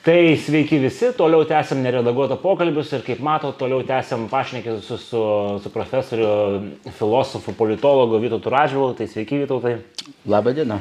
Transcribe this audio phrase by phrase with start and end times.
[0.00, 5.24] Tai sveiki visi, toliau tęsiam neredaguotą pokalbius ir kaip matot, toliau tęsiam pašnekį su, su,
[5.60, 6.30] su profesoriu,
[6.96, 8.94] filosofu, politologu Vytautu Radžvilu.
[8.96, 9.74] Tai sveiki Vytautai.
[10.24, 10.80] Labą dieną.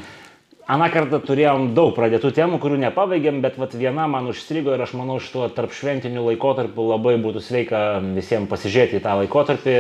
[0.71, 4.95] Aną kartą turėjom daug pradėtų temų, kurių nepabaigėm, bet vat, viena man užstrigo ir aš
[4.95, 9.77] manau, šituo tarp šventinių laikotarpių labai būtų sveika visiems pasižiūrėti į tą laikotarpį,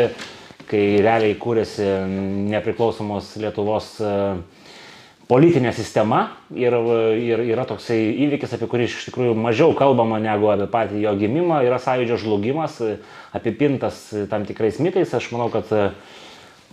[0.67, 1.87] kai realiai kūrėsi
[2.49, 4.41] nepriklausomos Lietuvos uh,
[5.29, 6.23] politinė sistema
[6.57, 6.73] ir,
[7.21, 11.61] ir yra toksai įvykis, apie kurį iš tikrųjų mažiau kalbama negu apie patį jo gimimą,
[11.67, 12.79] yra sąjūdžio žlugimas,
[13.37, 15.13] apipintas tam tikrais mitais.
[15.13, 15.69] Aš manau, kad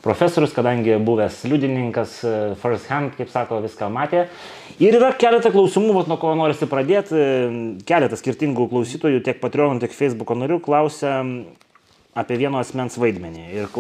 [0.05, 2.17] profesorius, kadangi buvęs liudininkas,
[2.63, 4.25] first hand, kaip sako, viską matė.
[4.81, 7.21] Ir yra keletą klausimų, vat, nuo ko norisi pradėti.
[7.89, 11.21] Keletas skirtingų klausytojų, tiek Patreon, tiek Facebook narių klausia
[12.17, 13.47] apie vieno asmens vaidmenį.
[13.53, 13.73] Ir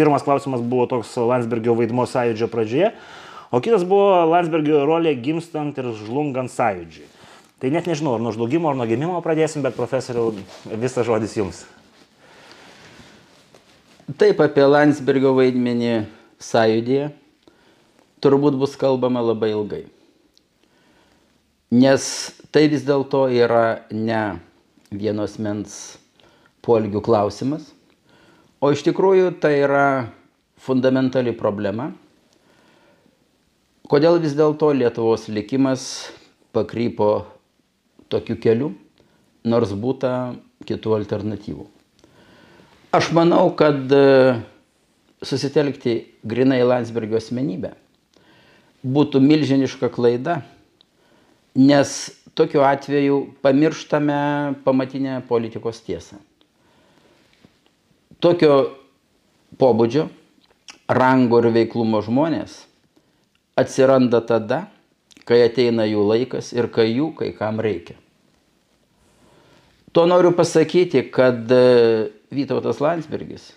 [0.00, 2.94] pirmas klausimas buvo toks Landsbergio vaidmo sąjūdžio pradžioje
[3.50, 7.08] o kitas buvo Landsbergio rolė gimstant ir žlungant sąjūdžiui.
[7.58, 10.30] Tai net nežinau, ar nuo žlugimo, ar nuo gimimo pradėsim, bet profesoriau,
[10.78, 11.64] visas žodis jums.
[14.18, 16.06] Taip, apie Landsbergio vaidmenį
[16.40, 17.10] sąjūdėje
[18.22, 19.84] turbūt bus kalbama labai ilgai.
[21.74, 22.04] Nes
[22.54, 24.38] tai vis dėlto yra ne
[24.88, 25.98] vienos mens
[26.64, 27.66] polgių klausimas,
[28.62, 29.88] o iš tikrųjų tai yra
[30.64, 31.90] fundamentali problema
[33.88, 35.82] Kodėl vis dėlto Lietuvos likimas
[36.52, 37.24] pakrypo
[38.12, 38.74] tokiu keliu,
[39.48, 40.34] nors būta
[40.68, 41.64] kitų alternatyvų?
[42.92, 44.36] Aš manau, kad e,
[45.24, 47.72] susitelkti grinai Landsbergio asmenybę
[48.84, 50.42] būtų milžiniška klaida,
[51.56, 51.96] nes
[52.36, 54.20] tokiu atveju pamirštame
[54.68, 56.20] pamatinę politikos tiesą.
[58.20, 58.54] Tokio
[59.56, 60.10] pobūdžio,
[60.92, 62.67] rango ir veiklumo žmonės
[63.58, 64.66] atsiranda tada,
[65.28, 67.98] kai ateina jų laikas ir kai jų kai kam reikia.
[69.92, 73.54] To noriu pasakyti, kad e, Vytautas Landsbergis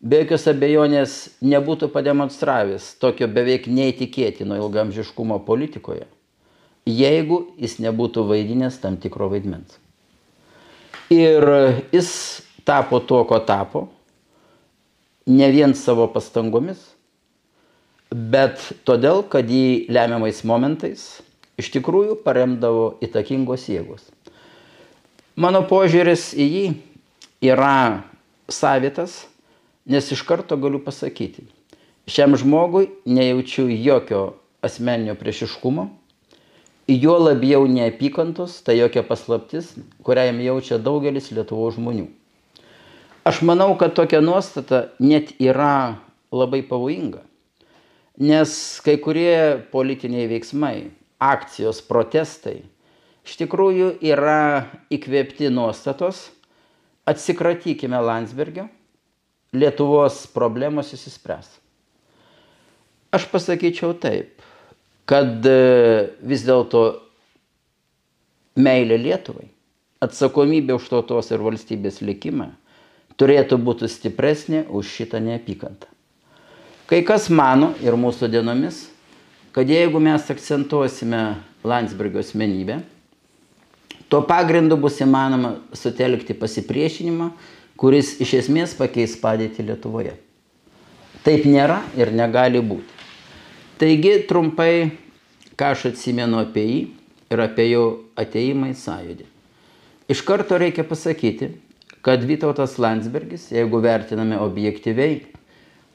[0.00, 1.14] be jokios abejonės
[1.44, 6.06] nebūtų pademonstravęs tokio beveik neįtikėtino ilgamžiškumo politikoje,
[6.88, 9.76] jeigu jis nebūtų vaidinęs tam tikro vaidmens.
[11.12, 11.44] Ir
[11.92, 12.10] jis
[12.64, 13.88] tapo tuo, ko tapo,
[15.26, 16.89] ne vien savo pastangomis,
[18.10, 21.22] bet todėl, kad jį lemiamais momentais
[21.60, 24.02] iš tikrųjų paremdavo įtakingos jėgos.
[25.40, 26.64] Mano požiūris į jį
[27.52, 28.02] yra
[28.50, 29.24] savitas,
[29.86, 31.46] nes iš karto galiu pasakyti,
[32.10, 34.34] šiam žmogui nejaučiu jokio
[34.64, 35.86] asmeninio priešiškumo,
[36.90, 39.70] jo labiau neapykantos, tai jokia paslaptis,
[40.02, 42.08] kurią jam jaučia daugelis Lietuvo žmonių.
[43.24, 46.00] Aš manau, kad tokia nuostata net yra
[46.34, 47.29] labai pavojinga
[48.18, 48.52] nes
[48.84, 50.90] kai kurie politiniai veiksmai,
[51.20, 52.62] akcijos, protestai
[53.26, 56.28] iš tikrųjų yra įkvėpti nuostatos,
[57.08, 58.68] atsikratykime Landsbergio,
[59.50, 61.48] Lietuvos problemos įsispręs.
[63.10, 64.38] Aš pasakyčiau taip,
[65.10, 65.54] kad e,
[66.22, 66.84] vis dėlto
[68.62, 69.48] meilė Lietuvai,
[70.06, 72.52] atsakomybė už tautos ir valstybės likimą
[73.20, 75.88] turėtų būti stipresnė už šitą neapykantą.
[76.90, 78.88] Kai kas mano ir mūsų dienomis,
[79.54, 81.20] kad jeigu mes akcentuosime
[81.62, 82.80] Landsbergio asmenybę,
[84.10, 87.30] tuo pagrindu bus įmanoma sutelkti pasipriešinimą,
[87.78, 90.16] kuris iš esmės pakeis padėtį Lietuvoje.
[91.22, 92.90] Taip nėra ir negali būti.
[93.78, 94.90] Taigi trumpai,
[95.54, 96.80] ką aš atsimenu apie jį
[97.30, 97.84] ir apie jo
[98.18, 99.28] ateimą į sąjūdį.
[100.10, 101.54] Iš karto reikia pasakyti,
[102.02, 105.20] kad Vytautas Landsbergis, jeigu vertiname objektyviai,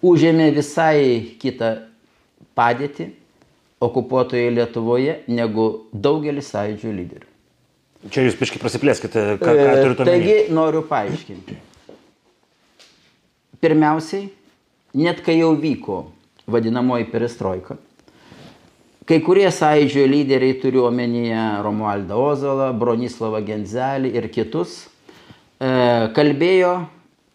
[0.04, 1.76] užėmė visai kitą
[2.58, 3.12] padėtį
[3.86, 7.32] okupuotoje Lietuvoje negu daugelis sąjūdžių lyderių.
[8.14, 10.12] Čia jūs biškai prasiplėskite, ką, ką e, turite omeny.
[10.12, 11.58] Taigi noriu paaiškinti.
[13.64, 14.28] Pirmiausiai,
[15.02, 16.04] net kai jau vyko
[16.52, 17.80] vadinamoji perestroika,
[19.10, 24.84] kai kurie sąjūdžio lyderiai, turiu omenyje Romualdą Ozolą, Bronislavą Genzelį ir kitus,
[25.58, 25.72] e,
[26.14, 26.76] kalbėjo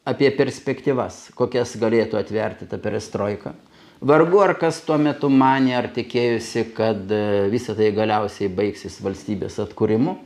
[0.09, 3.55] apie perspektyvas, kokias galėtų atverti ta perestroika.
[4.01, 9.59] Vargu ar kas tuo metu manė ar tikėjusi, kad e, visą tai galiausiai baigsis valstybės
[9.61, 10.17] atkūrimu,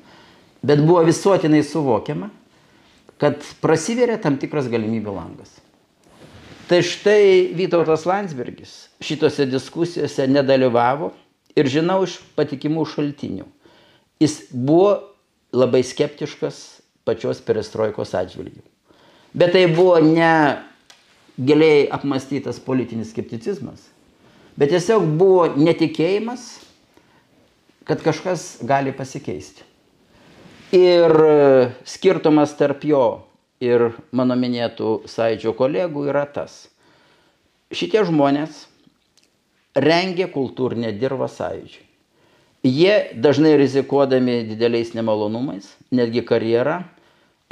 [0.62, 2.31] bet buvo visuotinai suvokiama,
[3.19, 5.56] kad prasiveria tam tikras galimybių langas.
[6.71, 11.11] Tai štai Vytautas Landsbergis šitose diskusijose nedalyvavo
[11.59, 13.49] ir žinau iš patikimų šaltinių.
[14.23, 14.94] Jis buvo
[15.53, 16.62] labai skeptiškas
[17.05, 18.62] pačios perestroikos atžvilgių.
[19.35, 20.63] Bet tai buvo ne
[21.35, 23.89] giliai apmastytas politinis skepticizmas,
[24.55, 26.45] bet tiesiog buvo netikėjimas,
[27.85, 29.67] kad kažkas gali pasikeisti.
[30.75, 31.35] Ir e,
[31.87, 33.05] skirtumas tarp jo
[33.63, 36.65] ir mano minėtų sąjūdžio kolegų yra tas.
[37.75, 38.65] Šitie žmonės
[39.75, 41.83] rengė kultūrinę dirbą sąjūdžiui.
[42.65, 46.81] Jie dažnai rizikuodami dideliais nemalonumais, netgi karjerą,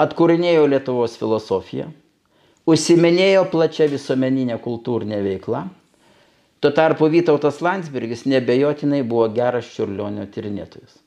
[0.03, 1.87] atkūrinėjo Lietuvos filosofiją,
[2.69, 5.65] užsiminėjo plačia visuomeninė kultūrinė veikla.
[6.63, 10.99] Tuo tarpu Vytautas Landsbergis nebejotinai buvo geras čiurlionio tyrinėtojas.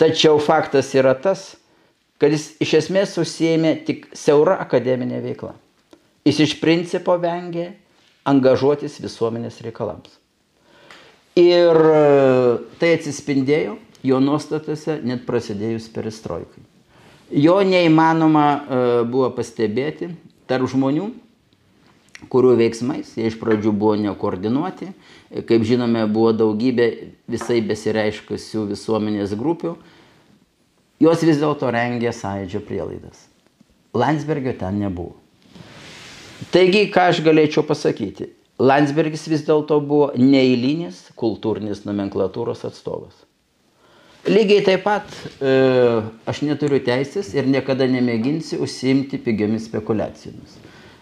[0.00, 1.56] Tačiau faktas yra tas,
[2.22, 5.52] kad jis iš esmės užsiėmė tik siaura akademinė veikla.
[6.24, 7.72] Jis iš principo vengė
[8.28, 10.16] angažuotis visuomenės reikalams.
[11.38, 12.00] Ir e,
[12.80, 13.76] tai atsispindėjo
[14.06, 16.64] jo nuostatose net prasidėjus perestroikai.
[17.28, 20.08] Jo neįmanoma e, buvo pastebėti
[20.48, 21.10] tarp žmonių,
[22.32, 24.88] kurių veiksmais jie iš pradžių buvo nekoordinuoti,
[25.46, 26.88] kaip žinome, buvo daugybė
[27.30, 29.76] visai besireiškusių visuomenės grupių,
[31.04, 33.28] jos vis dėlto rengė sąjūdžio prielaidas.
[33.94, 35.16] Landsbergio ten nebuvo.
[36.52, 38.32] Taigi, ką aš galėčiau pasakyti?
[38.58, 43.27] Landsbergis vis dėlto buvo neįlinis kultūrinis nomenklatūros atstovas.
[44.28, 45.08] Lygiai taip pat
[45.40, 45.52] e,
[46.28, 50.58] aš neturiu teisės ir niekada nemėginsiu užsiimti pigiomis spekulacijomis.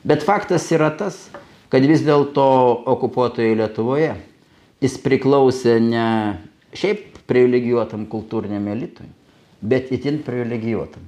[0.07, 1.27] Bet faktas yra tas,
[1.73, 2.47] kad vis dėlto
[2.95, 4.15] okupuotoje Lietuvoje
[4.85, 6.07] jis priklausė ne
[6.77, 9.09] šiaip privilegijuotam kultūriniam elitui,
[9.61, 11.03] bet itin privilegijuotam.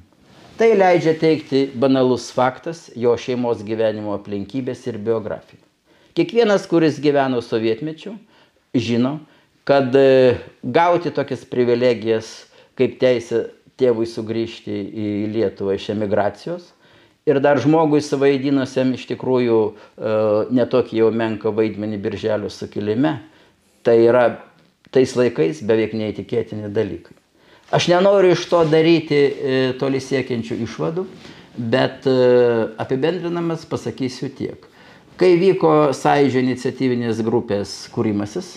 [0.58, 5.62] Tai leidžia teikti banalus faktas jo šeimos gyvenimo aplinkybės ir biografija.
[6.18, 8.16] Kiekvienas, kuris gyveno sovietmečiu,
[8.74, 9.20] žino,
[9.68, 12.30] kad e, gauti tokias privilegijas
[12.78, 13.42] kaip teisė
[13.78, 16.70] tėvui sugrįžti į Lietuvą iš emigracijos
[17.28, 19.72] ir dar žmogui savaidinusiam iš tikrųjų e,
[20.56, 23.18] netokį jau menką vaidmenį birželio sukilime,
[23.84, 24.22] tai yra
[24.94, 27.12] tais laikais beveik neįtikėtini dalykai.
[27.76, 31.04] Aš nenoriu iš to daryti e, toli siekiančių išvadų,
[31.58, 32.06] bet
[32.78, 34.64] apibendrinamas pasakysiu tiek.
[35.18, 38.52] Kai vyko sąjūdžio iniciatyvinės grupės kūrimasis,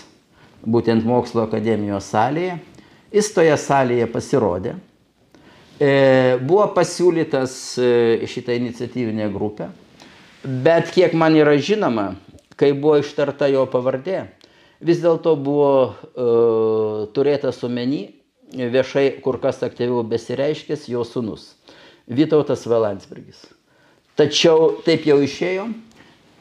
[0.64, 2.58] būtent mokslo akademijos salėje,
[3.12, 4.74] jis toje salėje pasirodė,
[5.78, 7.56] e, buvo pasiūlytas
[8.30, 9.70] šitą iniciatyvinę grupę,
[10.42, 12.12] bet kiek man yra žinoma,
[12.56, 14.26] kai buvo ištarta jo pavardė,
[14.82, 18.08] vis dėlto buvo uh, turėtas omeny
[18.52, 21.52] viešai kur kas aktyviau besireiškęs jo sunus
[22.12, 23.44] Vytautas Valandsbergis.
[24.18, 25.68] Tačiau taip jau išėjo,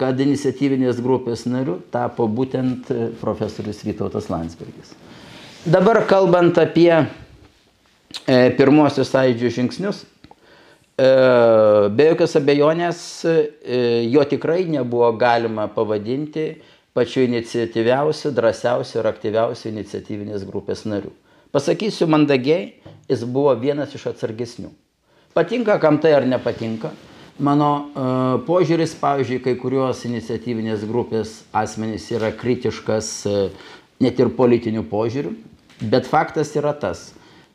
[0.02, 2.90] kad iniciatyvinės grupės nariu tapo būtent
[3.22, 4.96] profesorius Vytautas Landsbergis.
[5.62, 7.06] Dabar kalbant apie e,
[8.58, 11.10] pirmosius sąjūdžių žingsnius, e,
[11.94, 13.36] be jokios abejonės e,
[14.10, 16.48] jo tikrai nebuvo galima pavadinti
[16.98, 21.14] pačiu iniciatyviausiu, drąsiausiu ir aktyviausiu iniciatyvinės grupės nariu.
[21.54, 22.72] Pasakysiu mandagiai,
[23.12, 24.72] jis buvo vienas iš atsargesnių.
[25.38, 26.90] Patinka, kam tai ar nepatinka.
[27.40, 33.72] Mano uh, požiūris, pavyzdžiui, kai kurios iniciatyvinės grupės asmenys yra kritiškas uh,
[34.04, 35.32] net ir politinių požiūrių,
[35.92, 37.12] bet faktas yra tas,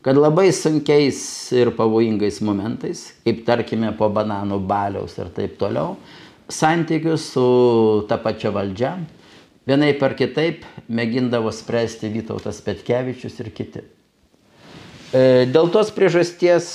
[0.07, 1.19] kad labai sunkiais
[1.55, 5.97] ir pavojingais momentais, kaip tarkime po bananų baliaus ir taip toliau,
[6.49, 7.47] santykius su
[8.09, 8.97] ta pačia valdžia
[9.67, 13.83] vienai per kitaip mėgindavo spręsti Vytautas Petkevičius ir kiti.
[15.11, 16.69] E, dėl tos priežasties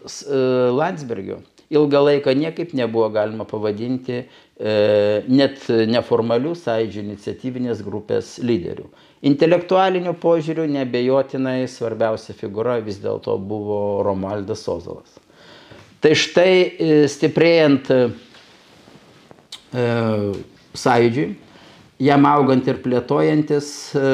[0.00, 1.40] e, e, Landsbergio
[1.70, 4.24] ilgą laiką niekaip nebuvo galima pavadinti
[5.30, 8.88] net neformalių sąjūdžių iniciatyvinės grupės lyderių.
[9.30, 15.14] Intelektualiniu požiūriu nebejotinai svarbiausia figūra vis dėlto buvo Romualdas Ozolas.
[16.02, 17.88] Tai štai stiprėjant
[20.74, 21.30] sąjūdžiui,
[22.00, 24.04] jam augant ir plėtojantis, e,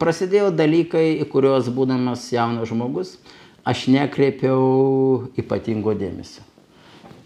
[0.00, 3.16] prasidėjo dalykai, į kuriuos būdamas jaunas žmogus,
[3.64, 6.44] aš nekreipiau ypatingo dėmesio.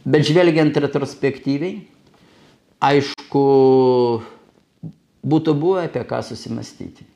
[0.05, 1.87] Bet žvelgiant retrospektyviai,
[2.85, 3.45] aišku,
[5.25, 7.07] būtų buvę apie ką susimastyti.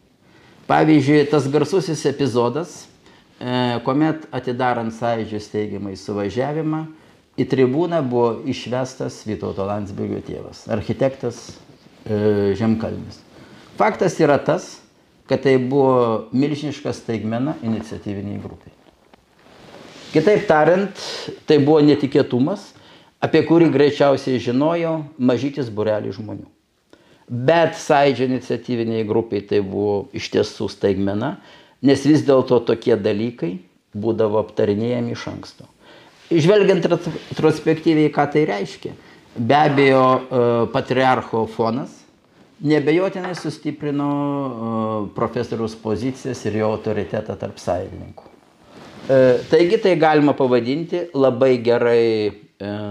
[0.68, 2.86] Pavyzdžiui, tas garsusis epizodas,
[3.40, 6.82] e, kuomet atidarant sąjūdžio steigiamai suvažiavimą,
[7.38, 11.40] į tribūną buvo išvestas Vytauto Landsbergio tėvas, architektas
[12.04, 13.22] e, Žemkalnis.
[13.78, 14.78] Faktas yra tas,
[15.28, 18.77] kad tai buvo milžiniška staigmena iniciatyviniai grupiai.
[20.08, 21.00] Kitaip tariant,
[21.44, 22.70] tai buvo netikėtumas,
[23.20, 26.46] apie kurį greičiausiai žinojo mažytis burelį žmonių.
[27.28, 31.34] Bet sąidžio iniciatyviniai grupiai tai buvo iš tiesų staigmena,
[31.84, 33.58] nes vis dėlto tokie dalykai
[33.92, 35.68] būdavo aptarinėjami iš anksto.
[36.32, 38.94] Žvelgiant retrospektyviai, ką tai reiškia,
[39.36, 41.92] be abejo, e, patriarcho fonas
[42.64, 48.37] nebejotinai sustiprino e, profesoriaus pozicijas ir jo autoritetą tarp sąjungininkų.
[49.08, 52.32] E, taigi tai galima pavadinti labai gerai e,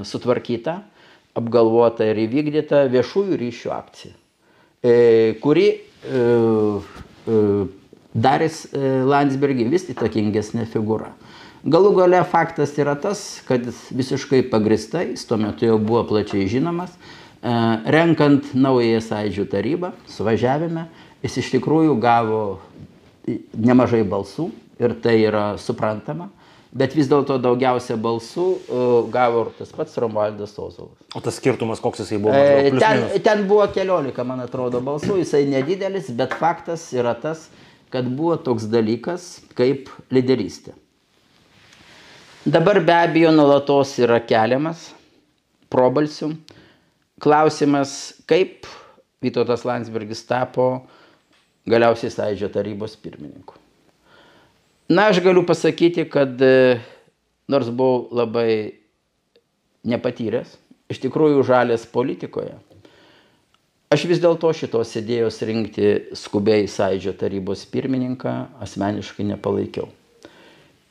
[0.01, 0.79] sutvarkyta,
[1.37, 4.15] apgalvota ir įvykdyta viešųjų ryšių akcija,
[4.81, 4.95] e,
[5.43, 5.67] kuri
[8.17, 11.11] darys Landsbergį vis įtakingesnė figūra.
[11.67, 16.93] Galų gale faktas yra tas, kad visiškai pagristai, jis tuo metu jau buvo plačiai žinomas,
[17.91, 20.85] renkant naująją sąidžių tarybą, suvažiavime,
[21.25, 22.39] jis iš tikrųjų gavo
[23.57, 24.47] nemažai balsų
[24.79, 26.29] ir tai yra suprantama,
[26.77, 30.97] bet vis dėlto daugiausia balsų uh, gavo tas pats Romualdas Ozolas.
[31.15, 32.35] O tas skirtumas koks jisai buvo?
[32.35, 37.47] E, ten, ten buvo keliolika, man atrodo, balsų, jisai nedidelis, bet faktas yra tas,
[37.93, 40.75] kad buvo toks dalykas kaip lyderystė.
[42.47, 44.91] Dabar be abejo nulatos yra keliamas
[45.73, 46.31] probalsių
[47.19, 48.67] klausimas, kaip
[49.23, 50.85] Vytautas Landsbergis tapo
[51.67, 53.57] galiausiai sąidžio tarybos pirmininku.
[54.87, 56.79] Na, aš galiu pasakyti, kad e,
[57.51, 58.79] nors buvau labai
[59.87, 60.53] nepatyręs,
[60.87, 62.53] iš tikrųjų žalės politikoje,
[63.91, 69.89] aš vis dėlto šitos idėjos rinkti skubiai sąidžio tarybos pirmininką asmeniškai nepalaikiau.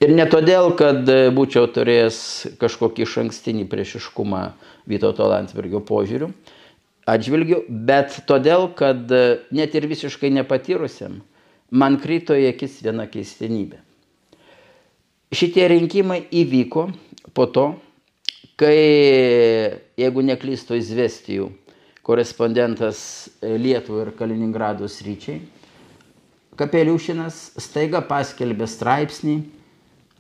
[0.05, 2.19] Ir ne todėl, kad e, būčiau turėjęs
[2.61, 4.43] kažkokį iš ankstinį priešiškumą
[4.93, 6.29] Vytauto Landsbergio požiūrių
[7.09, 9.25] atžvilgių, bet todėl, kad e,
[9.57, 11.23] net ir visiškai nepatyrusiam
[11.71, 13.86] man krito į akis viena keistenybė.
[15.35, 16.87] Šitie rinkimai įvyko
[17.35, 17.67] po to,
[18.61, 18.77] kai,
[19.99, 21.49] jeigu neklysto izvestijų,
[22.07, 23.01] korespondentas
[23.43, 25.41] Lietuvų ir Kaliningrado sryčiai,
[26.57, 29.35] Kapeliušinas staiga paskelbė straipsnį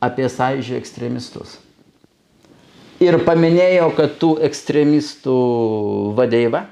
[0.05, 1.55] apie sąjūdžio ekstremistus.
[3.01, 5.37] Ir paminėjo, kad tų ekstremistų
[6.17, 6.67] vadeiva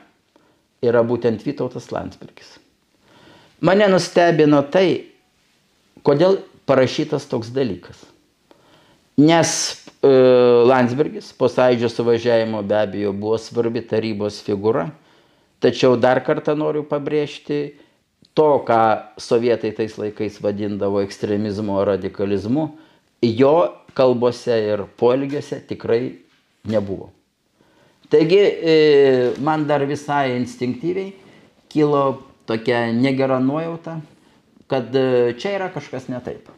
[0.84, 2.58] yra būtent Vytautas Landsbergis.
[3.64, 5.14] Mane nustebino tai,
[6.04, 8.02] kodėl parašytas toks dalykas.
[9.16, 9.50] Nes
[10.02, 10.10] e,
[10.66, 14.88] Landsbergis po sąjūdžio suvažiavimo be abejo buvo svarbi tarybos figūra,
[15.62, 17.78] tačiau dar kartą noriu pabrėžti,
[18.34, 18.80] to, ką
[19.22, 22.72] sovietai tais laikais vadindavo ekstremizmu ar radikalizmu,
[23.22, 23.54] jo
[23.94, 26.16] kalbose ir poelgiuose tikrai
[26.66, 27.12] nebuvo.
[28.10, 28.74] Taigi e,
[29.38, 31.14] man dar visai instinktyviai
[31.70, 32.02] kilo
[32.46, 34.00] tokia negera nuojauta,
[34.66, 36.50] kad e, čia yra kažkas ne taip.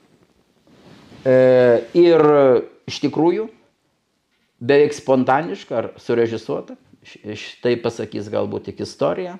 [1.26, 1.36] E,
[1.98, 2.22] ir
[2.86, 3.48] iš tikrųjų,
[4.62, 9.36] beveik spontaniška ar surežisuota, štai pasakys galbūt tik istorija,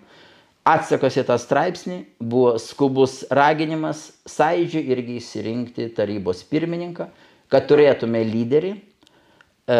[0.66, 7.06] atsakas į tą straipsnį buvo skubus raginimas sąidžiui irgi įsirinkti tarybos pirmininką,
[7.52, 9.78] kad turėtume lyderį, e,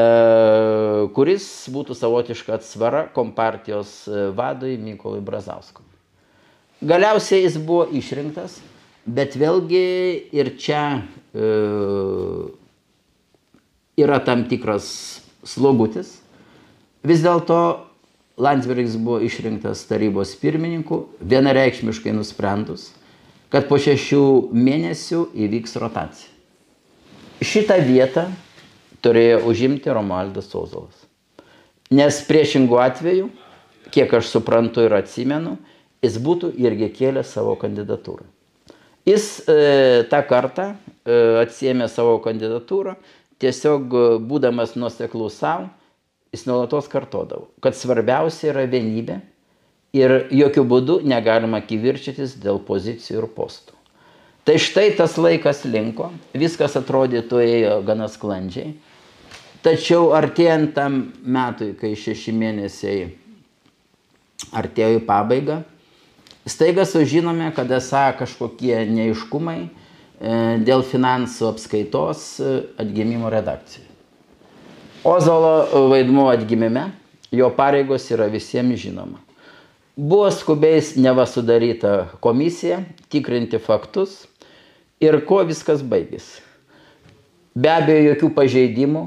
[1.17, 4.05] kuris būtų savotiška atsvara kompartijos
[4.39, 5.83] vadui Mykolui Brazauskui.
[6.87, 8.61] Galiausiai jis buvo išrinktas,
[9.07, 9.87] bet vėlgi
[10.37, 11.26] ir čia E,
[13.97, 14.87] yra tam tikras
[15.47, 16.19] slogutis.
[17.07, 17.59] Vis dėlto
[18.37, 22.91] Landsbergis buvo išrinktas tarybos pirmininku, vienareikšmiškai nusprendus,
[23.53, 26.33] kad po šešių mėnesių įvyks rotacija.
[27.41, 28.27] Šitą vietą
[29.05, 31.07] turėjo užimti Romualdas Ozolas.
[31.93, 33.31] Nes priešingų atveju,
[33.95, 35.55] kiek aš suprantu ir atsimenu,
[36.05, 38.27] jis būtų irgi kėlęs savo kandidatūrą.
[39.07, 42.97] Jis e, tą kartą E, atsiemė savo kandidatūrą,
[43.43, 45.69] tiesiog e, būdamas nuoseklus savo,
[46.35, 49.21] jis nuolatos kartodavo, kad svarbiausia yra vienybė
[49.97, 53.77] ir jokių būdų negalima kivirčytis dėl pozicijų ir postų.
[54.47, 58.77] Tai štai tas laikas linko, viskas atrodytų ėjo gana sklandžiai,
[59.65, 63.09] tačiau artėjant tam metui, kai šeši mėnesiai
[64.55, 65.63] artėjo į pabaigą,
[66.47, 69.86] staiga sužinome, kad esą kažkokie neiškumai, E,
[70.21, 73.85] dėl finansų apskaitos e, atgimimo redakcijai.
[75.07, 76.89] Ozolo vaidmuo atgimime,
[77.31, 79.21] jo pareigos yra visiems žinoma.
[79.97, 82.83] Buvo skubiais neva sudaryta komisija
[83.13, 84.25] tikrinti faktus
[85.01, 86.43] ir kuo viskas baigėsi.
[87.57, 89.07] Be abejo, jokių pažeidimų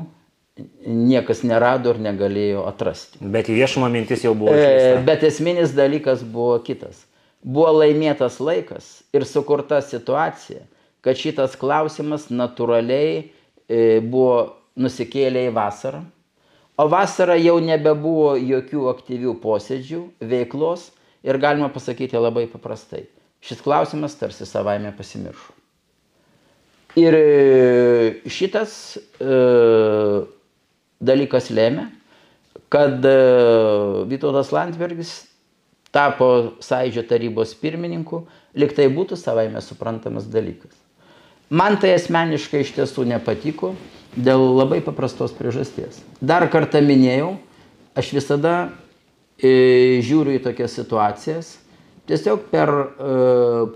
[0.86, 3.20] niekas nerado ir negalėjo atrasti.
[3.22, 4.56] Bet į viešumą mintis jau buvo.
[4.56, 5.04] Išleista.
[5.06, 7.06] Bet esminis dalykas buvo kitas.
[7.46, 10.66] Buvo laimėtas laikas ir sukurta situacija,
[11.06, 16.03] kad šitas klausimas natūraliai e, buvo nusikėlę į vasarą.
[16.79, 20.89] O vasarą jau nebebuvo jokių aktyvių posėdžių, veiklos
[21.27, 23.06] ir galima pasakyti labai paprastai.
[23.44, 25.56] Šis klausimas tarsi savaime pasimiršo.
[27.00, 29.36] Ir e, šitas e,
[31.00, 31.86] dalykas lėmė,
[32.74, 33.15] kad e,
[34.10, 35.13] Vytautas Landsbergis
[35.96, 38.24] tapo Sąidžio tarybos pirmininku,
[38.58, 40.74] liktai būtų savaime suprantamas dalykas.
[41.50, 43.74] Man tai asmeniškai iš tiesų nepatiko
[44.13, 45.98] dėl labai paprastos priežasties.
[46.22, 47.34] Dar kartą minėjau,
[47.98, 48.53] aš visada
[49.41, 51.56] e, žiūriu į tokias situacijas
[52.10, 52.86] tiesiog per e,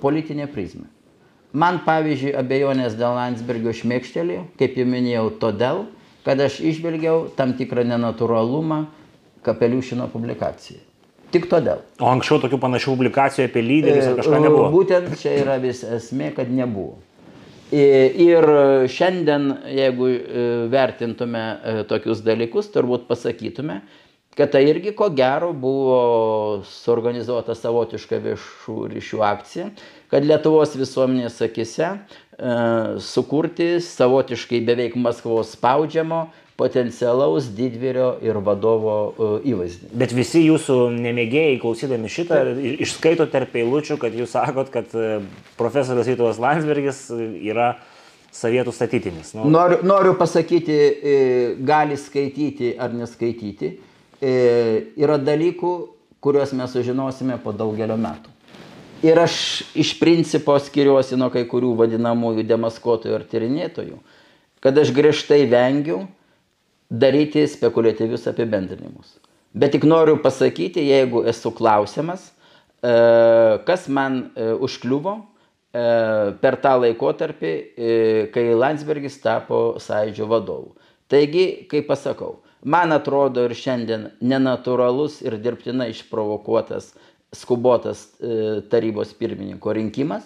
[0.01, 0.85] politinę prizmę.
[1.53, 5.83] Man, pavyzdžiui, abejonės dėl Landsbergio šmėkštelėjo, kaip jau minėjau, todėl,
[6.25, 8.83] kad aš išvelgiau tam tikrą nenatūralumą
[9.43, 10.79] Kapeliušino publikacijai.
[11.33, 11.81] Tik todėl.
[12.01, 14.69] O anksčiau tokių panašių publikacijų apie lyderius ar kažką E, nebuvo.
[14.73, 17.01] Būtent čia yra vis esmė, kad nebuvo.
[17.73, 18.45] Ir
[18.91, 23.79] šiandien, jeigu e, vertintume e, tokius dalykus, turbūt pasakytume,
[24.37, 29.67] kad tai irgi ko gero buvo suorganizuota savotiška viešų ryšių akcija,
[30.13, 31.97] kad Lietuvos visuomenės akise e,
[33.01, 39.89] sukurti savotiškai beveik Maskvos spaudžiamo potencialaus didvyrio ir vadovo e, įvaizdį.
[39.97, 42.43] Bet visi jūsų nemėgėjai, klausydami šitą,
[42.85, 45.23] išskaito tarp eilučių, kad jūs sakot, kad e,
[45.57, 47.73] profesorius Vytautas Landsbergis e, yra
[48.33, 49.33] savietų statytinis.
[49.37, 50.77] Nu, Noriu, noriu pasakyti,
[51.61, 53.69] gali skaityti ar neskaityti.
[54.25, 55.73] Yra dalykų,
[56.23, 58.33] kuriuos mes sužinosime po daugelio metų.
[59.05, 59.35] Ir aš
[59.77, 64.01] iš principo skiriuosi nuo kai kurių vadinamųjų demaskuotojų ar tyrinėtojų,
[64.65, 66.05] kad aš griežtai vengiu
[66.93, 69.17] daryti spekuliatyvius apibendrinimus.
[69.53, 72.29] Bet tik noriu pasakyti, jeigu esu klausimas,
[72.81, 72.93] e,
[73.65, 75.83] kas man e, užkliuvo e,
[76.41, 77.53] per tą laikotarpį,
[78.33, 80.73] kai Landsbergis tapo sąjūdžio vadovu.
[81.09, 86.93] Taigi, kaip pasakau, man atrodo ir šiandien nenatūralus ir dirbtinai išprovokuotas
[87.33, 88.07] skubotas
[88.69, 90.25] tarybos pirmininko rinkimas.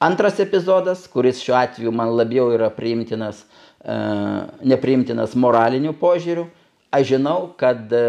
[0.00, 3.42] Antras epizodas, kuris šiuo atveju man labiau yra priimtinas,
[3.84, 6.48] nepriimtinas moraliniu požiūriu,
[6.90, 8.02] aš žinau, kad e,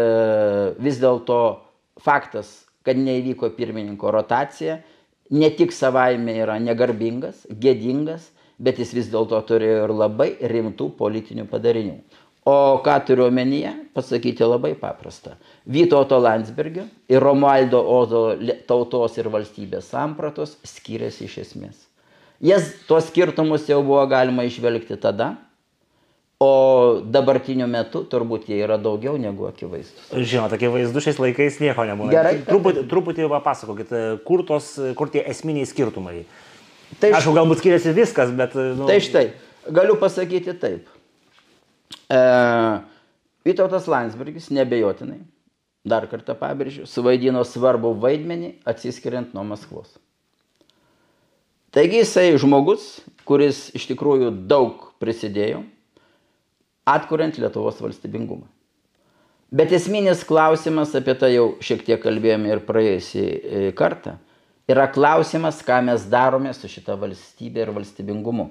[0.80, 1.40] vis dėlto
[2.00, 4.80] faktas, kad neįvyko pirmininko rotacija,
[5.30, 11.46] ne tik savaime yra negarbingas, gėdingas, bet jis vis dėlto turėjo ir labai rimtų politinių
[11.48, 12.00] padarinių.
[12.50, 15.36] O ką turiu omenyje, pasakyti labai paprasta.
[15.68, 18.22] Vytauto Landsbergio ir Romualdo Ozo
[18.66, 21.76] tautos ir valstybės sampratos skiriasi iš esmės.
[22.40, 25.34] Jas tuos skirtumus jau buvo galima išvelgti tada,
[26.40, 30.06] o dabartiniu metu turbūt jie yra daugiau negu akivaizdus.
[30.16, 32.12] Žinoma, tokie vaizdų šiais laikais nieko nebūna.
[32.14, 32.38] Gerai.
[32.46, 36.22] Truputį, truputį papasakokit, e, kur, tos, kur tie esminiai skirtumai.
[37.02, 38.56] Tai Aišku, galbūt skiriasi viskas, bet...
[38.56, 39.26] e, Nu, Tai štai,
[39.68, 40.88] galiu pasakyti taip.
[42.08, 42.20] E,
[43.44, 45.18] Vytautas Landsbergis nebejotinai,
[45.84, 49.92] dar kartą pabrėžiu, suvaidino svarbų vaidmenį atsiskiriant nuo Maskvos.
[51.76, 52.88] Taigi jisai žmogus,
[53.28, 55.60] kuris iš tikrųjų daug prisidėjo,
[56.88, 58.46] atkuriant Lietuvos valstybingumą.
[59.50, 64.14] Bet esminis klausimas, apie tai jau šiek tiek kalbėjome ir praėjusį e, kartą,
[64.70, 68.46] yra klausimas, ką mes darome su šita valstybė ir valstybingumu.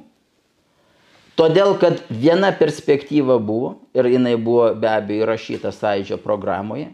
[1.39, 6.89] Todėl, kad viena perspektyva buvo, ir jinai buvo be abejo įrašyta sąjūdžio programoje,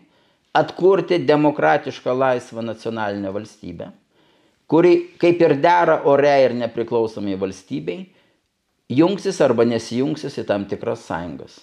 [0.54, 3.90] atkurti demokratišką laisvą nacionalinę valstybę,
[4.70, 8.04] kuri, kaip ir dera ore ir nepriklausomai valstybei,
[8.92, 11.60] jungsis arba nesijungsis į tam tikras sąjungas.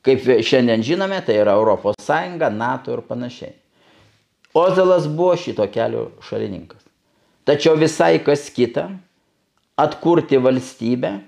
[0.00, 3.52] Kaip šiandien žinome, tai yra Europos Sąjunga, NATO ir panašiai.
[4.56, 6.80] Ozelas buvo šito kelio šalininkas.
[7.44, 8.88] Tačiau visai kas kita-
[9.84, 11.20] atkurti valstybę,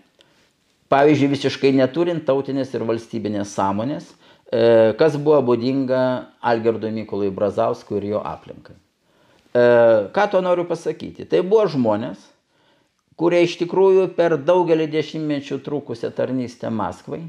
[0.88, 4.08] pavyzdžiui, visiškai neturint tautinės ir valstybinės sąmonės,
[4.52, 8.76] e, kas buvo būdinga Algirdui Mykolui Brazauskui ir jo aplinkai.
[9.54, 11.28] E, Ką to noriu pasakyti?
[11.28, 12.32] Tai buvo žmonės,
[13.22, 17.22] kurie iš tikrųjų per daugelį dešimtmečių trukusią tarnystę Maskvai,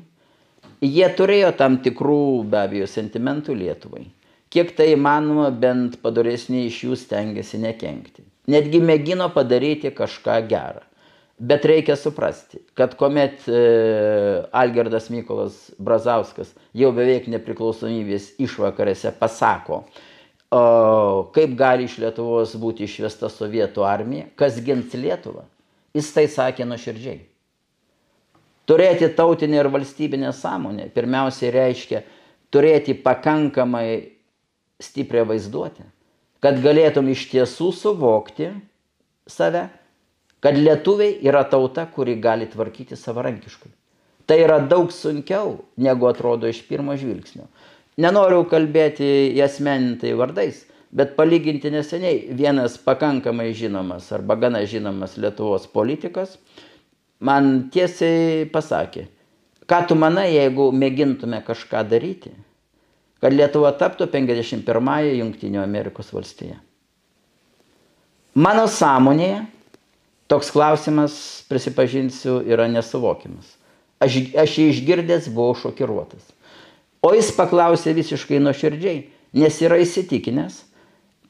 [0.82, 4.08] jie turėjo tam tikrų be abejo sentimentų Lietuvai.
[4.54, 8.26] Kiek tai įmanoma, bent padoresni iš jų stengiasi nekenkti.
[8.50, 10.84] Netgi mėgino padaryti kažką gerą.
[11.44, 13.62] Bet reikia suprasti, kad kuomet e,
[14.54, 19.82] Algerdas Mykolas Brazauskas jau beveik nepriklausomybės išvakarėse pasako,
[20.54, 20.62] o,
[21.34, 25.48] kaip gali iš Lietuvos būti išvesta sovietų armija, kas gins Lietuvą,
[25.94, 27.22] jis tai sakė nuoširdžiai.
[28.70, 32.04] Turėti tautinę ir valstybinę sąmonę pirmiausiai reiškia
[32.54, 34.14] turėti pakankamai
[34.84, 35.86] stiprią vaizduotę,
[36.44, 38.52] kad galėtum iš tiesų suvokti
[39.30, 39.68] save,
[40.44, 43.72] kad lietuviai yra tauta, kuri gali tvarkyti savarankiškai.
[44.28, 47.50] Tai yra daug sunkiau, negu atrodo iš pirmo žvilgsnio.
[48.00, 55.66] Nenoriu kalbėti į asmenintai vardais, bet palyginti neseniai vienas pakankamai žinomas arba gana žinomas Lietuvos
[55.68, 56.38] politikas
[57.24, 59.08] man tiesiai pasakė,
[59.70, 62.34] ką tu manai, jeigu mėgintume kažką daryti,
[63.24, 66.60] kad Lietuva taptų 51-ąją Junktinių Amerikos valstiją.
[68.36, 69.46] Mano sąmonėje
[70.28, 71.16] toks klausimas,
[71.48, 73.54] prisipažinsiu, yra nesuvokimas.
[74.04, 76.26] Aš, aš jį išgirdęs buvau šokiruotas.
[77.04, 79.04] O jis paklausė visiškai nuoširdžiai,
[79.38, 80.64] nes yra įsitikinęs,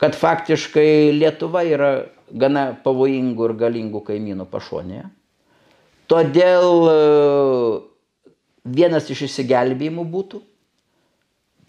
[0.01, 1.91] kad faktiškai Lietuva yra
[2.33, 5.05] gana pavojingų ir galingų kaimynų pašonėje.
[6.11, 6.97] Todėl e,
[8.63, 10.41] vienas iš išsigelbėjimų būtų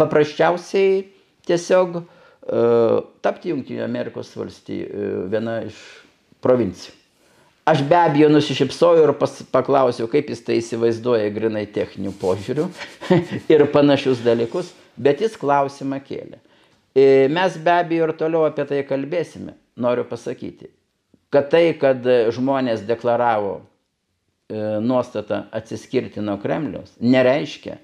[0.00, 1.04] paprasčiausiai
[1.46, 5.76] tiesiog uh, tapti Junktinių Amerikos valstijų uh, viena iš
[6.42, 6.94] provincijų.
[7.64, 12.66] Aš be abejo nusišypsojau ir pas, paklausiau, kaip jis tai įsivaizduoja grinai techninių požiūrių
[13.54, 16.42] ir panašius dalykus, bet jis klausimą kėlė.
[16.94, 19.56] E, mes be abejo ir toliau apie tai kalbėsime.
[19.74, 20.68] Noriu pasakyti,
[21.34, 23.62] kad tai, kad žmonės deklaravo e,
[24.78, 27.80] nuostatą atsiskirti nuo Kremliaus, nereiškia,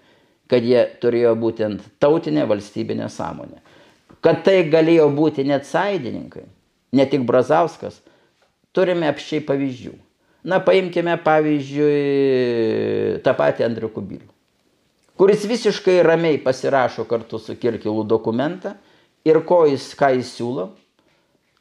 [0.50, 3.58] kad jie turėjo būtent tautinė valstybinė sąmonė.
[4.22, 6.44] Kad tai galėjo būti net sąjungininkai,
[6.94, 7.98] ne tik Brazauskas,
[8.76, 9.94] turime apščiai pavyzdžių.
[10.46, 14.30] Na, paimkime pavyzdžiui tą patį Andrių Kubilių,
[15.20, 18.76] kuris visiškai ramiai pasirašo kartu su Kirkilu dokumentą
[19.24, 20.70] ir ko jis, ką jis siūlo,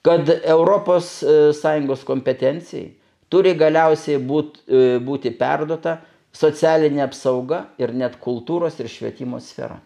[0.05, 2.87] kad ES kompetencijai
[3.29, 4.63] turi galiausiai būt,
[5.05, 5.99] būti perduota
[6.35, 9.79] socialinė apsauga ir net kultūros ir švietimo sfera.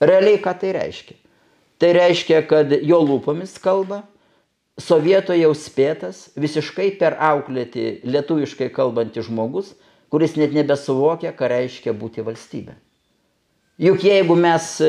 [0.00, 1.16] Realiai ką tai reiškia?
[1.80, 4.02] Tai reiškia, kad jo lūpomis kalba
[4.80, 9.74] sovieto jau spėtas, visiškai per auklėti lietuviškai kalbantį žmogus,
[10.12, 12.76] kuris net nebesuvokia, ką reiškia būti valstybė.
[13.80, 14.88] Juk jeigu mes e,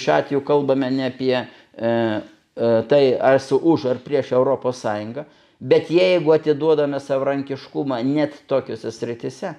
[0.00, 1.46] šiuo atveju kalbame ne apie e,
[1.84, 5.26] e, tai, ar esu už ar prieš Europos Sąjungą,
[5.60, 9.52] bet jeigu atiduodame savarankiškumą net tokiuose sritise,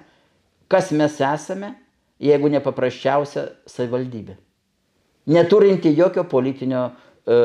[0.66, 1.76] kas mes esame,
[2.18, 4.34] jeigu ne paprasčiausia savivaldybė.
[5.30, 7.38] Neturinti jokio politinio e,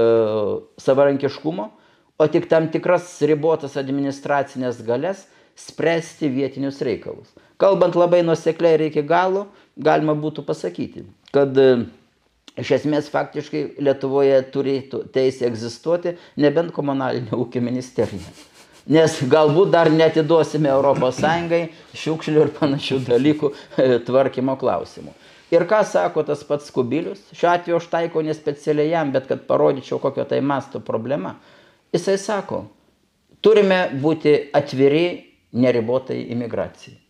[0.82, 1.70] savarankiškumo,
[2.18, 7.30] o tik tam tikras ribotas administracinės galės spręsti vietinius reikalus.
[7.62, 9.46] Kalbant labai nusekliai ir iki galo,
[9.78, 11.86] galima būtų pasakyti, kad e,
[12.60, 18.34] iš esmės faktiškai Lietuvoje turėtų teisė egzistuoti nebent komunalinio ūkio ministerija.
[18.94, 25.14] Nes galbūt dar netiduosime ES šiukšlių ir panašių dalykų e, tvarkymo klausimų.
[25.54, 30.00] Ir ką sako tas pats Kubilius, šiuo atveju aš taikau nespecialiai jam, bet kad parodyčiau,
[30.02, 31.36] kokio tai masto problema.
[31.94, 32.64] Jisai sako,
[33.46, 35.06] turime būti atviri
[35.54, 37.03] neribotai imigracijai.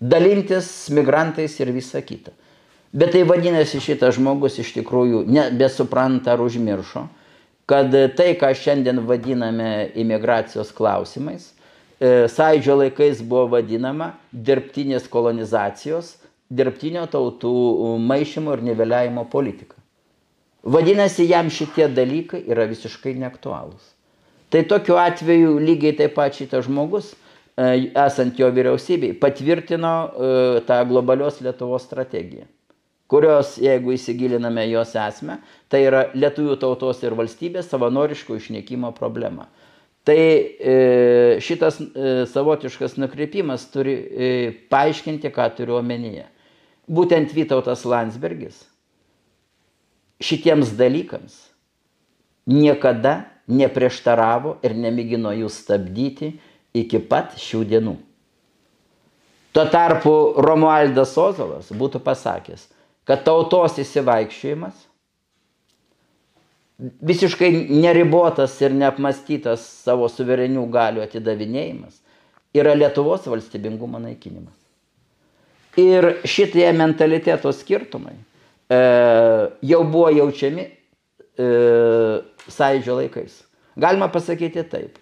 [0.00, 2.32] Dalintis migrantais ir visa kita.
[2.92, 7.06] Bet tai vadinasi šitas žmogus iš tikrųjų nebesupranta ar užmiršo,
[7.68, 11.50] kad tai, ką šiandien vadiname imigracijos klausimais,
[11.98, 16.14] e, sąidžio laikais buvo vadinama dirbtinės kolonizacijos,
[16.48, 17.52] dirbtinio tautų
[18.06, 19.80] maišymo ir niveliavimo politika.
[20.62, 23.92] Vadinasi, jam šitie dalykai yra visiškai neaktualūs.
[24.50, 27.14] Tai tokiu atveju lygiai taip pat šitas žmogus,
[27.56, 32.44] esant jo vyriausybei, patvirtino e, tą globalios Lietuvos strategiją,
[33.08, 35.38] kurios, jeigu įsigiliname jos esmę,
[35.72, 39.48] tai yra lietuvių tautos ir valstybės savanoriško išnykimo problema.
[40.06, 40.76] Tai e,
[41.42, 41.80] šitas
[42.30, 43.96] savotiškas nukreipimas turi
[44.70, 46.28] paaiškinti, ką turiu omenyje.
[46.86, 48.60] Būtent Vytautas Landsbergis
[50.22, 51.40] šitiems dalykams
[52.46, 56.36] niekada neprieštaravo ir nemėgino jų stabdyti
[56.76, 57.96] iki pat šių dienų.
[59.56, 60.12] Tuo tarpu
[60.44, 62.66] Romualdas Ozolas būtų pasakęs,
[63.08, 64.82] kad tautos įsivaikščiojimas,
[66.76, 72.02] visiškai neribotas ir neapmastytas savo suverenių galių atidavinėjimas
[72.56, 74.56] yra Lietuvos valstybingumo naikinimas.
[75.80, 78.78] Ir šitie mentaliteto skirtumai e,
[79.68, 81.48] jau buvo jaučiami e,
[82.48, 83.42] sąjūdžio laikais.
[83.76, 84.96] Galima pasakyti taip.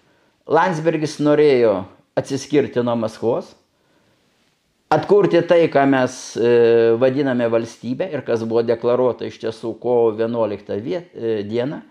[0.45, 1.79] Landsbergis norėjo
[2.15, 3.47] atsiskirti nuo Maskvos,
[4.93, 6.51] atkurti tai, ką mes e,
[7.01, 11.81] vadiname valstybė ir kas buvo deklaruota iš tiesų kovo 11 viet, e, dieną,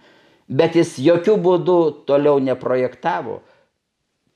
[0.47, 3.41] bet jis jokių būdų toliau neprojektavo,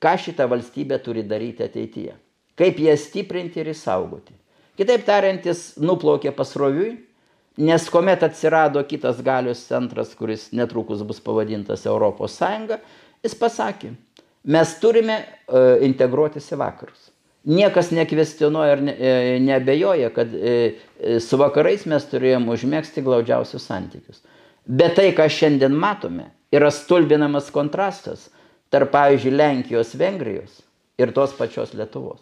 [0.03, 2.17] ką šitą valstybę turi daryti ateityje,
[2.59, 4.35] kaip ją stiprinti ir įsaugoti.
[4.79, 6.97] Kitaip tariant, jis nuplaukė pasroviui
[7.59, 12.77] Nes kuomet atsirado kitas galios centras, kuris netrukus bus pavadintas Europos Sąjunga,
[13.19, 13.89] jis pasakė,
[14.43, 17.09] mes turime uh, integruotis į vakarus.
[17.49, 20.55] Niekas nekvestionuoja ir ne, e, nebejoja, kad e,
[21.23, 24.19] su vakarais mes turėjom užmėgsti glaudžiausius santykius.
[24.67, 28.27] Bet tai, ką šiandien matome, yra stulbinamas kontrastas
[28.69, 30.59] tarp, pavyzdžiui, Lenkijos, Vengrijos
[30.99, 32.19] ir tos pačios Lietuvos.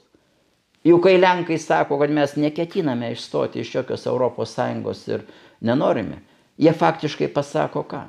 [0.86, 5.26] Juk kai Lenkai sako, kad mes neketiname išstoti iš jokios ES ir
[5.60, 6.22] nenorime,
[6.58, 8.06] jie faktiškai pasako ką?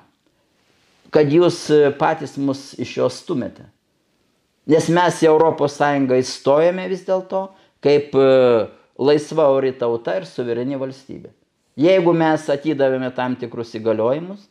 [1.11, 1.64] Kad jūs
[1.99, 3.64] patys mus iš jos stumėte.
[4.68, 7.46] Nes mes į Europos Sąjungą įstojame vis dėlto
[7.85, 11.31] kaip e, laisva ori tauta ir suvereni valstybė.
[11.78, 14.48] Jeigu mes atidavėme tam tikrus įgaliojimus,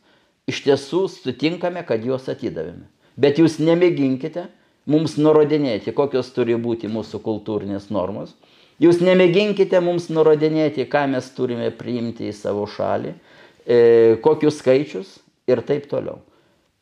[0.48, 2.86] iš tiesų sutinkame, kad juos atidavėme.
[3.20, 4.46] Bet jūs nemėginkite
[4.88, 8.32] mums nurodinėti, kokios turi būti mūsų kultūrinės normos.
[8.80, 13.12] Jūs nemėginkite mums nurodinėti, ką mes turime priimti į savo šalį,
[13.66, 13.78] e,
[14.24, 15.18] kokius skaičius
[15.50, 16.22] ir taip toliau.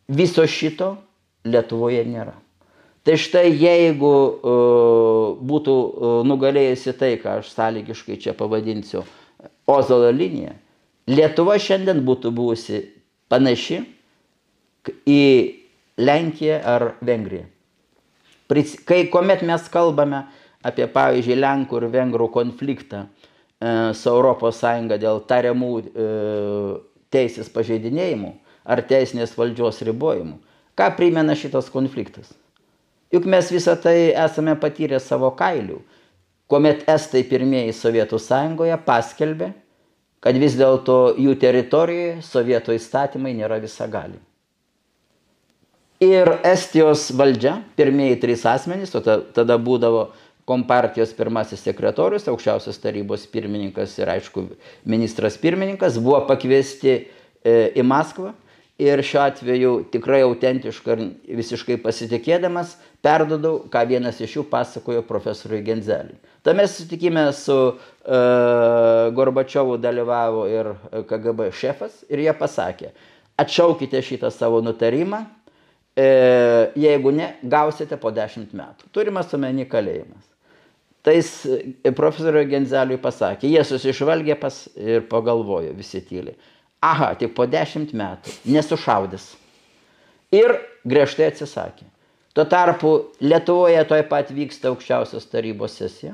[0.06, 0.94] Viso šito
[1.46, 2.34] Lietuvoje nėra.
[3.06, 9.04] Tai štai jeigu uh, būtų uh, nugalėjusi tai, ką aš sąlygiškai čia pavadinsiu
[9.70, 10.56] Ozolo linija,
[11.06, 12.80] Lietuva šiandien būtų buvusi
[13.30, 13.84] panaši
[15.06, 15.22] į
[16.02, 17.46] Lenkiją ar Vengriją.
[18.86, 20.24] Kai kuomet mes kalbame
[20.66, 24.14] apie, pavyzdžiui, Lenkų ir Vengrų konfliktą e, su
[24.50, 24.62] ES
[25.02, 26.08] dėl tariamų e,
[27.10, 28.32] teisės pažeidinėjimų
[28.66, 30.36] ar teisinės valdžios ribojimų,
[30.78, 32.34] ką primena šitas konfliktas?
[33.14, 35.78] Juk mes visą tai esame patyrę savo kailių,
[36.50, 39.52] kuomet estai pirmieji Sovietų sąjungoje paskelbė,
[40.26, 44.18] kad vis dėlto jų teritorijoje sovietų įstatymai nėra visagali.
[46.02, 50.08] Ir Estijos valdžia, pirmieji trys asmenys, o tada būdavo
[50.46, 54.44] kompartijos pirmasis sekretorius, aukščiausios tarybos pirmininkas ir aišku
[54.86, 58.34] ministras pirmininkas, buvo pakviesti e, į Maskvą
[58.82, 65.62] ir šiuo atveju tikrai autentiškai ir visiškai pasitikėdamas perdodau, ką vienas iš jų pasakojo profesoriui
[65.66, 66.18] Genzeliui.
[66.46, 67.76] Tame susitikime su uh,
[69.14, 70.72] Gorbačiovu dalyvavo ir
[71.06, 72.90] KGB šefas ir jie pasakė,
[73.38, 75.22] atšaukite šitą savo nutarimą,
[75.96, 76.06] e,
[76.80, 78.88] jeigu ne, gausite po dešimt metų.
[78.94, 80.24] Turimas omeny kalėjimas.
[81.04, 81.28] Tais
[81.94, 86.34] profesoriui Genzeliui pasakė, jie susižvalgė pas ir pagalvojo visi tyliai
[86.86, 89.30] aha, tik po dešimt metų, nesušaudys.
[90.34, 91.86] Ir griežtai atsisakė.
[92.36, 92.90] Tuo tarpu
[93.24, 96.12] Lietuvoje toj pat vyksta aukščiausios tarybos sesija.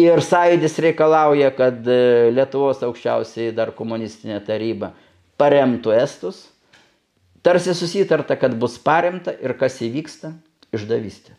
[0.00, 4.94] Ir sąjūdis reikalauja, kad e, Lietuvos aukščiausiai dar komunistinė taryba
[5.38, 6.46] paremtų estus.
[7.44, 10.32] Tarsi susitarta, kad bus paremta ir kas įvyksta-
[10.74, 11.36] išdavystė.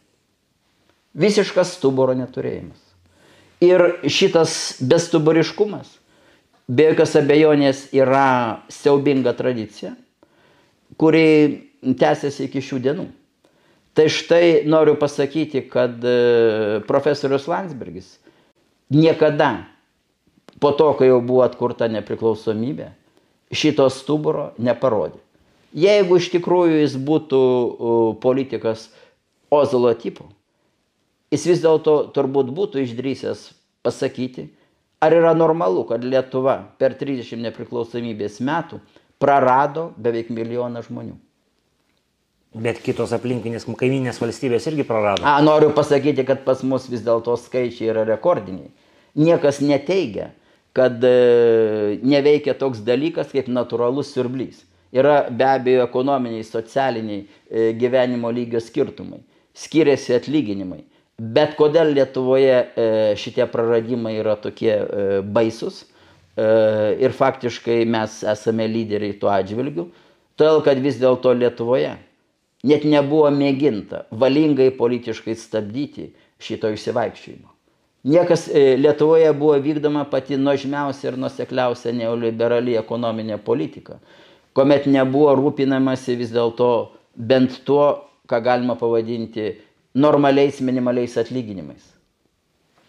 [1.17, 2.77] Visiškas stuburo neturėjimas.
[3.65, 5.97] Ir šitas bestuburiškumas
[6.69, 9.95] be jokios abejonės yra siaubinga tradicija,
[10.97, 13.05] kuri tęsiasi iki šių dienų.
[13.95, 18.17] Tai štai noriu pasakyti, kad e, profesorius Landsbergis
[18.91, 19.67] niekada
[20.59, 22.89] po to, kai jau buvo atkurta nepriklausomybė,
[23.55, 25.21] šito stuburo neparodė.
[25.75, 27.39] Jeigu iš tikrųjų jis būtų
[28.23, 28.89] politikas
[29.53, 30.25] Ozolo tipo,
[31.31, 33.49] jis vis dėlto turbūt būtų išdrysęs
[33.85, 34.47] pasakyti,
[35.05, 38.79] Ar yra normalu, kad Lietuva per 30 nepriklausomybės metų
[39.21, 41.17] prarado beveik milijoną žmonių?
[42.55, 45.25] Bet kitos aplinkinės kaiminės valstybės irgi prarado.
[45.27, 48.69] A, noriu pasakyti, kad pas mus vis dėlto skaičiai yra rekordiniai.
[49.19, 50.29] Niekas neteigia,
[50.75, 54.63] kad e, neveikia toks dalykas kaip natūralus siurblys.
[54.95, 59.19] Yra be abejo ekonominiai, socialiniai e, gyvenimo lygio skirtumai.
[59.55, 60.85] Skiriasi atlyginimai.
[61.19, 62.87] Bet kodėl Lietuvoje e,
[63.19, 64.79] šitie praradimai yra tokie
[65.27, 65.85] baisus
[66.35, 69.85] ir faktiškai mes esame lyderiai tuo atžvilgiu,
[70.35, 71.93] todėl kad vis dėlto Lietuvoje
[72.65, 76.09] net nebuvo mėginta valingai politiškai stabdyti
[76.41, 77.51] šito išsivaikščiojimo.
[78.05, 83.97] Niekas Lietuvoje buvo vykdoma pati nuožmiausia ir nusekliausia neoliberali ekonominė politika,
[84.53, 86.69] kuomet nebuvo rūpinamasi vis dėlto
[87.15, 87.87] bent tuo,
[88.29, 89.55] ką galima pavadinti
[89.95, 91.95] normaliais minimaliais atlyginimais.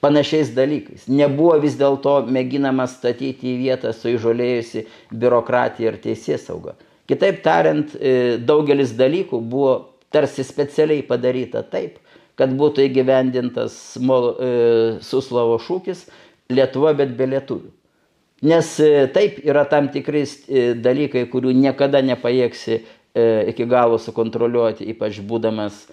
[0.04, 1.06] Panašiais dalykais.
[1.08, 4.84] Nebuvo vis dėlto mėginama statyti į vietą suižolėjusi
[5.16, 6.76] biurokratija ir teisės sauga.
[7.06, 9.74] Kitaip tariant, e, daugelis dalykų buvo
[10.10, 12.00] tarsi specialiai padaryta taip,
[12.36, 14.52] kad būtų įgyvendintas e,
[15.06, 16.06] Suslavo šūkis
[16.50, 17.70] Lietuva, bet be lietuvių.
[18.46, 20.24] Nes e, taip yra tam tikrai
[20.82, 22.82] dalykai, kurių niekada nepajėgsi
[23.48, 25.86] iki galo sukontroliuoti, ypač būdamas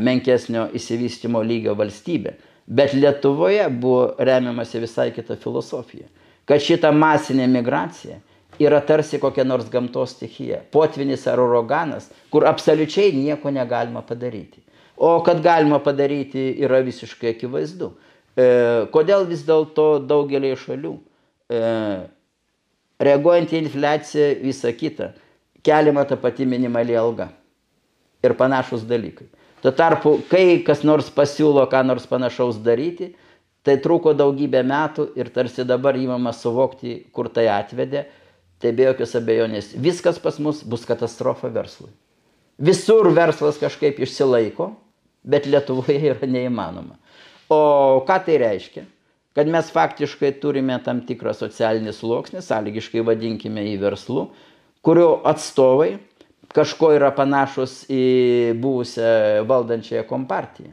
[0.00, 2.32] menkesnio įsivystimo lygio valstybė.
[2.66, 6.08] Bet Lietuvoje buvo remiamasi visai kita filosofija.
[6.48, 8.16] Kad šita masinė migracija
[8.62, 10.62] yra tarsi kokia nors gamtos stichija.
[10.72, 14.62] Potvinis ar uraganas, kur absoliučiai nieko negalima padaryti.
[14.96, 17.90] O kad galima padaryti yra visiškai akivaizdu.
[18.36, 18.46] E,
[18.92, 20.92] kodėl vis dėlto daugelį šalių,
[21.52, 21.60] e,
[23.00, 25.10] reaguojant į infliaciją, visą kitą,
[25.64, 27.30] keliama ta pati minimali alga
[28.24, 29.28] ir panašus dalykai.
[29.62, 33.12] Tuo tarpu, kai kas nors pasiūlo ką nors panašaus daryti,
[33.66, 38.04] tai truko daugybę metų ir tarsi dabar įmama suvokti, kur tai atvedė,
[38.66, 41.92] tai be jokios abejonės viskas pas mus bus katastrofa verslui.
[42.58, 44.72] Visur verslas kažkaip išsilaiko,
[45.22, 46.98] bet Lietuvoje yra neįmanoma.
[47.52, 48.86] O ką tai reiškia?
[49.36, 54.30] Kad mes faktiškai turime tam tikrą socialinį sluoksnį, sąlygiškai vadinkime jį verslu,
[54.82, 55.98] kurio atstovai
[56.56, 60.72] kažko yra panašus į buvusią valdančiąją kompartiją.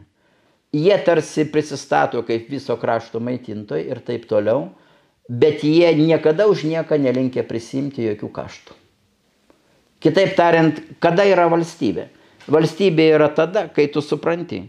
[0.73, 4.71] Jie tarsi prisistato kaip viso krašto maitintojai ir taip toliau,
[5.29, 8.75] bet jie niekada už nieką nelinkia prisimti jokių kaštų.
[10.03, 12.09] Kitaip tariant, kada yra valstybė?
[12.51, 14.65] Valstybė yra tada, kai tu supranti,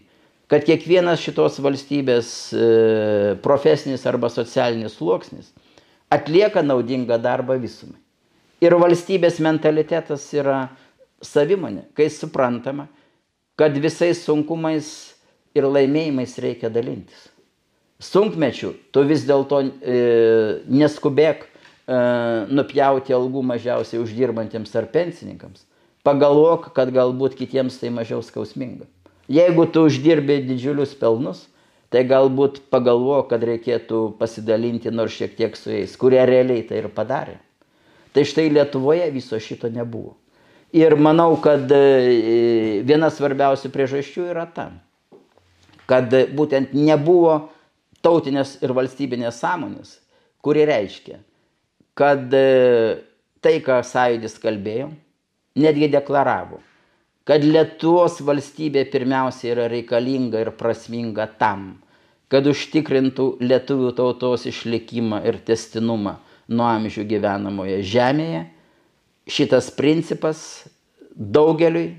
[0.47, 2.67] kad kiekvienas šitos valstybės e,
[3.43, 5.51] profesinis arba socialinis sluoksnis
[6.15, 7.99] atlieka naudingą darbą visumai.
[8.63, 10.69] Ir valstybės mentalitetas yra
[11.25, 12.87] savimonė, kai suprantama,
[13.59, 14.89] kad visais sunkumais
[15.57, 17.34] ir laimėjimais reikia dalintis.
[18.05, 20.01] Sunkmečių tu vis dėlto e,
[20.69, 21.49] neskubėk e,
[22.53, 25.65] nupjauti algų mažiausiai uždirbantiems ar pensininkams.
[26.05, 28.85] Pagalvok, kad galbūt kitiems tai mažiau skausminga.
[29.33, 31.47] Jeigu tu uždirbi didžiulius pelnus,
[31.89, 36.91] tai galbūt pagalvok, kad reikėtų pasidalinti nors šiek tiek su jais, kurie realiai tai ir
[36.93, 37.39] padarė.
[38.13, 40.13] Tai štai Lietuvoje viso šito nebuvo.
[40.75, 44.69] Ir manau, kad e, viena svarbiausių priežasčių yra ta,
[45.87, 47.54] kad būtent nebuvo
[48.05, 49.97] tautinės ir valstybinės sąmonės,
[50.45, 51.19] kuri reiškia,
[51.99, 52.45] kad e,
[53.45, 54.91] tai, ką sąjūdis kalbėjo,
[55.61, 56.61] netgi deklaravo,
[57.25, 61.75] kad Lietuvos valstybė pirmiausia yra reikalinga ir prasminga tam,
[62.29, 68.43] kad užtikrintų lietuvių tautos išlikimą ir testinumą nuo amžių gyvenamoje žemėje,
[69.31, 70.65] šitas principas
[71.15, 71.95] daugeliui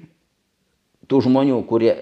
[1.10, 1.96] tų žmonių, kurie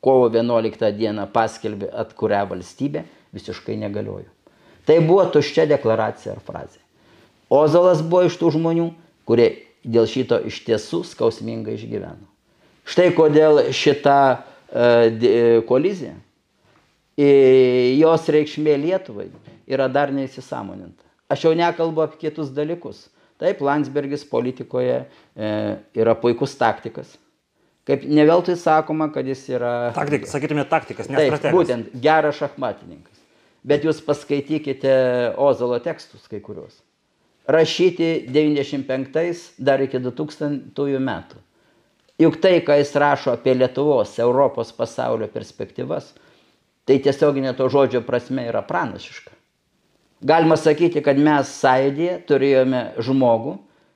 [0.00, 3.04] kovo 11 dieną paskelbė atkurią valstybę,
[3.36, 4.28] visiškai negaliojo.
[4.88, 6.80] Tai buvo tuščia deklaracija ar frazė.
[7.50, 8.88] Ozolas buvo iš tų žmonių,
[9.28, 9.50] kurie
[9.84, 12.26] dėl šito iš tiesų skausmingai išgyveno.
[12.90, 14.16] Štai kodėl šita
[14.70, 16.16] e, kolizija,
[17.20, 19.28] jos reikšmė Lietuvai
[19.70, 21.04] yra dar neįsisamoninta.
[21.30, 23.08] Aš jau nekalbu apie kitus dalykus.
[23.40, 25.50] Taip, Landsbergis politikoje e,
[25.96, 27.14] yra puikus taktikas.
[27.88, 29.70] Kaip neveltui sakoma, kad jis yra...
[29.96, 31.54] Taktikas, sakytume, taktikas, ne strategas.
[31.54, 33.09] būtent geras šachmatininkas.
[33.66, 34.92] Bet jūs paskaitykite
[35.40, 36.78] Ozolo tekstus kai kuriuos.
[37.50, 41.40] Rašyti 95 dar iki 2000 metų.
[42.20, 46.12] Juk tai, ką jis rašo apie Lietuvos, Europos pasaulio perspektyvas,
[46.84, 49.32] tai tiesioginė to žodžio prasme yra pranašiška.
[50.20, 53.54] Galima sakyti, kad mes sąjūdėje turėjome žmogų,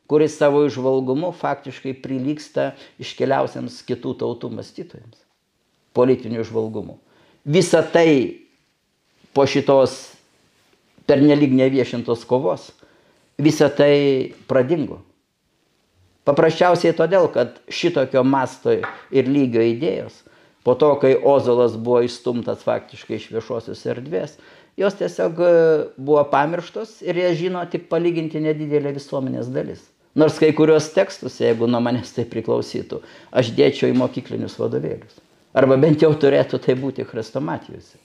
[0.09, 2.70] kuris savo išvalgumu faktiškai prilyksta
[3.03, 5.20] iškeliausiams kitų tautų mąstytojams.
[5.96, 6.96] Politiniu išvalgumu.
[7.44, 8.43] Visa tai
[9.35, 10.14] po šitos
[11.09, 12.70] pernelyg neviešintos kovos,
[13.38, 15.01] visa tai pradingo.
[16.25, 18.73] Paprasčiausiai todėl, kad šitokio masto
[19.12, 20.23] ir lygio idėjos,
[20.64, 24.38] po to, kai Ozolas buvo išstumtas faktiškai iš viešosios erdvės,
[24.81, 25.51] jos tiesiog e,
[25.99, 29.85] buvo pamirštos ir jie žino tik palyginti nedidelė visuomenės dalis.
[30.16, 33.03] Nors kai kurios tekstus, jeigu nuo manęs tai priklausytų,
[33.35, 35.20] aš dėčiau į mokyklinius vadovėlius.
[35.55, 37.99] Arba bent jau turėtų tai būti chrestomatijose.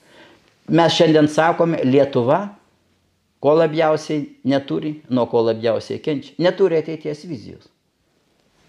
[0.69, 2.39] Mes šiandien sakome, Lietuva,
[3.41, 7.69] ko labiausiai neturi, nuo ko labiausiai kenčia, neturi ateities vizijos.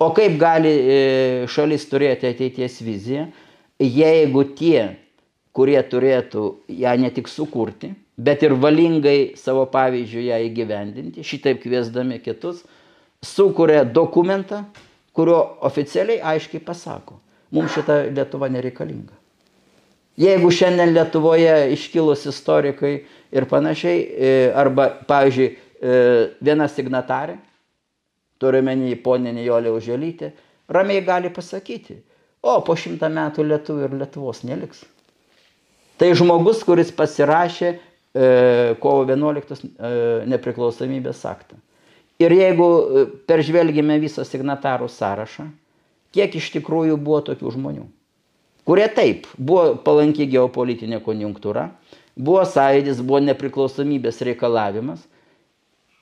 [0.01, 0.99] O kaip gali e,
[1.51, 3.27] šalis turėti ateities viziją,
[3.85, 4.87] jeigu tie,
[5.53, 6.45] kurie turėtų
[6.81, 12.63] ją ne tik sukurti, bet ir valingai savo pavyzdžių ją įgyvendinti, šitaip kviesdami kitus,
[13.21, 14.65] sukuria dokumentą,
[15.13, 17.21] kurio oficialiai aiškiai pasako,
[17.53, 19.20] mums šita Lietuva nereikalinga.
[20.21, 22.93] Jeigu šiandien Lietuvoje iškilus istorikai
[23.33, 25.49] ir panašiai, e, arba, pavyzdžiui,
[25.81, 26.01] e,
[26.45, 27.39] viena signatarė,
[28.41, 30.33] turiuomenį ponė Nijolė Užėlytė,
[30.69, 31.97] ramiai gali pasakyti,
[32.45, 34.83] o po šimtą metų Lietuvų ir Lietuvos neliks.
[36.01, 37.79] Tai žmogus, kuris pasirašė e,
[38.81, 39.95] kovo 11 e,
[40.33, 41.57] nepriklausomybės aktą.
[42.21, 42.69] Ir jeigu
[43.29, 45.47] peržvelgime visą signatarų sąrašą,
[46.13, 47.87] kiek iš tikrųjų buvo tokių žmonių,
[48.69, 51.69] kurie taip, buvo palanki geopolitinė konjunktūra,
[52.17, 55.03] buvo sąjūdis, buvo nepriklausomybės reikalavimas,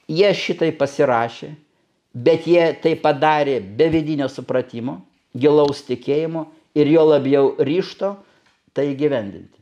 [0.09, 1.55] jie šitai pasirašė
[2.15, 5.01] bet jie tai padarė be vidinio supratimo,
[5.37, 6.47] gilaus tikėjimo
[6.79, 8.15] ir jo labiau ryšto
[8.77, 9.57] tai gyvendinti.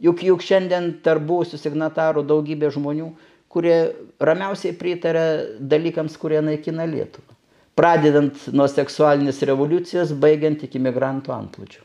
[0.00, 3.10] Juk, juk šiandien tarp buvusių signatarų daugybė žmonių,
[3.52, 3.92] kurie
[4.22, 5.26] ramiausiai pritarė
[5.60, 7.36] dalykams, kurie naikina Lietuvą.
[7.76, 11.84] Pradedant nuo seksualinės revoliucijos, baigiant iki migrantų antplūdžių.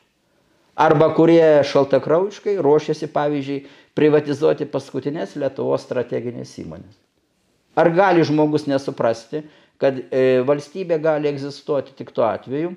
[0.75, 3.61] Arba kurie šaltakraujiškai ruošiasi, pavyzdžiui,
[3.95, 6.97] privatizuoti paskutinės Lietuvos strateginės įmonės.
[7.79, 9.45] Ar gali žmogus nesuprasti,
[9.79, 12.73] kad e, valstybė gali egzistuoti tik tuo atveju,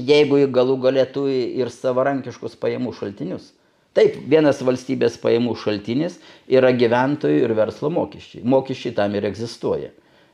[0.00, 3.52] jeigu ji galų galę turi ir savarankiškus pajamų šaltinius.
[3.92, 6.16] Taip, vienas valstybės pajamų šaltinis
[6.48, 8.40] yra gyventojų ir verslo mokesčiai.
[8.48, 9.92] Mokesčiai tam ir egzistuoja.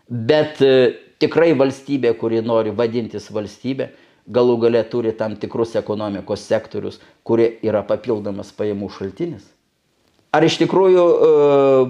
[0.08, 3.90] Bet e, tikrai valstybė, kuri nori vadintis valstybė,
[4.28, 9.46] galų galę turi tam tikrus ekonomikos sektorius, kurie yra papildomas pajamų šaltinis.
[10.28, 11.28] Ar iš tikrųjų e,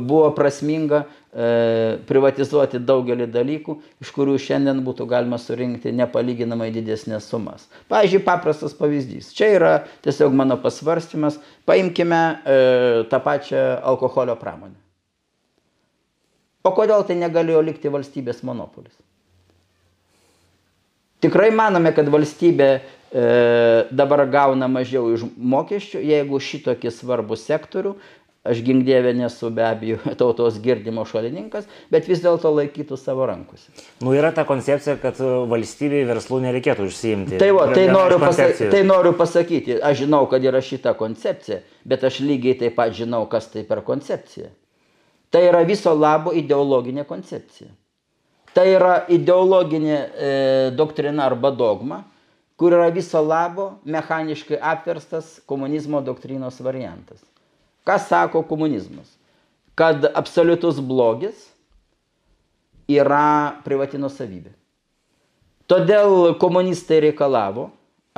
[0.06, 3.74] buvo prasminga e, privatizuoti daugelį dalykų,
[4.04, 7.66] iš kurių šiandien būtų galima surinkti nepalyginamai didesnės sumas.
[7.90, 9.32] Pavyzdžiui, paprastas pavyzdys.
[9.34, 9.72] Čia yra
[10.06, 11.40] tiesiog mano pasvarstymas.
[11.66, 12.60] Paimkime e,
[13.10, 14.78] tą pačią alkoholio pramonę.
[16.62, 18.94] O kodėl tai negalėjo likti valstybės monopolis?
[21.24, 22.80] Tikrai manome, kad valstybė e,
[23.90, 27.96] dabar gauna mažiau iš mokesčių, jeigu šitokį svarbų sektorių
[28.48, 33.72] aš gink dieve nesu be abejo tautos girdimo šalininkas, bet vis dėlto laikytų savo rankose.
[34.04, 35.18] Nu, yra ta koncepcija, kad
[35.50, 37.40] valstybei verslų nereikėtų užsiimti.
[37.40, 42.06] Tai, va, tai, noriu pasakyti, tai noriu pasakyti, aš žinau, kad yra šita koncepcija, bet
[42.08, 44.52] aš lygiai taip pat žinau, kas tai per koncepcija.
[45.28, 47.68] Tai yra viso labo ideologinė koncepcija.
[48.56, 50.30] Tai yra ideologinė e,
[50.76, 52.02] doktrina arba dogma,
[52.58, 57.22] kur yra viso labo mechaniškai apverstas komunizmo doktrinos variantas.
[57.86, 59.14] Ką sako komunizmas?
[59.78, 61.46] Kad absoliutus blogis
[62.90, 64.50] yra privati nusavybė.
[65.68, 67.68] Todėl komunistai reikalavo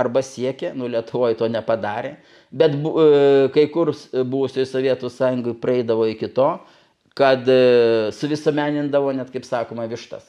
[0.00, 2.14] arba siekė, nu Lietuvoje to nepadarė,
[2.48, 6.54] bet e, kai kur buvusioje Sovietų sąjungai praeidavo iki to,
[7.20, 7.60] kad e,
[8.16, 10.24] suvisuomenindavo net, kaip sakoma, vištas.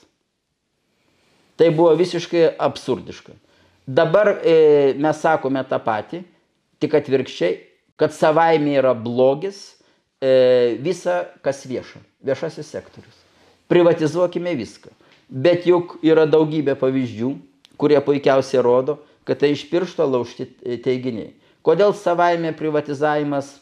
[1.55, 3.37] Tai buvo visiškai absurdiška.
[3.87, 4.55] Dabar e,
[4.99, 6.25] mes sakome tą patį,
[6.83, 7.59] tik atvirkščiai
[8.01, 9.75] kad savaime yra blogis
[10.17, 13.19] e, visa, kas vieša, viešasis sektorius.
[13.69, 14.89] Privatizuokime viską.
[15.29, 17.29] Bet juk yra daugybė pavyzdžių,
[17.77, 20.47] kurie puikiausiai rodo, kad tai iš piršto laužti
[20.81, 21.29] teiginiai.
[21.61, 23.53] Kodėl savaime privatizavimas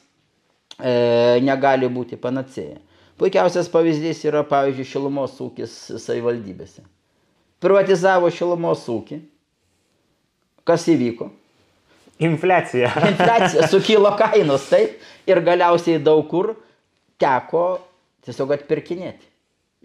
[0.79, 2.79] e, negali būti panacėja?
[3.19, 6.85] Puikiausias pavyzdys yra, pavyzdžiui, šilumos ūkis savivaldybėse.
[7.59, 9.19] Privatizavo šilumos ūkį.
[10.67, 11.27] Kas įvyko?
[12.23, 12.91] Infliacija.
[13.11, 14.99] Infliacija, sukilo kainos, taip.
[15.27, 16.53] Ir galiausiai daug kur
[17.19, 17.65] teko
[18.25, 19.27] tiesiog atpirkinėti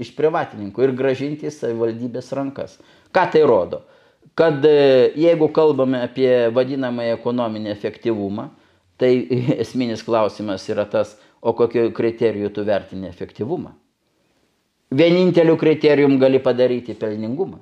[0.00, 2.78] iš privatininkų ir gražinti į savivaldybės rankas.
[3.14, 3.84] Ką tai rodo?
[4.34, 8.48] Kad e, jeigu kalbame apie vadinamąjį ekonominį efektyvumą,
[8.98, 9.12] tai
[9.62, 11.14] esminis klausimas yra tas,
[11.44, 13.72] o kokiu kriteriju tu vertini efektyvumą.
[14.94, 17.58] Vieninteliu kriterijum gali padaryti pelningumą.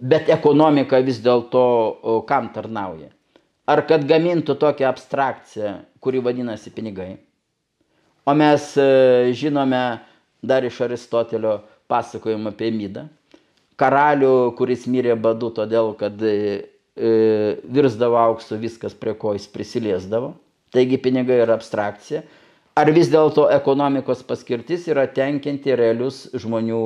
[0.00, 1.62] Bet ekonomika vis dėlto
[2.26, 3.12] kam tarnauja?
[3.66, 7.16] ar kad gamintų tokią abstrakciją, kuri vadinasi pinigai.
[8.24, 9.80] O mes e, žinome
[10.44, 11.58] dar iš Aristotelio
[11.90, 13.06] pasakojimą apie Mydą.
[13.80, 16.36] Karalių, kuris mirė badu todėl, kad e,
[16.94, 17.12] e,
[17.64, 20.32] virsdavo auksu viskas, prie ko jis prisiliesdavo.
[20.74, 22.22] Taigi pinigai yra abstrakcija.
[22.74, 26.78] Ar vis dėlto ekonomikos paskirtis yra tenkinti realius žmonių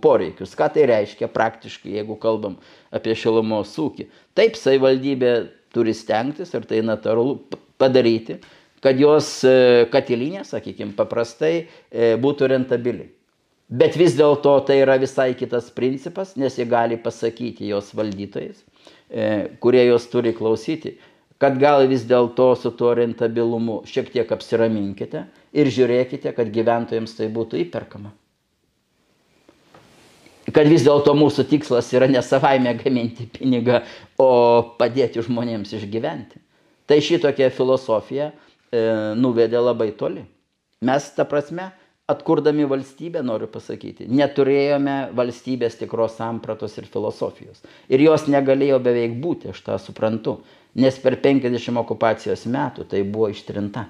[0.00, 0.54] poreikius?
[0.56, 2.54] Ką tai reiškia praktiškai, jeigu kalbam
[2.96, 4.06] apie šilumos ūkį?
[4.32, 5.34] Taip, savivaldybė
[5.76, 7.36] turi stengtis ir tai natūralu
[7.76, 8.38] padaryti,
[8.80, 13.10] kad jos e, katilinė, sakykime, paprastai e, būtų rentabili.
[13.68, 18.64] Bet vis dėlto tai yra visai kitas principas, nes jie gali pasakyti jos valdytojais,
[19.12, 19.28] e,
[19.60, 20.96] kurie jos turi klausyti,
[21.44, 27.28] kad gal vis dėlto su tuo rentabilumu šiek tiek apsiraminkite ir žiūrėkite, kad gyventojams tai
[27.32, 28.14] būtų įperkama
[30.54, 33.80] kad vis dėlto mūsų tikslas yra ne savaime gaminti pinigą,
[34.20, 34.28] o
[34.78, 36.40] padėti žmonėms išgyventi.
[36.84, 38.34] Tai šitokia filosofija e,
[39.16, 40.26] nuvedė labai toli.
[40.84, 41.70] Mes, ta prasme,
[42.10, 47.64] atkurdami valstybę, noriu pasakyti, neturėjome valstybės tikros sampratos ir filosofijos.
[47.88, 50.42] Ir jos negalėjo beveik būti, aš tą suprantu,
[50.74, 53.86] nes per 50 okupacijos metų tai buvo ištrinta.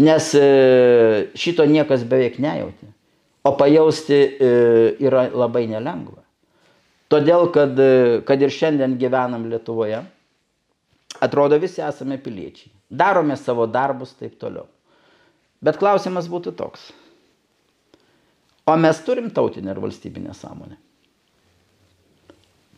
[0.00, 0.46] Nes e,
[1.38, 2.90] šito niekas beveik nejautė.
[3.46, 4.50] O pajausti e,
[5.02, 6.20] yra labai nelengva.
[7.10, 10.02] Todėl, kad, e, kad ir šiandien gyvenam Lietuvoje,
[11.18, 12.70] atrodo visi esame piliečiai.
[12.90, 14.68] Darome savo darbus taip toliau.
[15.62, 16.90] Bet klausimas būtų toks.
[18.70, 20.78] O mes turim tautinę ir valstybinę sąmonę.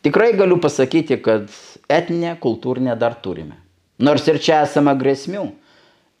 [0.03, 1.47] Tikrai galiu pasakyti, kad
[1.87, 3.55] etinę, kultūrinę dar turime.
[4.03, 5.43] Nors ir čia esame grėsmių,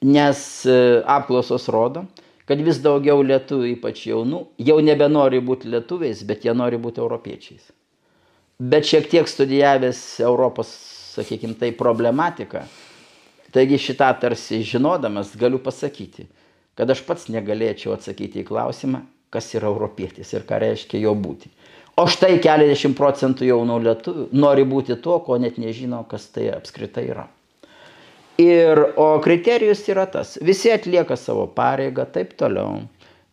[0.07, 2.05] nes e, apklausos rodo,
[2.47, 7.73] kad vis daugiau lietuvių, ypač jaunų, jau nebenori būti lietuviais, bet jie nori būti europiečiais.
[8.63, 10.71] Bet šiek tiek studijavęs Europos,
[11.17, 12.63] sakykime, tai problematiką,
[13.51, 16.29] taigi šitą tarsi žinodamas galiu pasakyti,
[16.79, 19.03] kad aš pats negalėčiau atsakyti į klausimą,
[19.33, 21.51] kas yra europietis ir ką reiškia jo būti.
[21.93, 27.03] O štai keliasdešimt procentų jaunų lietuvių nori būti tuo, ko net nežino, kas tai apskritai
[27.11, 27.27] yra.
[28.41, 32.79] Ir, o kriterijus yra tas, visi atlieka savo pareigą, taip toliau,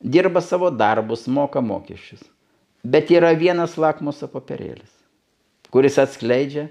[0.04, 2.20] dirba savo darbus, moka mokesčius.
[2.84, 4.92] Bet yra vienas lakmuso papirėlis,
[5.72, 6.68] kuris atskleidžia,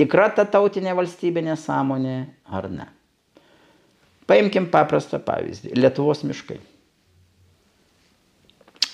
[0.00, 2.88] tikra ta tautinė valstybinė sąmonė ar ne.
[4.24, 5.74] Paimkim paprastą pavyzdį.
[5.76, 6.56] Lietuvos miškai.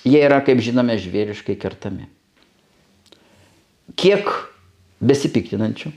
[0.07, 2.07] Jie yra, kaip žinome, žvėriškai kertami.
[4.01, 4.29] Kiek
[5.05, 5.91] besipiktinančių,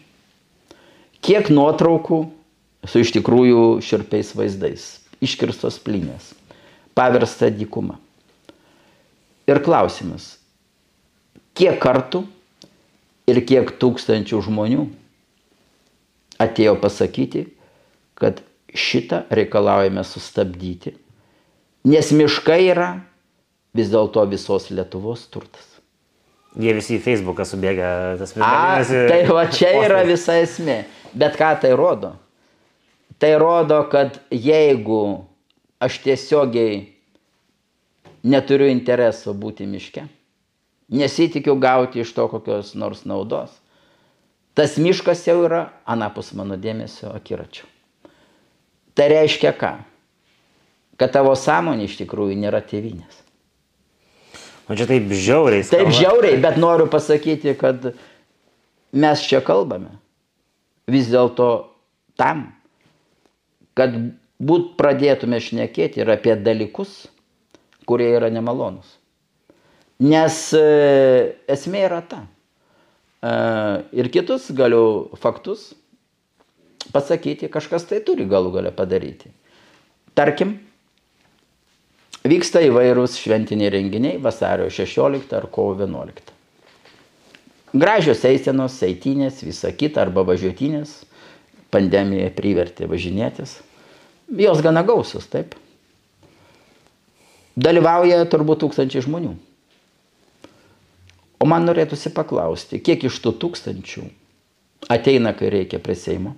[1.24, 2.20] kiek nuotraukų
[2.88, 4.88] su iš tikrųjų širpiais vaizdais,
[5.24, 6.34] iškirstos plynės,
[6.98, 8.00] paversta dykuma.
[9.48, 10.38] Ir klausimas,
[11.56, 12.26] kiek kartų
[13.30, 14.88] ir kiek tūkstančių žmonių
[16.44, 17.46] atėjo pasakyti,
[18.20, 18.42] kad
[18.74, 20.96] šitą reikalaujame sustabdyti,
[21.88, 22.90] nes miškai yra
[23.74, 25.70] vis dėlto visos Lietuvos turtas.
[26.54, 27.88] Jie visi į Facebooką subėga,
[28.20, 30.84] tas A, tai va čia yra visa esmė.
[31.18, 32.14] Bet ką tai rodo?
[33.18, 35.26] Tai rodo, kad jeigu
[35.82, 36.84] aš tiesiogiai
[38.24, 40.06] neturiu intereso būti miške,
[40.94, 43.56] nesitikiu gauti iš to kokios nors naudos,
[44.54, 47.66] tas miškas jau yra anapus mano dėmesio akiračių.
[48.94, 49.74] Tai reiškia ką?
[51.02, 53.23] Kad tavo sąmonė iš tikrųjų nėra tėvinės.
[54.70, 55.66] O čia taip žiauriai.
[55.68, 57.92] Taip žiauriai, bet noriu pasakyti, kad
[58.94, 59.98] mes čia kalbame
[60.88, 61.50] vis dėlto
[62.20, 62.46] tam,
[63.76, 63.96] kad
[64.44, 67.08] būt pradėtume šnekėti ir apie dalykus,
[67.88, 68.88] kurie yra nemalonus.
[70.04, 70.64] Nes e,
[71.52, 72.24] esmė yra ta.
[73.24, 73.32] E,
[74.00, 75.72] ir kitus galiu faktus
[76.96, 79.32] pasakyti, kažkas tai turi galų galę padaryti.
[80.18, 80.58] Tarkim,
[82.24, 86.30] Vyksta įvairūs šventiniai renginiai vasario 16 ar kovo 11.
[87.76, 91.02] Gražios eisenos, eitinės, visa kita arba važiuotinės.
[91.74, 93.58] Pandemija privertė važinėtis.
[94.40, 95.58] Jos gana gausios, taip.
[97.60, 99.36] Dalyvauja turbūt tūkstančiai žmonių.
[101.44, 104.08] O man norėtųsi paklausti, kiek iš tų tūkstančių
[104.88, 106.38] ateina, kai reikia prie Seimo?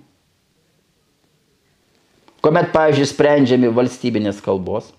[2.42, 4.90] Komet, pavyzdžiui, sprendžiami valstybinės kalbos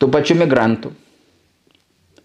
[0.00, 0.92] tų pačių migrantų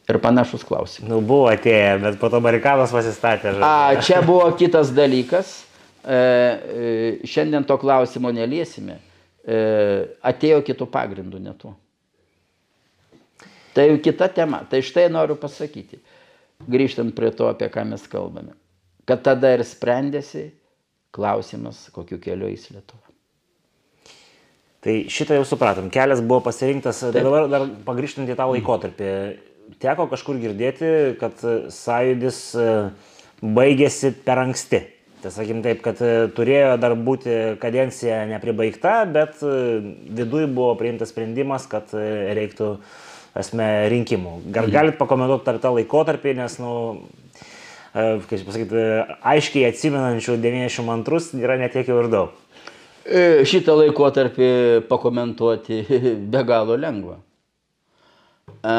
[0.09, 1.09] ir panašus klausimai.
[1.11, 3.53] Nu, buvo atėję, bet po to barikadas pasistatė.
[3.53, 3.65] Žodžiu.
[3.65, 5.51] A, čia buvo kitas dalykas.
[5.99, 8.97] E, e, šiandien to klausimo neliesime.
[9.45, 9.59] E,
[10.25, 11.73] atėjo kitų pagrindų netu.
[13.75, 14.63] Tai jau kita tema.
[14.69, 16.01] Tai štai noriu pasakyti,
[16.69, 18.57] grįžtant prie to, apie ką mes kalbame.
[19.09, 20.49] Kad tada ir sprendėsi
[21.15, 23.08] klausimas, kokiu keliu eis Lietuva.
[24.79, 25.89] Tai šitą jau supratom.
[25.91, 29.09] Kelias buvo pasirinktas, tai dabar dar pagrįžtant į tą laikotarpį.
[29.83, 31.43] Teko kažkur girdėti, kad
[31.75, 32.69] sąjūdis e,
[33.43, 34.81] baigėsi per anksti.
[35.19, 39.53] Tai sakykim taip, kad e, turėjo dar būti kadencija nepribaigta, bet e,
[40.15, 42.77] viduje buvo priimtas sprendimas, kad reiktų
[43.39, 44.37] esmė rinkimų.
[44.47, 44.75] Gal mhm.
[44.79, 46.73] galit pakomentuoti ar tą laikotarpį, nes, nu,
[47.91, 48.87] kaip pasakyti,
[49.35, 52.45] aiškiai atsimenančių 92 yra netiek jau ir daug.
[53.09, 54.49] E, šitą laikotarpį
[54.89, 55.79] pakomentuoti
[56.33, 57.15] be galo lengva.
[58.61, 58.75] E,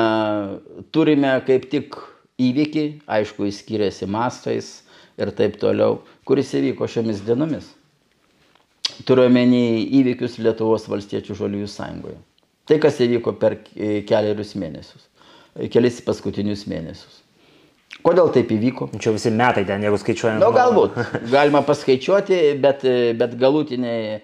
[0.95, 1.99] turime kaip tik
[2.41, 4.71] įvykį, aišku, jis skiriasi mastais
[5.21, 7.73] ir taip toliau, kuris įvyko šiomis dienomis.
[9.09, 9.65] Turiuomenį
[10.01, 12.19] įvykius Lietuvos valstiečių žaliųjų sąjungoje.
[12.69, 15.09] Tai, kas įvyko per keliarius mėnesius,
[15.73, 17.20] kelis paskutinius mėnesius.
[18.01, 18.89] Kodėl taip įvyko?
[19.03, 20.41] Čia visi metai ten, jeigu skaičiuojame.
[20.41, 20.95] Na, nu, galbūt.
[21.35, 22.85] Galima paskaičiuoti, bet,
[23.19, 24.21] bet galutiniai e,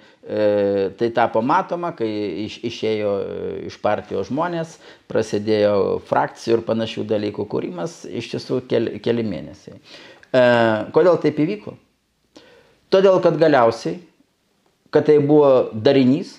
[0.97, 2.09] tai tapo matoma, kai
[2.47, 4.79] iš, išėjo e, iš partijos žmonės,
[5.11, 5.77] prasidėjo
[6.09, 9.77] frakcijų ir panašių dalykų kūrimas, iš tiesų keli, keli mėnesiai.
[9.77, 10.47] E,
[10.97, 11.77] kodėl taip įvyko?
[12.95, 13.99] Todėl, kad galiausiai,
[14.95, 16.39] kad tai buvo darinys,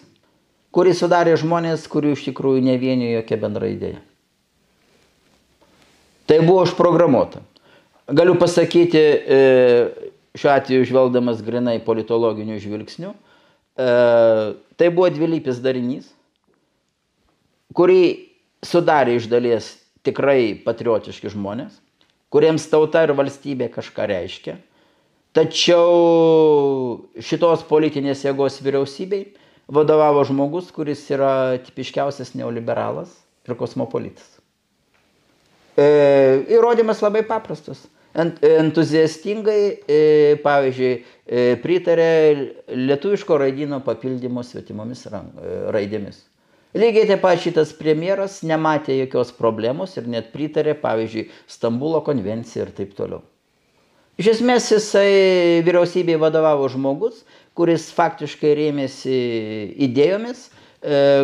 [0.73, 4.01] kurį sudarė žmonės, kurių iš tikrųjų ne vienijo jokia bendra idėja.
[6.27, 7.41] Tai buvo užprogramuota.
[8.07, 9.39] Galiu pasakyti, e,
[10.35, 13.13] šiuo atveju žvelgdamas grinai politologiniu žvilgsniu,
[13.79, 13.87] e,
[14.79, 16.09] tai buvo dvilypis darinys,
[17.75, 18.01] kurį
[18.63, 19.73] sudarė iš dalies
[20.07, 21.79] tikrai patriotiški žmonės,
[22.31, 24.57] kuriems tauta ir valstybė kažką reiškia.
[25.35, 29.27] Tačiau šitos politinės jėgos vyriausybei
[29.67, 33.11] vadovavo žmogus, kuris yra tipiškiausias neoliberalas
[33.47, 34.36] ir kosmopolitas.
[35.77, 35.85] E,
[36.57, 37.85] įrodymas labai paprastas.
[38.17, 39.97] Entuziastingai, e,
[40.41, 40.93] pavyzdžiui,
[41.29, 42.07] e, pritarė
[42.73, 45.05] lietuviško raidyno papildymo svetimomis
[45.75, 46.23] raidėmis.
[46.77, 52.73] Lygiai taip pat šitas premjeras nematė jokios problemos ir net pritarė, pavyzdžiui, Stambulo konvencijai ir
[52.81, 53.21] taip toliau.
[54.17, 57.21] Iš esmės jisai vyriausybei vadovavo žmogus,
[57.53, 59.17] kuris faktiškai rėmėsi
[59.85, 60.56] idėjomis, e,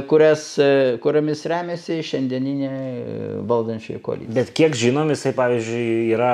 [0.09, 2.71] kurias, e, kuriamis remiasi šiandieninė
[3.49, 4.35] valdančioji koalicija.
[4.35, 6.33] Bet kiek žinom, jisai, pavyzdžiui, yra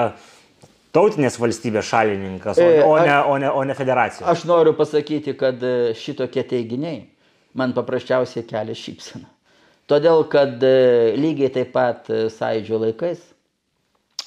[0.96, 4.28] tautinės valstybės šalininkas, o, o, ne, o, ne, o ne federacijos.
[4.30, 5.62] Aš noriu pasakyti, kad
[6.00, 7.04] šitokie teiginiai
[7.60, 9.28] man paprasčiausiai kelia šypseną.
[9.90, 10.62] Todėl, kad
[11.18, 13.24] lygiai taip pat sąidžio laikais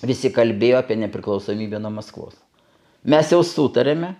[0.02, 2.34] visi kalbėjo apie nepriklausomybę nuo Maskvos.
[3.06, 4.10] Mes jau sutarėme,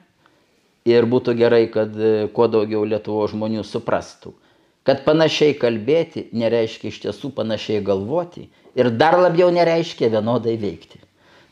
[0.89, 4.35] ir būtų gerai, kad e, kuo daugiau Lietuvo žmonių suprastų,
[4.87, 11.01] kad panašiai kalbėti nereiškia iš tiesų panašiai galvoti ir dar labiau nereiškia vienodai veikti.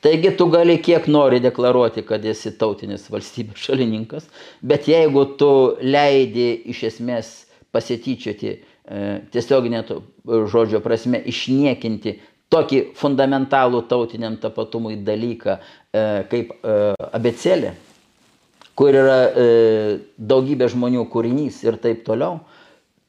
[0.01, 4.26] Taigi tu gali kiek nori deklaruoti, kad esi tautinis valstybės šalininkas,
[4.62, 5.51] bet jeigu tu
[5.83, 7.35] leidi iš esmės
[7.70, 8.59] pasityčioti e,
[9.31, 9.85] tiesioginė
[10.51, 12.16] žodžio prasme išniekinti
[12.51, 15.61] tokį fundamentalų tautiniam tapatumui dalyką e,
[16.33, 16.78] kaip e,
[17.12, 17.74] abecelė,
[18.74, 19.45] kur yra e,
[20.16, 22.41] daugybė žmonių kūrinys ir taip toliau,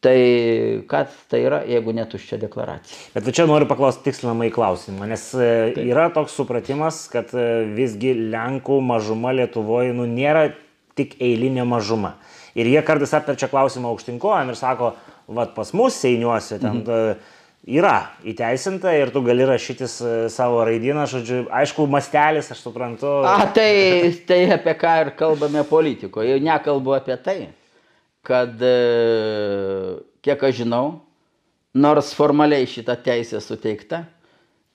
[0.02, 3.12] tai kad tai yra, jeigu netuščia deklaracija.
[3.14, 5.84] Bet čia noriu paklausti tikslinamą į klausimą, nes e, taip.
[5.93, 7.47] yra toks supratimas, kad e,
[7.78, 10.49] visgi Lenkų mažuma Lietuvoje nu, nėra
[10.97, 12.16] tik eilinė mažuma.
[12.58, 14.95] Ir jie kartais aptarčia klausimą aukštinkojam ir sako,
[15.32, 16.82] vad pas mus seiniuose ten...
[16.82, 17.38] Mhm
[17.68, 23.20] yra įteisinta ir tu gali rašytis e, savo raidyną, žodžiu, aišku, mastelis, aš suprantu.
[23.28, 26.39] A, tai, tai apie ką ir kalbame politikoje.
[26.41, 27.39] Nekalbu apie tai,
[28.28, 30.86] kad, e, kiek aš žinau,
[31.74, 34.03] nors formaliai šita teisė suteikta,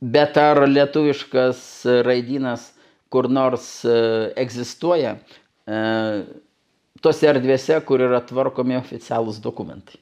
[0.00, 1.60] bet ar lietuviškas
[2.06, 2.72] raidynas
[3.12, 3.96] kur nors e,
[4.42, 5.16] egzistuoja
[7.02, 9.98] tose erdvėse, kur yra tvarkomi oficialūs dokumentai.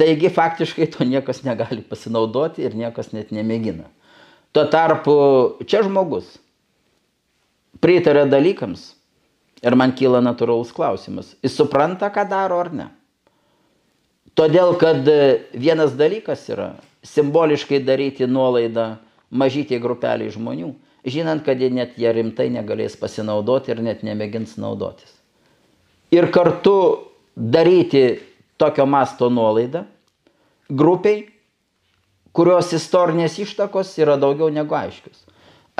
[0.00, 3.84] Taigi faktiškai to niekas negali pasinaudoti ir niekas net nemėgina.
[4.56, 5.14] Tuo tarpu
[5.68, 6.38] čia žmogus
[7.84, 8.86] pritarė dalykams
[9.62, 11.34] ir man kyla natūralus klausimas.
[11.44, 12.88] Jis supranta, ką daro ar ne.
[14.38, 15.04] Todėl, kad
[15.52, 16.72] vienas dalykas yra
[17.06, 18.94] simboliškai daryti nuolaidą
[19.30, 20.72] mažytiai grupeliai žmonių,
[21.06, 25.12] žinant, kad jie net jie rimtai negalės pasinaudoti ir net nemėgins naudotis.
[26.10, 28.20] Ir kartu daryti
[28.60, 29.84] tokio masto nuolaidą
[30.70, 31.24] grupiai,
[32.36, 35.24] kurios istorinės ištakos yra daugiau negu aiškios.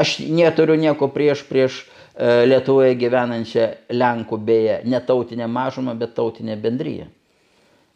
[0.00, 3.66] Aš neturiu nieko prieš prieš e, Lietuvoje gyvenančią
[3.96, 7.06] Lenkų beje, ne tautinę mažumą, bet tautinę bendryją.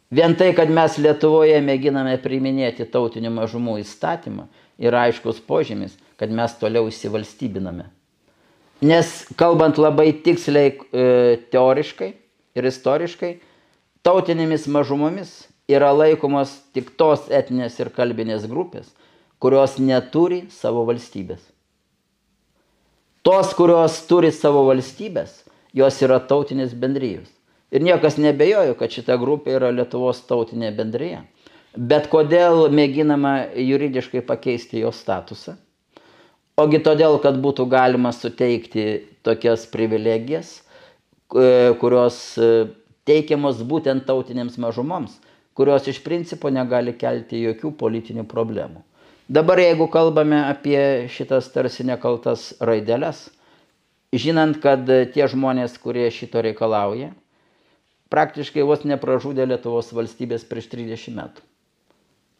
[0.09, 4.47] Vien tai, kad mes Lietuvoje mėginame priminėti tautinių mažumų įstatymą,
[4.81, 7.87] yra aiškus požymis, kad mes toliau įsivalstybiname.
[8.85, 11.05] Nes kalbant labai tiksliai e,
[11.53, 12.11] teoriškai
[12.57, 13.31] ir istoriškai,
[14.05, 15.33] tautinėmis mažumomis
[15.71, 18.91] yra laikomos tik tos etinės ir kalbinės grupės,
[19.41, 21.41] kurios neturi savo valstybės.
[23.25, 25.39] Tos, kurios turi savo valstybės,
[25.73, 27.31] jos yra tautinės bendrijos.
[27.73, 31.23] Ir niekas nebejojo, kad šita grupė yra Lietuvos tautinė bendryje.
[31.73, 35.55] Bet kodėl mėginama juridiškai pakeisti jos statusą?
[36.61, 38.85] Ogi todėl, kad būtų galima suteikti
[39.25, 40.59] tokias privilegijas,
[41.33, 42.67] e, kurios e,
[43.09, 45.17] teikiamos būtent tautinėms mažumoms,
[45.57, 48.85] kurios iš principo negali kelti jokių politinių problemų.
[49.27, 53.23] Dabar jeigu kalbame apie šitas tarsi nekaltas raideles,
[54.13, 57.09] žinant, kad tie žmonės, kurie šito reikalauja,
[58.13, 61.45] praktiškai vos nepražudė Lietuvos valstybės prieš 30 metų.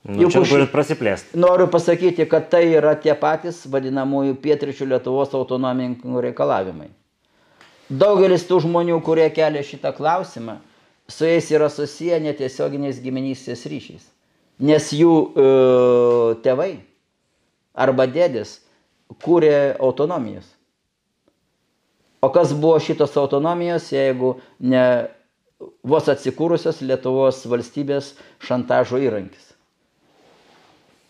[0.06, 1.34] Nu, Juk už turit prasiplėsti.
[1.42, 6.92] Noriu pasakyti, kad tai yra tie patys vadinamųjų pietričių Lietuvos autonomininkų reikalavimai.
[7.90, 10.60] Daugelis tų žmonių, kurie kelia šitą klausimą,
[11.10, 14.06] su jais yra susiję netiesioginiais giminystės ryšiais.
[14.64, 15.46] Nes jų e,
[16.46, 16.72] tėvai
[17.76, 18.62] arba dėdės
[19.24, 20.48] kūrė autonomijos.
[22.24, 24.86] O kas buvo šitos autonomijos, jeigu ne
[25.84, 29.52] vos atsikūrusios Lietuvos valstybės šantažo įrankis.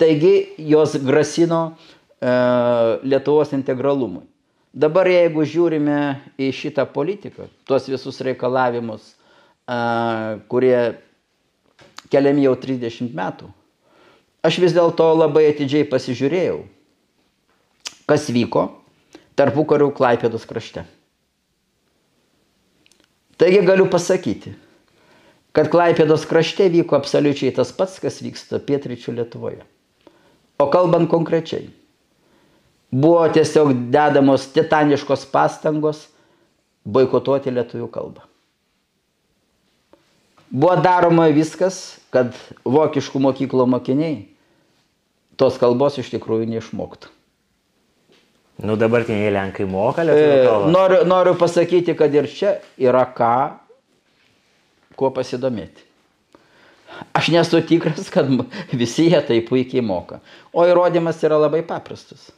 [0.02, 2.32] Taigi jos grasino e,
[3.06, 4.26] Lietuvos integralumui.
[4.76, 6.00] Dabar jeigu žiūrime
[6.42, 9.14] į šitą politiką, tuos visus reikalavimus
[10.48, 10.98] kurie
[12.16, 13.52] keliami jau 30 metų,
[14.48, 16.62] aš vis dėlto labai atidžiai pasižiūrėjau,
[18.08, 18.70] kas vyko
[19.36, 20.86] tarpų karių Klaipėdos krašte.
[23.36, 24.56] Taigi galiu pasakyti,
[25.56, 29.66] kad Klaipėdos krašte vyko absoliučiai tas pats, kas vyksta pietryčių Lietuvoje.
[30.56, 31.68] O kalbant konkrečiai,
[32.96, 36.06] buvo tiesiog dedamos titaniškos pastangos
[36.86, 38.24] boikotuoti lietuvių kalbą.
[40.50, 44.28] Buvo daroma viskas, kad vokiškų mokyklų mokiniai
[45.40, 47.10] tos kalbos iš tikrųjų neišmoktų.
[48.64, 50.70] Nu dabartiniai Lenkai moka lietuvių E, kalbą.
[50.72, 53.58] noriu, noriu pasakyti, kad ir čia yra ką,
[54.96, 55.84] kuo pasidomėti.
[57.12, 58.30] Aš nesu tikras, kad
[58.72, 60.22] visi jie tai puikiai moka.
[60.56, 62.30] O įrodymas yra labai paprastas.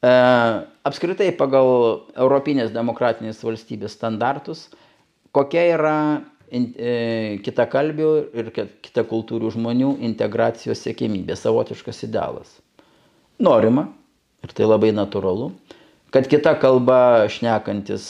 [0.00, 0.14] E,
[0.88, 4.70] apskritai pagal Europinės demokratinės valstybės standartus,
[5.36, 5.98] kokia yra
[6.54, 6.94] in, e,
[7.44, 12.58] kitakalbių ir ki- kitakultūrių žmonių integracijos siekimybė, savotiškas idealas.
[13.42, 13.88] Norima,
[14.44, 15.50] ir tai labai natūralu,
[16.14, 18.06] kad kita kalba šnekantis,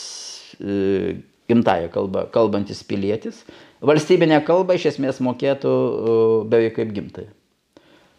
[0.60, 1.16] e,
[1.48, 3.42] gimtaja kalba, kalbantis pilietis,
[3.84, 6.16] valstybinę kalbą iš esmės mokėtų e,
[6.52, 7.26] beveik kaip gimtai.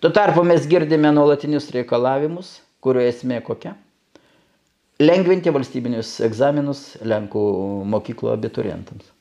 [0.03, 3.73] Tuo tarpu mes girdime nuolatinius reikalavimus, kurio esmė kokia?
[5.01, 7.41] Lengvinti valstybinius egzaminus Lenkų
[7.91, 9.14] mokyklų abiturientams.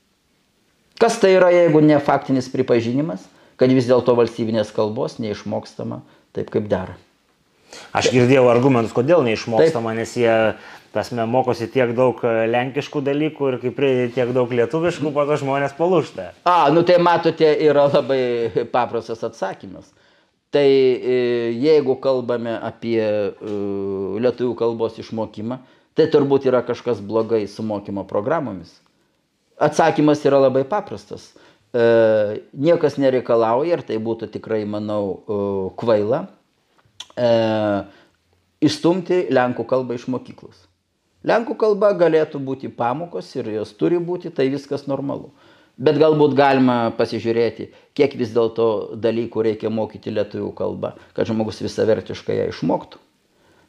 [1.01, 3.25] Kas tai yra, jeigu ne faktinis pripažinimas,
[3.59, 6.01] kad vis dėlto valstybinės kalbos neišmokstama
[6.35, 6.95] taip, kaip dera?
[7.95, 10.31] Aš girdėjau argumentus, kodėl neišmokstama, nes jie,
[10.95, 15.39] tasme, mokosi tiek daug e, lenkiškų dalykų ir kai pridedi tiek daug lietuviškų, po to
[15.41, 16.29] žmonės palūšta.
[16.47, 19.91] A, nu tai matote, yra labai paprastas atsakymas.
[20.55, 21.17] Tai e,
[21.59, 23.27] jeigu kalbame apie e,
[24.23, 25.59] lietuvių kalbos išmokymą,
[25.99, 28.77] tai turbūt yra kažkas blogai su mokymo programomis.
[29.57, 31.31] Atsakymas yra labai paprastas.
[31.75, 35.39] E, niekas nereikalauja ir tai būtų tikrai, manau, e,
[35.79, 36.21] kvaila
[37.15, 37.29] e,
[38.63, 40.67] išstumti Lenkų kalbą iš mokyklos.
[41.25, 45.31] Lenkų kalba galėtų būti pamokos ir jos turi būti, tai viskas normalu.
[45.75, 52.37] Bet galbūt galima pasižiūrėti, kiek vis dėlto dalykų reikia mokyti lietuvių kalbą, kad žmogus visavertiškai
[52.37, 53.01] ją išmoktų.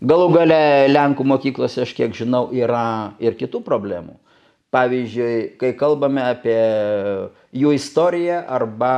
[0.07, 0.61] Galų gale
[0.93, 4.19] Lenkų mokyklose, aš kiek žinau, yra ir kitų problemų.
[4.77, 6.57] Pavyzdžiui, kai kalbame apie
[7.57, 8.91] jų istoriją arba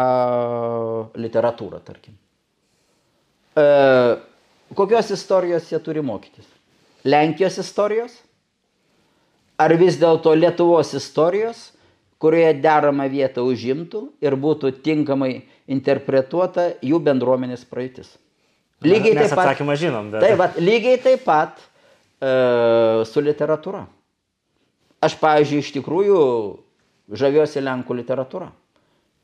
[1.14, 2.16] literatūrą, tarkim.
[3.54, 3.66] E,
[4.74, 6.48] kokios istorijos jie turi mokytis?
[7.06, 8.16] Lenkijos istorijos?
[9.58, 11.68] Ar vis dėlto Lietuvos istorijos,
[12.22, 15.32] kurioje derama vieta užimtų ir būtų tinkamai
[15.70, 18.12] interpretuota jų bendruomenės praeitis?
[18.82, 19.78] Lygiai Mes taip pat.
[19.78, 21.58] žinom, bet- Taip, pat, lygiai taip pat
[22.22, 23.86] e, su literatūra.
[25.04, 26.22] Aš, pavyzdžiui, iš tikrųjų
[27.18, 28.50] žaviuosi Lenkų literatūra.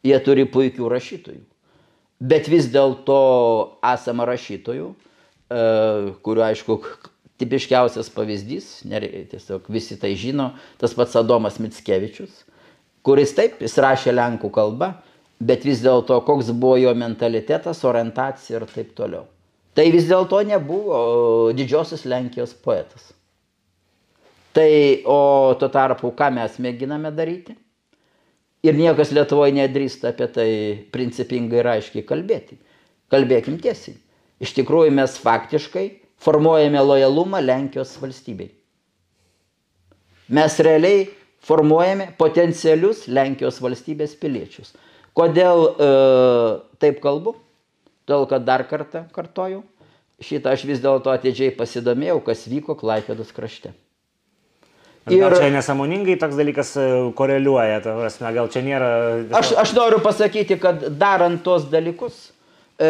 [0.05, 1.43] Jie turi puikių rašytojų.
[2.25, 3.17] Bet vis dėlto
[3.85, 5.65] esama rašytojų, e,
[6.25, 6.79] kuriuo, aišku,
[7.43, 8.69] tipiškiausias pavyzdys,
[9.33, 12.45] tiesiog visi tai žino, tas pats Adomas Mickevičius,
[13.05, 14.93] kuris taip, jis rašė Lenkų kalbą,
[15.43, 19.27] bet vis dėlto koks buvo jo mentalitetas, orientacija ir taip toliau.
[19.75, 23.11] Tai vis dėlto nebuvo didžiosios Lenkijos poetas.
[24.55, 27.57] Tai, o tuo tarpu, ką mes mėginame daryti?
[28.65, 30.51] Ir niekas Lietuvoje nedrįsta apie tai
[30.95, 32.57] principingai ir aiškiai kalbėti.
[33.13, 33.99] Kalbėkim tiesiai.
[34.41, 35.85] Iš tikrųjų mes faktiškai
[36.23, 38.49] formuojame lojalumą Lenkijos valstybei.
[40.33, 41.05] Mes realiai
[41.45, 44.73] formuojame potencialius Lenkijos valstybės piliečius.
[45.15, 45.89] Kodėl e,
[46.81, 47.37] taip kalbu?
[48.09, 49.63] Todėl, kad dar kartą kartoju,
[50.25, 53.75] šitą aš vis dėlto atidžiai pasidomėjau, kas vyko Klaipėdos krašte.
[55.11, 55.21] Ir...
[55.21, 56.85] Gal čia nesąmoningai toks dalykas e,
[57.17, 58.91] koreliuoja, ta prasme, gal čia nėra...
[59.37, 62.31] Aš, aš noriu pasakyti, kad darant tos dalykus,
[62.81, 62.89] e,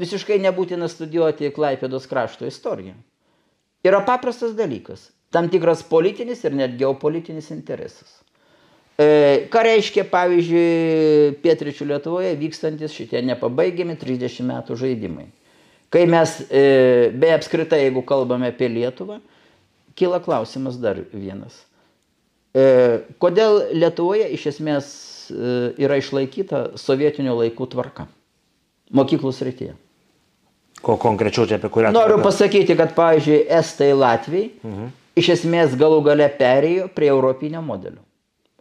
[0.00, 2.96] visiškai nebūtina studijuoti Klaipėdos krašto istoriją.
[3.84, 5.10] Yra paprastas dalykas.
[5.34, 8.22] Tam tikras politinis ir net geopolitinis interesas.
[8.96, 15.26] E, ką reiškia, pavyzdžiui, pietričių Lietuvoje vykstantis šitie nepabaigiami 30 metų žaidimai.
[15.92, 19.20] Kai mes, e, be apskritai, jeigu kalbame apie Lietuvą,
[19.98, 21.56] kyla klausimas dar vienas.
[22.54, 24.90] E, kodėl Lietuvoje iš esmės
[25.30, 28.06] e, yra išlaikyta sovietinių laikų tvarka?
[28.94, 29.74] Mokyklų srityje.
[30.84, 31.90] Ko konkrečiau čia apie kurią...
[31.94, 32.28] Noriu tvarką?
[32.28, 34.90] pasakyti, kad, pavyzdžiui, Estai Latvijai mhm.
[35.18, 38.02] iš esmės galų gale perėjo prie europinio modelio.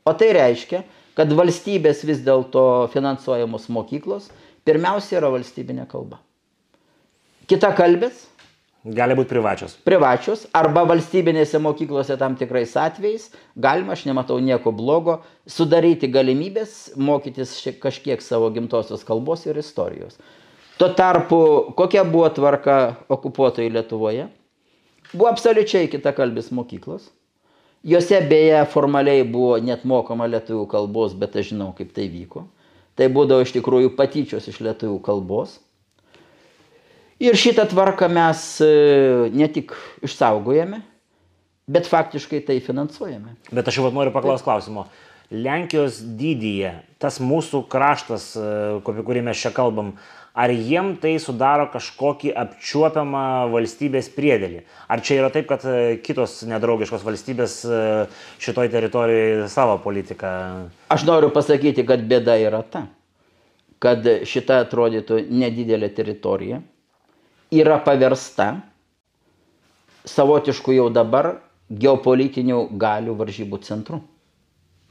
[0.04, 0.82] O tai reiškia,
[1.18, 4.32] kad valstybės vis dėlto finansuojamos mokyklos
[4.66, 6.20] pirmiausia yra valstybinė kalba.
[7.50, 8.24] Kita kalbės
[8.84, 9.78] Gali būti privačios.
[9.88, 17.56] privačios arba valstybinėse mokyklose tam tikrais atvejais galima, aš nematau nieko blogo, sudaryti galimybės mokytis
[17.80, 20.20] kažkiek savo gimtosios kalbos ir istorijos.
[20.78, 24.28] Tuo tarpu, kokia buvo tvarka okupuotojai Lietuvoje?
[25.14, 27.08] Buvo absoliučiai kitakalbis mokyklos.
[27.84, 32.48] Jose beje formaliai buvo net mokama lietuvių kalbos, bet aš žinau, kaip tai vyko.
[32.96, 35.60] Tai būdavo iš tikrųjų patyčios iš lietuvių kalbos.
[37.24, 38.68] Ir šitą tvarką mes e,
[39.32, 39.72] ne tik
[40.04, 40.82] išsaugojame,
[41.72, 43.38] bet faktiškai tai finansuojame.
[43.48, 44.90] Bet aš jau noriu paklausti klausimo.
[45.32, 49.94] Lenkijos dydyje, tas mūsų kraštas, e, apie kurį mes čia kalbam,
[50.36, 53.24] ar jiem tai sudaro kažkokį apčiuopiamą
[53.56, 54.66] valstybės priedėlį?
[54.92, 57.56] Ar čia yra taip, kad e, kitos nedraugiškos valstybės
[58.44, 60.34] šitoj teritorijoje savo politiką?
[60.92, 62.84] Aš noriu pasakyti, kad bėda yra ta,
[63.80, 66.60] kad šita atrodytų nedidelė teritorija
[67.60, 68.56] yra paversta
[70.08, 71.38] savotišku jau dabar
[71.72, 74.02] geopolitinių galių varžybų centru.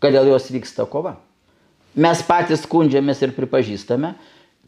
[0.02, 1.16] Kad dėl jos vyksta kova.
[1.94, 4.14] Mes patys skundžiamės ir pripažįstame,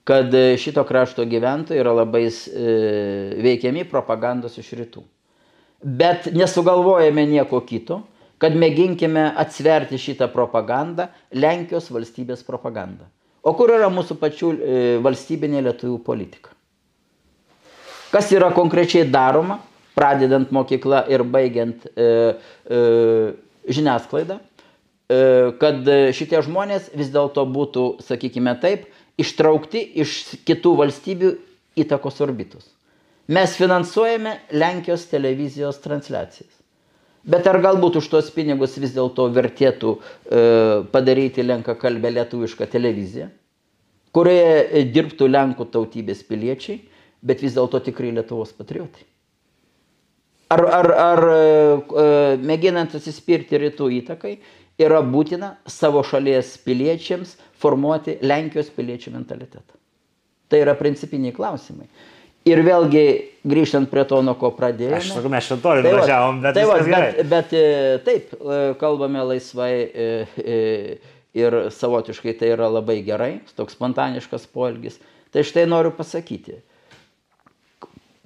[0.04, 2.32] kad šito krašto gyventojai yra labai e,
[3.40, 5.02] veikiami propagandos iš rytų.
[5.84, 8.02] Bet nesugalvojame nieko kito,
[8.40, 13.08] kad mėginkime atsverti šitą propagandą, Lenkijos valstybės propagandą.
[13.44, 16.53] O kur yra mūsų pačių e, valstybinė lietuvių politika?
[18.14, 19.58] Kas yra konkrečiai daroma,
[19.98, 22.04] pradedant mokyklą ir baigiant e,
[22.70, 22.82] e,
[23.74, 25.18] žiniasklaidą, e,
[25.58, 28.86] kad šitie žmonės vis dėlto būtų, sakykime taip,
[29.18, 30.14] ištraukti iš
[30.46, 31.32] kitų valstybių
[31.82, 32.70] įtakos orbitus.
[33.26, 36.52] Mes finansuojame Lenkijos televizijos transliacijas.
[37.24, 40.00] Bet ar galbūt už tos pinigus vis dėlto vertėtų e,
[40.92, 43.30] padaryti lenkakalbę lietuvišką televiziją,
[44.14, 46.82] kurioje dirbtų Lenkų tautybės piliečiai,
[47.24, 49.06] bet vis dėlto tikrai Lietuvos patriotai?
[50.54, 51.36] Ar, ar, ar e,
[52.04, 52.08] e,
[52.44, 54.34] mėginant atsispirti rytų įtakai,
[54.80, 59.78] yra būtina savo šalies piliečiams formuoti Lenkijos piliečių mentalitetą.
[60.52, 61.88] Tai yra principiniai klausimai.
[62.44, 63.04] Ir vėlgi,
[63.48, 64.98] grįžtant prie to, nuo ko pradėjome.
[65.00, 67.64] Aš sakau, mes šitą tai važiavom, bet, tai va, bet, bet e,
[68.04, 68.34] taip,
[68.82, 69.72] kalbame laisvai
[71.34, 75.00] ir savotiškai tai yra labai gerai, toks spontaniškas poelgis.
[75.32, 76.60] Tai štai noriu pasakyti.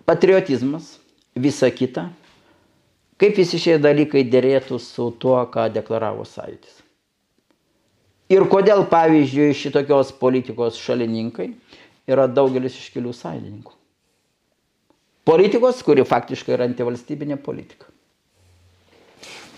[0.08, 0.96] Patriotizmas,
[1.36, 2.08] visa kita
[3.18, 6.76] Kaip visi šie dalykai dėrėtų su tuo, ką deklaravo sąjūdis.
[8.30, 11.48] Ir kodėl, pavyzdžiui, šitokios politikos šalininkai
[12.08, 13.74] yra daugelis iškelių sąjungininkų.
[15.28, 17.90] Politikos, kuri faktiškai yra antivalstybinė politika.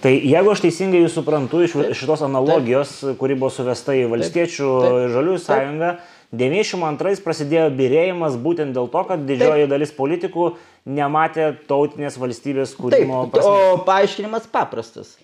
[0.01, 4.70] Tai jeigu aš teisingai jūs suprantu iš šitos analogijos, taip, kuri buvo suvesta į valstiečių
[4.70, 9.70] taip, taip, žaliųjų sąjungą, taip 92 prasidėjo birėjimas būtent dėl to, kad didžioji Taip.
[9.72, 10.45] dalis politikų
[10.87, 13.24] nematė tautinės valstybės kūrimo.
[13.33, 15.16] Taip, o paaiškinimas paprastas.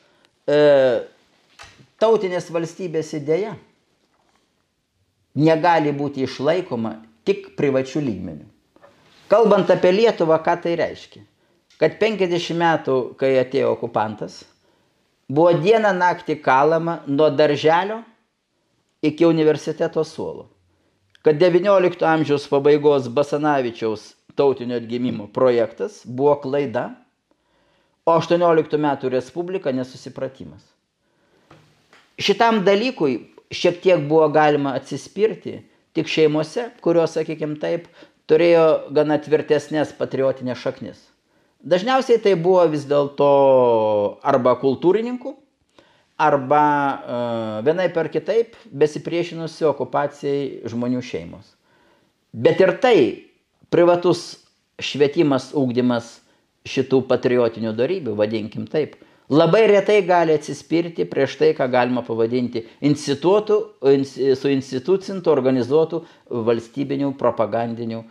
[0.50, 1.06] E,
[2.02, 3.54] tautinės valstybės idėja
[5.38, 6.96] negali būti išlaikoma
[7.26, 8.50] tik privačių lygmenių.
[9.30, 11.22] Kalbant apie Lietuvą, ką tai reiškia?
[11.78, 14.40] Kad 50 metų, kai atėjo okupantas,
[15.30, 18.00] buvo dieną naktį kalama nuo darželio
[19.06, 20.48] iki universiteto suolo
[21.26, 26.92] kad XIX amžiaus pabaigos Basanavičiaus tautinio atgimimo projektas buvo klaida,
[28.06, 30.62] o 18 metų Respublika nesusipratimas.
[32.22, 33.16] Šitam dalykui
[33.50, 35.56] šiek tiek buvo galima atsispirti
[35.98, 37.88] tik šeimose, kurios, sakykime taip,
[38.30, 41.00] turėjo gana tvirtesnės patriotinės šaknis.
[41.66, 43.32] Dažniausiai tai buvo vis dėlto
[44.22, 45.34] arba kultūrininkų,
[46.16, 51.52] arba uh, vienai per kitaip besipriešinusi okupacijai žmonių šeimos.
[52.32, 52.98] Bet ir tai
[53.72, 54.46] privatus
[54.80, 56.16] švietimas, ūkdymas
[56.66, 58.96] šitų patriotinių darybių, vadinkim taip,
[59.32, 63.60] labai retai gali atsispirti prieš tai, ką galima pavadinti institutų,
[64.36, 66.02] su institucintu organizuotų
[66.48, 68.02] valstybinių propagandinių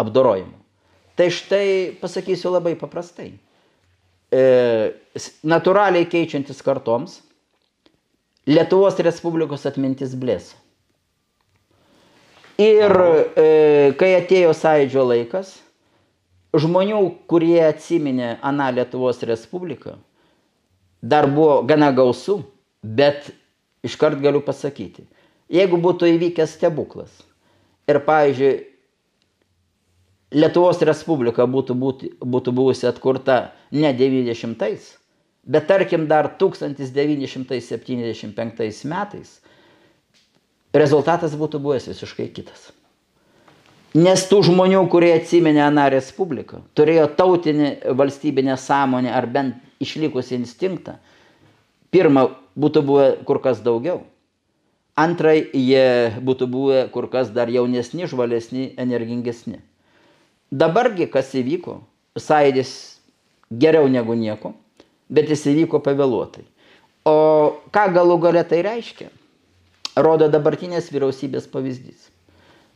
[0.00, 0.58] apdorojimų.
[1.14, 1.66] Tai štai
[2.00, 3.32] pasakysiu labai paprastai.
[4.34, 4.42] E,
[5.46, 7.20] natūraliai keičiantis kartoms,
[8.44, 10.58] Lietuvos Respublikos atmintis blėso.
[12.60, 12.92] Ir
[13.40, 13.44] e,
[13.98, 15.54] kai atėjo sąjūdžio laikas,
[16.54, 19.96] žmonių, kurie atsiminė Aną Lietuvos Respubliką,
[21.02, 22.42] dar buvo gana gausų,
[22.84, 23.32] bet
[23.84, 25.08] iškart galiu pasakyti,
[25.50, 27.16] jeigu būtų įvykęs stebuklas
[27.90, 28.54] ir, pavyzdžiui,
[30.34, 34.88] Lietuvos Respublika būtų, būtų, būtų buvusi atkurta ne 90-ais,
[35.46, 39.40] Bet tarkim dar 1975 metais
[40.72, 42.72] rezultatas būtų buvęs visiškai kitas.
[43.94, 50.96] Nes tų žmonių, kurie atsiminė Aną Respubliką, turėjo tautinį valstybinę sąmonę ar bent išlikusi instinktą,
[51.94, 52.26] pirmą
[52.58, 54.02] būtų buvę kur kas daugiau.
[54.98, 59.58] Antrai, jie būtų buvę kur kas dar jaunesni, žvalesni, energingesni.
[60.50, 61.80] Dabargi, kas įvyko,
[62.18, 62.70] sąjūdis
[63.52, 64.54] geriau negu nieko
[65.08, 66.44] bet jis įvyko pavėluotai.
[67.04, 67.16] O
[67.74, 69.10] ką galų gale tai reiškia,
[70.00, 72.08] rodo dabartinės vyriausybės pavyzdys.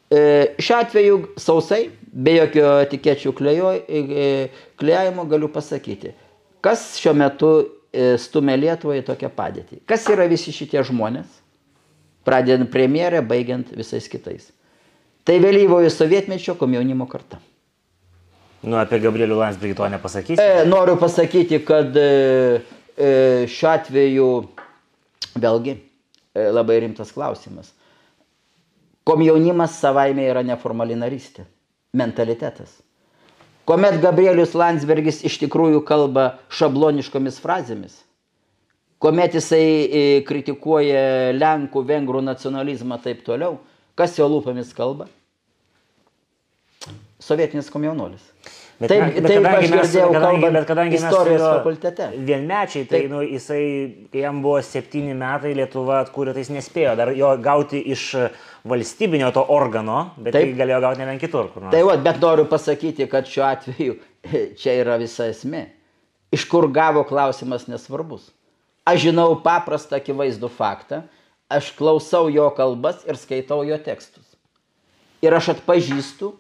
[0.09, 0.21] E,
[0.61, 6.15] šiuo atveju sausai, be jokio etikečių klejojimo, galiu pasakyti,
[6.65, 9.83] kas šiuo metu e, stumia Lietuvą į tokią padėtį.
[9.89, 11.29] Kas yra visi šitie žmonės?
[12.29, 14.51] Pradedant premjerę, baigiant visais kitais.
[15.29, 17.41] Tai vėlyvojo sovietmečio komjaunimo karta.
[18.67, 20.43] Nu, apie Gabrielių Landsbergį to nepasakysi.
[20.43, 22.09] E, noriu pasakyti, kad e,
[22.99, 23.11] e,
[23.51, 24.31] šiuo atveju
[25.39, 27.71] vėlgi e, labai rimtas klausimas.
[29.09, 31.47] Komjaunimas savaime yra neformali narystė,
[31.97, 32.75] mentalitetas.
[33.69, 37.99] Komet Gabrielius Landsbergis iš tikrųjų kalba šabloniškomis frazėmis,
[39.01, 43.59] kuomet jisai e, kritikuoja Lenkų, Vengrų nacionalizmą taip toliau,
[43.97, 45.09] kas jo lūpomis kalba?
[47.19, 48.23] Sovietinis komjaunuolis.
[48.79, 52.05] Bet, taip, bet taip kadangi mes- girdėjau kadangi- kalbant bet kadangi mes istorijos fakultete.
[52.29, 53.11] Vienmečiai, tai Taip.
[53.11, 53.63] nu, jisai,
[54.13, 58.05] kai jam buvo septyni metai, Lietuva atkūrė, tai jis nespėjo dar jo gauti iš
[58.65, 60.55] valstybinio to organo, bet Taip.
[60.55, 61.49] tai galėjo gauti ne vien kitur.
[61.53, 61.73] kur nors.
[61.75, 63.99] Tai va, bet noriu pasakyti, kad šiuo atveju
[64.61, 65.67] čia yra visa esmė.
[66.31, 68.31] Iš kur gavo klausimas nesvarbus.
[68.87, 71.03] Aš žinau paprastą akivaizdų faktą,
[71.51, 74.37] aš klausau jo kalbas ir skaitau jo tekstus.
[75.21, 76.31] Ir aš atpažįstu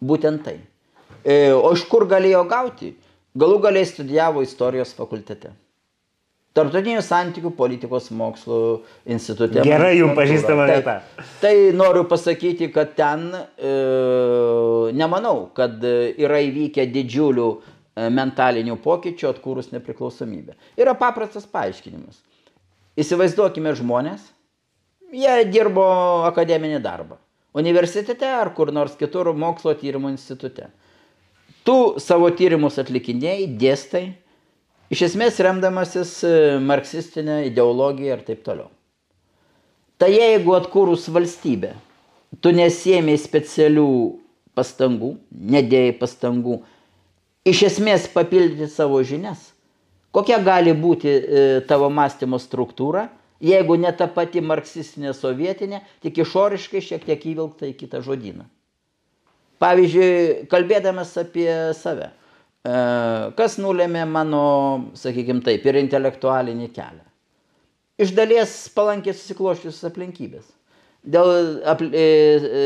[0.00, 0.58] būtent tai.
[1.24, 2.94] E, O iš kur galėjo gauti?
[3.38, 5.52] Galų galiai studijavo istorijos fakultete.
[6.56, 8.60] Tartutinių santykių politikos mokslų
[9.14, 9.60] institute.
[9.62, 10.16] Gerai jum magistrantūra.
[10.16, 10.86] pažįstama Taip.
[10.88, 11.26] vieta.
[11.42, 13.74] Tai noriu pasakyti, kad ten e,
[14.96, 20.56] nemanau, kad e, yra įvykę didžiulių e, mentalinių pokyčių atkūrus nepriklausomybę.
[20.80, 22.24] Yra paprastas paaiškinimas.
[22.98, 24.24] Įsivaizduokime žmonės,
[25.14, 25.86] jie dirbo
[26.26, 27.20] akademinį darbą.
[27.56, 30.68] Universitete ar kur nors kitur mokslo tyrimų institute.
[31.64, 34.04] Tu savo tyrimus atlikinėjai, dėstai,
[34.92, 36.32] iš esmės remdamasis e,
[36.64, 38.70] marksistinė ideologija ir taip toliau.
[39.98, 41.72] Tai jeigu atkūrus valstybę,
[42.40, 43.88] tu nesiemiai specialių
[44.56, 46.60] pastangų, nedėjai pastangų,
[47.48, 49.50] iš esmės papildyti savo žinias,
[50.14, 53.08] kokia gali būti e, tavo mąstymo struktūra,
[53.44, 58.46] jeigu ne ta pati marksistinė sovietinė, tik išoriškai šiek tiek įvilkta į kitą žodyną.
[59.58, 62.12] Pavyzdžiui, kalbėdamas apie save,
[62.62, 62.78] e,
[63.38, 64.46] kas nulėmė mano,
[64.98, 67.08] sakykime taip, ir intelektualinį kelią
[67.98, 70.46] iš dalies palankiai susikloščiusios aplinkybės.
[71.08, 72.04] Dėl apl e,
[72.62, 72.64] e,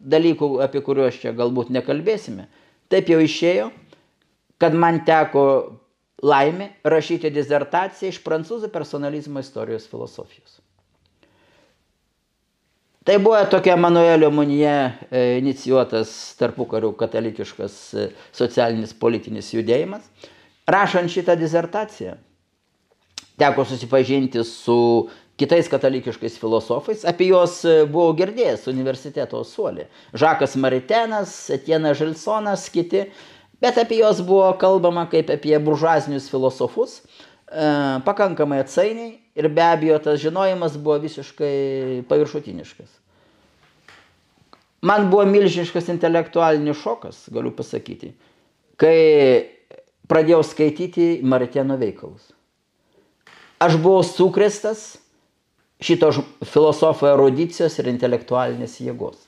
[0.00, 2.46] dalykų, apie kuriuos čia galbūt nekalbėsime,
[2.92, 3.70] taip jau išėjo,
[4.60, 5.44] kad man teko
[6.22, 10.58] laimė rašyti disertaciją iš prancūzų personalizmo istorijos filosofijos.
[13.04, 14.72] Tai buvo tokia Manuelio Munije
[15.08, 18.04] e, inicijuotas tarpukarių katalikiškas e,
[18.36, 20.04] socialinis politinis judėjimas.
[20.68, 22.18] Rašant šitą disertaciją,
[23.40, 24.76] teko susipažinti su
[25.40, 29.88] kitais katalikiškais filosofais, apie juos e, buvau girdėjęs universiteto suolė.
[30.12, 33.06] Žakas Maritenas, Etiena Žilsonas, kiti,
[33.60, 39.98] bet apie juos buvo kalbama kaip apie buržuazinius filosofus, e, pakankamai atsainiai ir be abejo
[40.04, 42.96] tas žinojimas buvo visiškai paviršutiniškas.
[44.82, 48.14] Man buvo milžiniškas intelektualinis šokas, galiu pasakyti,
[48.80, 48.96] kai
[50.08, 52.32] pradėjau skaityti Maritėno veikalus.
[53.60, 54.94] Aš buvau sukrestas
[55.84, 56.08] šito
[56.48, 59.20] filosofo erudicijos ir intelektualinės jėgos.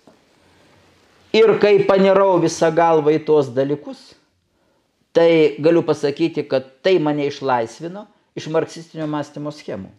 [1.37, 4.01] Ir kai panirau visą galvą į tuos dalykus,
[5.13, 8.07] tai galiu pasakyti, kad tai mane išlaisvino
[8.37, 9.91] iš marksistinio mąstymo schemų.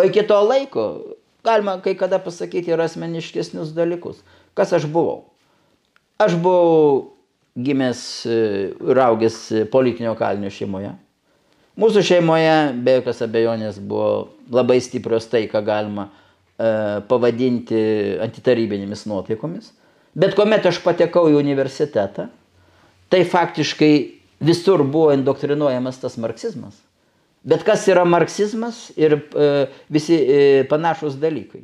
[0.00, 0.84] O iki to laiko
[1.44, 4.22] galima kai kada pasakyti ir asmeniškesnius dalykus.
[4.56, 5.30] Kas aš buvau?
[6.20, 7.16] Aš buvau
[7.56, 8.38] gimęs e,
[8.92, 9.38] ir augęs
[9.72, 10.92] politinio kalinio šeimoje.
[11.80, 17.80] Mūsų šeimoje be jokios abejonės buvo labai stiprios tai, ką galima e, pavadinti
[18.24, 19.70] antitarybinėmis nuotaikomis.
[20.16, 22.26] Bet kuomet aš patekau į universitetą,
[23.10, 23.92] tai faktiškai
[24.40, 26.78] visur buvo indoktrinuojamas tas marksizmas.
[27.44, 29.46] Bet kas yra marksizmas ir e,
[29.88, 31.62] visi e, panašus dalykai?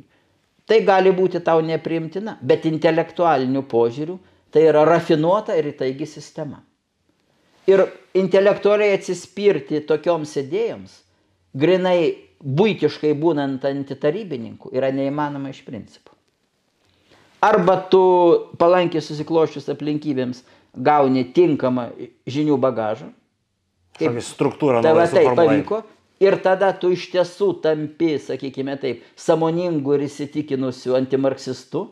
[0.67, 4.17] Tai gali būti tau nepriimtina, bet intelektualiniu požiūriu
[4.51, 6.63] tai yra rafinuota ir įtaigi sistema.
[7.67, 7.83] Ir
[8.15, 10.93] intelektualiai atsispirti tokioms idėjoms,
[11.55, 11.99] grinai
[12.39, 16.13] būtiškai būnant antitarybininku, yra neįmanoma iš principo.
[17.43, 18.01] Arba tu
[18.57, 20.41] palankiai susikloščius aplinkybėms
[20.77, 21.89] gauni tinkamą
[22.29, 23.11] žinių bagažą,
[24.81, 25.83] Tai va naują tai pavyko.
[26.21, 31.83] Ir tada tu iš tiesų tampi, sakykime taip, samoningu ir įsitikinusiu antimarksistu,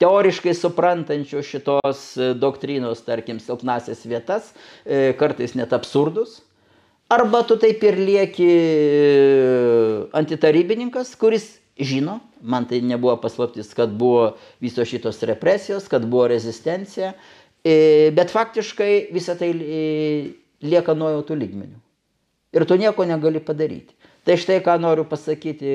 [0.00, 4.54] teoriškai suprantančiu šitos e, doktrinos, tarkim, silpnasias vietas,
[4.84, 6.38] e, kartais net absurdus.
[7.12, 9.12] Arba tu taip ir lieki e,
[10.16, 17.12] antitarybininkas, kuris žino, man tai nebuvo paslaptis, kad buvo visos šitos represijos, kad buvo rezistencija,
[17.64, 19.82] bet faktiškai visą tai e,
[20.62, 21.78] lieka nuojautų lygmenių.
[22.56, 23.94] Ir tu nieko negali padaryti.
[24.24, 25.68] Tai štai ką noriu pasakyti,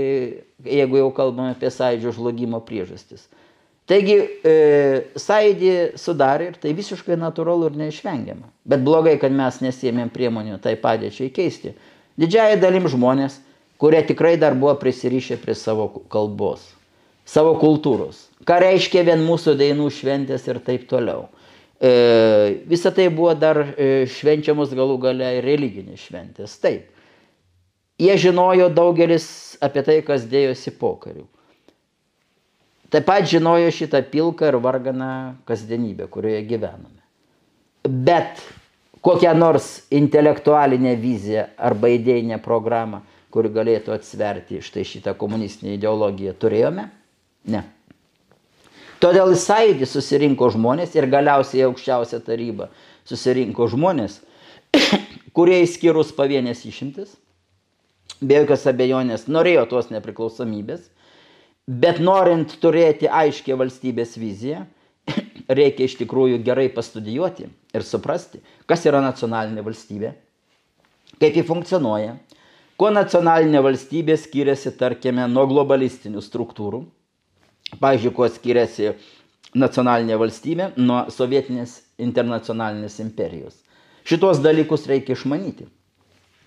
[0.65, 3.25] jeigu jau kalbame apie sąjūdžio žlugimo priežastis.
[3.89, 4.53] Taigi e,
[5.19, 8.47] sąjūdį sudarė ir tai visiškai natūralu ir neišvengiama.
[8.69, 11.73] Bet blogai, kad mes nesėmėm priemonių tai padėčiai keisti.
[12.19, 13.39] Didžiai dalim žmonės,
[13.81, 16.69] kurie tikrai dar buvo prisirišę prie savo kalbos,
[17.25, 18.29] savo kultūros.
[18.47, 21.27] Ką reiškia vien mūsų dainų šventės ir taip toliau.
[21.83, 26.55] E, Visą tai buvo dar e, švenčiamos galų gale ir religinės šventės.
[26.63, 26.87] Taip.
[27.99, 29.25] Jie žinojo daugelis
[29.63, 31.27] apie tai, kas dėjosi pokariu.
[32.93, 35.11] Taip pat žinojo šitą pilką ir varganą
[35.49, 37.01] kasdienybę, kurioje gyvename.
[37.83, 38.39] Bet
[39.03, 43.01] kokią nors intelektualinę viziją arba idėjinę programą,
[43.33, 46.87] kuri galėtų atsverti štai šitą komunistinę ideologiją, turėjome?
[47.49, 47.63] Ne.
[49.03, 52.69] Todėl į sąjūdį susirinko žmonės ir galiausiai aukščiausią tarybą
[53.03, 54.21] susirinko žmonės,
[55.35, 57.17] kurie įskyrus pavienės išimtis,
[58.23, 60.87] be jokios abejonės norėjo tos nepriklausomybės,
[61.67, 64.63] bet norint turėti aiškę valstybės viziją,
[65.59, 68.39] reikia iš tikrųjų gerai pastudijuoti ir suprasti,
[68.71, 70.15] kas yra nacionalinė valstybė,
[71.19, 72.15] kaip ji funkcionuoja,
[72.79, 76.85] kuo nacionalinė valstybė skiriasi, tarkime, nuo globalistinių struktūrų,
[77.81, 78.93] pavyzdžiui, kuo skiriasi
[79.57, 83.59] nacionalinė valstybė nuo sovietinės internacionalinės imperijos.
[84.07, 85.69] Šitos dalykus reikia išmanyti,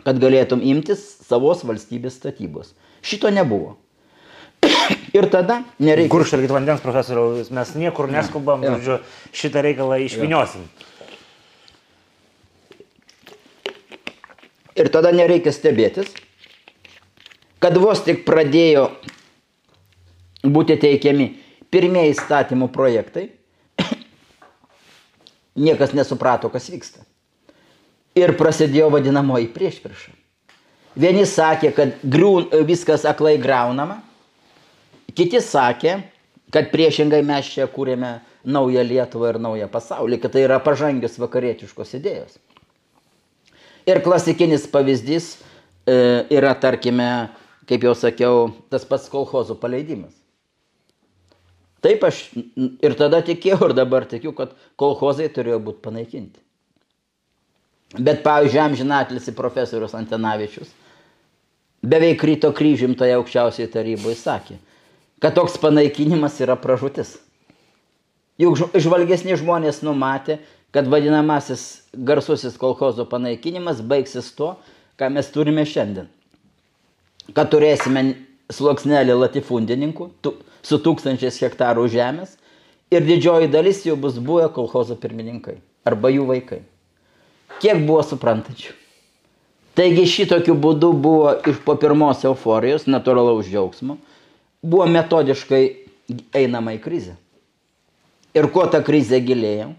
[0.04, 2.74] kad galėtum imtis savos valstybės statybos.
[3.06, 3.76] Šito nebuvo.
[5.16, 6.10] Ir tada nereikia.
[6.12, 8.76] Kur šalkit vandens profesoriau, mes niekur neskubam, Jo.
[8.76, 8.98] žodžiu,
[9.36, 10.66] šitą reikalą išviniosim.
[14.76, 16.10] Ir tada nereikia stebėtis,
[17.64, 18.90] kad vos tik pradėjo
[20.54, 21.28] būti teikiami
[21.72, 23.28] pirmieji įstatymų projektai,
[25.66, 27.04] niekas nesuprato, kas vyksta.
[28.16, 30.14] Ir prasidėjo vadinamoji priešpriešą.
[30.96, 33.98] Vieni sakė, kad griūn, viskas aklai greunama,
[35.12, 35.98] kiti sakė,
[36.54, 38.16] kad priešingai mes čia kūrėme
[38.46, 42.38] naują Lietuvą ir naują pasaulį, kad tai yra pažangios vakarietiškos idėjos.
[43.86, 45.34] Ir klasikinis pavyzdys
[45.86, 45.96] e,
[46.34, 47.28] yra, tarkime,
[47.68, 50.14] kaip jau sakiau, tas pats kolhozų paleidimas.
[51.86, 52.24] Taip aš
[52.82, 56.40] ir tada tikėjau ir dabar tikiu, kad kolhozai turėjo būti panaikinti.
[57.94, 60.72] Bet, pavyzdžiui, amžinatlisi profesorius Antenavičius
[61.86, 64.56] beveik ryto kryžim toje aukščiausiai taryboje sakė,
[65.22, 67.14] kad toks panaikinimas yra pražutis.
[68.42, 70.40] Juk žvalgesni žmonės numatė,
[70.74, 74.56] kad vadinamasis garsusis kolchozo panaikinimas baigsis tuo,
[74.98, 76.10] ką mes turime šiandien.
[77.36, 78.02] Kad turėsime
[78.52, 82.36] sluoksnelį latifundininkų tu, su tūkstančiais hektarų žemės
[82.90, 86.62] ir didžioji dalis jų bus buvę kolchozo pirmininkai arba jų vaikai.
[87.62, 88.74] Kiek buvo suprantančių?
[89.76, 93.98] Taigi šitokiu būdu buvo iš po pirmos euforijos, natūralaus džiaugsmo,
[94.64, 95.62] buvo metodiškai
[96.36, 97.16] einama į krizę.
[98.36, 99.70] Ir kuo ta krizė gilėjo,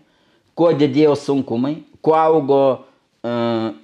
[0.58, 2.78] kuo didėjo sunkumai, kuo augo e,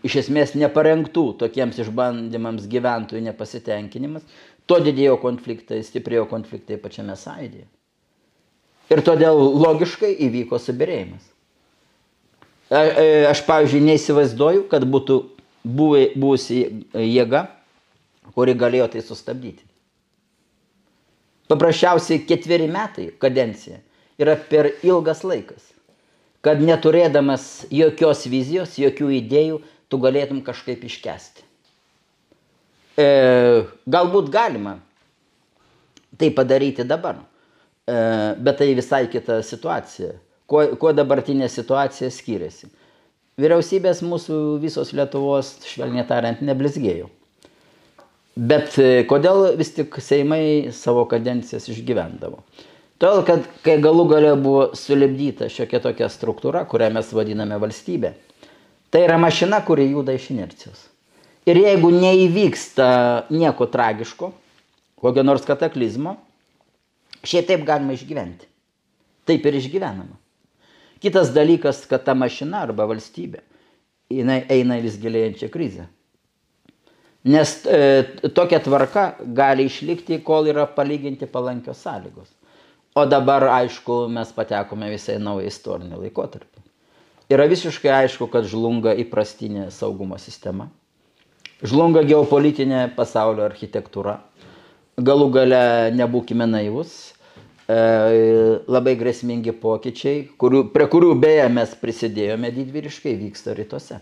[0.05, 4.25] iš esmės neparengtų tokiems išbandymams gyventojų nepasitenkinimas,
[4.69, 7.67] tuo didėjo konfliktai, stiprėjo konfliktai pačiame sąjūdėje.
[8.93, 11.29] Ir todėl logiškai įvyko subirėjimas.
[12.73, 15.19] E, Aš, pavyzdžiui, neįsivaizduoju, kad būtų
[15.63, 16.59] buvusi
[16.93, 17.45] jėga,
[18.35, 19.63] kuri galėjo tai sustabdyti.
[21.51, 23.79] Paprasčiausiai ketveri metai kadencija
[24.21, 25.63] yra per ilgas laikas,
[26.43, 29.59] kad neturėdamas jokios vizijos, jokių idėjų,
[29.91, 31.42] tu galėtum kažkaip iškesti.
[32.93, 33.05] E,
[33.89, 34.77] galbūt galima
[36.17, 37.23] tai padaryti dabar,
[37.89, 37.95] e,
[38.37, 40.13] bet tai visai kita situacija.
[40.45, 42.69] Kuo, kuo dabartinė situacija skiriasi?
[43.41, 47.09] Vyriausybės mūsų visos Lietuvos, švelniai tariant, neblizgėjo.
[48.37, 52.43] Bet e, kodėl vis tik Seimai savo kadencijas išgyvendavo?
[53.01, 58.13] Todėl, kad kai galų gale buvo sulibdyta šiokia tokia struktūra, kurią mes vadiname valstybė,
[58.93, 60.92] tai yra mašina, kuri juda iš inercijos.
[61.49, 62.87] Ir jeigu neįvyksta
[63.33, 64.31] nieko tragiško,
[65.03, 66.15] kokio nors kataklizmo,
[67.23, 68.47] šiaip taip galima išgyventi.
[69.27, 70.15] Taip ir išgyvenama.
[71.03, 73.43] Kitas dalykas, kad ta mašina arba valstybė
[74.13, 75.87] jinai eina vis gilėjančią krizę.
[77.23, 78.03] Nes e,
[78.35, 79.05] tokia tvarka
[79.35, 82.31] gali išlikti, kol yra palyginti palankios sąlygos.
[82.99, 86.61] O dabar, aišku, mes patekome visai naują istorinį laikotarpį.
[87.33, 90.67] Yra visiškai aišku, kad žlunga įprastinė saugumo sistema.
[91.63, 94.17] Žlunga geopolitinė pasaulio architektūra.
[94.99, 95.65] Galų gale
[95.95, 97.13] nebūkime naivus.
[97.63, 97.77] E,
[98.67, 104.01] labai grėsmingi pokyčiai, kurių, prie kurių beje mes prisidėjome didvyriškai, vyksta rytuose.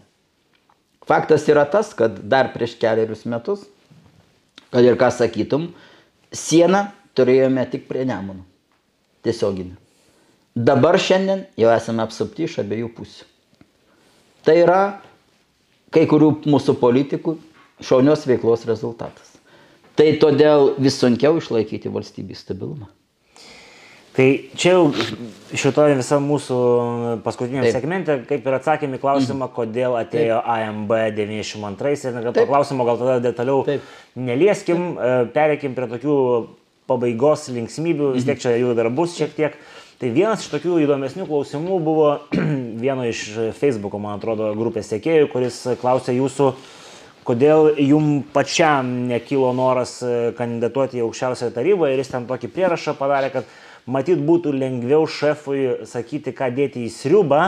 [1.06, 3.68] Faktas yra tas, kad dar prieš keliarius metus,
[4.74, 5.70] kad ir ką sakytum,
[6.34, 8.42] sieną turėjome tik prie Nemuno.
[9.22, 9.78] Tiesioginį.
[10.58, 13.30] Dabar šiandien jau esame apsupti iš abiejų pusių.
[14.42, 14.82] Tai yra
[15.94, 17.38] kai kurių mūsų politikų
[17.86, 19.38] šaunios veiklos rezultatas.
[19.98, 22.90] Tai todėl vis sunkiau išlaikyti valstybį stabilumą.
[24.12, 24.26] Tai
[24.60, 24.90] čia jau
[25.56, 26.56] šitoje visam mūsų
[27.24, 27.78] paskutiniam Taip.
[27.78, 29.54] segmente, kaip ir atsakėme klausimą, mhm.
[29.56, 30.50] kodėl atėjo Taip.
[30.52, 33.86] AMB 92 ir to klausimo gal tada detaliau Taip.
[34.20, 36.18] nelieskim, e, pereikim prie tokių
[36.92, 38.44] pabaigos linksmybių, vis tiek mhm.
[38.44, 39.56] čia jų dar bus šiek tiek.
[40.02, 42.12] Tai vienas iš tokių įdomesnių klausimų buvo
[42.84, 43.24] vieno iš
[43.62, 46.52] Facebook'o, man atrodo, grupės sekėjų, kuris klausė jūsų,
[47.28, 50.00] kodėl jum pačiam nekilo noras
[50.38, 53.52] kandidatuoti į aukščiausią tarybą ir jis ten tokį prierašą padarė, kad
[53.86, 57.44] matyt būtų lengviau šefui sakyti, ką dėti į sriubą,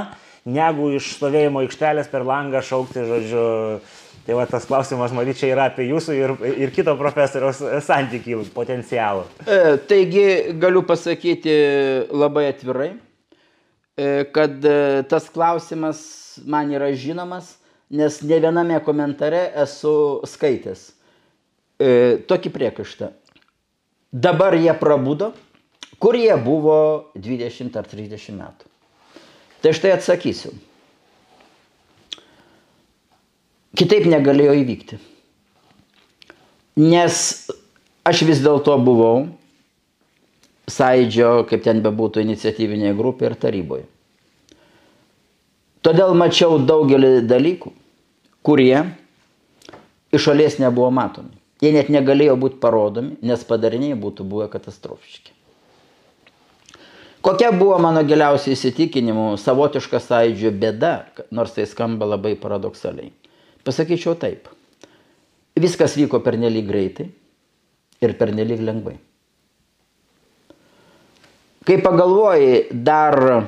[0.46, 3.44] negu iš stovėjimo aikštelės per langą šaukti, žodžiu,
[4.24, 6.32] Tai va tas klausimas, matyt, čia yra apie jūsų ir,
[6.64, 9.26] ir kito profesoriaus santykį potencialą.
[9.44, 11.56] E, taigi galiu pasakyti
[12.08, 12.94] labai atvirai,
[14.00, 16.06] e, kad e, tas klausimas
[16.48, 17.58] man yra žinomas,
[17.94, 19.94] nes ne viename komentare esu
[20.30, 20.90] skaitęs
[22.30, 23.10] tokį priekaištą.
[24.14, 25.32] Dabar jie prabudo,
[26.02, 26.78] kur jie buvo
[27.18, 28.70] 20 ar 30 metų.
[29.64, 30.54] Tai štai atsakysiu.
[33.78, 35.00] kitaip negalėjo įvykti.
[36.82, 37.18] Nes
[38.06, 39.28] aš vis dėlto buvau
[40.70, 43.86] sąidžio, kaip ten bebūtų, iniciatyvinėje grupėje ir taryboje.
[45.84, 47.74] Todėl mačiau daugelį dalykų,
[48.44, 48.84] kurie
[50.14, 51.34] iš šalies nebuvo matomi.
[51.64, 55.32] Jie net negalėjo būti parodomi, nes padariniai būtų buvę katastrofiški.
[57.24, 60.92] Kokia buvo mano giliausiai įsitikinimų savotiška sąidžio bėda,
[61.32, 63.14] nors tai skamba labai paradoksaliai.
[63.64, 64.50] Pasakyčiau taip.
[65.56, 67.08] Viskas vyko pernelyg greitai
[68.04, 68.98] ir pernelyg lengvai.
[71.64, 73.48] Kai pagalvoji dar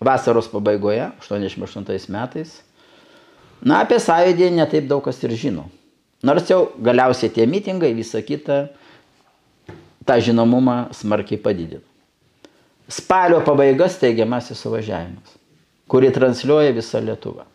[0.00, 2.56] vasaros pabaigoje, 88 metais,
[3.64, 5.66] na, apie sąjūdį netaip daug kas ir žino.
[6.24, 8.68] Nors jau galiausiai tie mitingai, visa kita,
[10.04, 11.84] tą žinomumą smarkiai padidino.
[12.88, 15.36] Spalio pabaiga steigiamasis suvažiavimas,
[15.88, 17.46] kurį transliuoja visa Lietuva.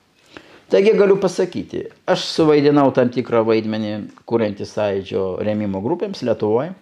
[0.69, 3.93] Taigi galiu pasakyti, aš suvaidinau tam tikrą vaidmenį,
[4.29, 6.75] kuriantį sąjūdžio remimo grupėms Lietuvoje.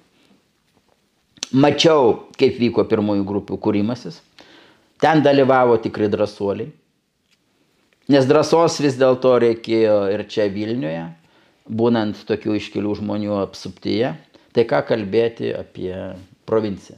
[1.55, 4.19] Mačiau, kaip vyko pirmųjų grupių kūrimasis.
[4.99, 6.71] Ten dalyvavo tikrai drąsuoliai.
[8.07, 11.03] Nes drąsos vis dėlto reikėjo ir čia Vilniuje,
[11.67, 14.13] būnant tokių iškilių žmonių apsuptyje.
[14.55, 15.91] Tai ką kalbėti apie
[16.47, 16.97] provinciją,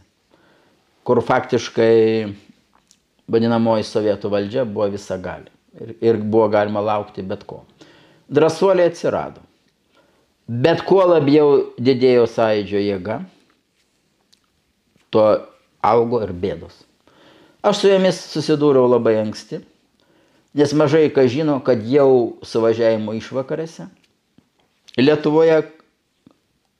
[1.04, 2.30] kur faktiškai
[3.28, 7.64] vadinamoji sovietų valdžia buvo visa gali ir, ir buvo galima laukti bet ko.
[8.30, 9.42] Drasuoliai atsirado.
[10.50, 13.20] Bet kuo labiau didėjo sąidžio jėga,
[15.14, 15.26] tuo
[15.86, 16.74] augo ir bėdos.
[17.66, 19.60] Aš su jomis susidūriau labai anksti,
[20.58, 23.88] nes mažai ką žino, kad jau suvažiavimo išvakarėse
[25.00, 25.62] Lietuvoje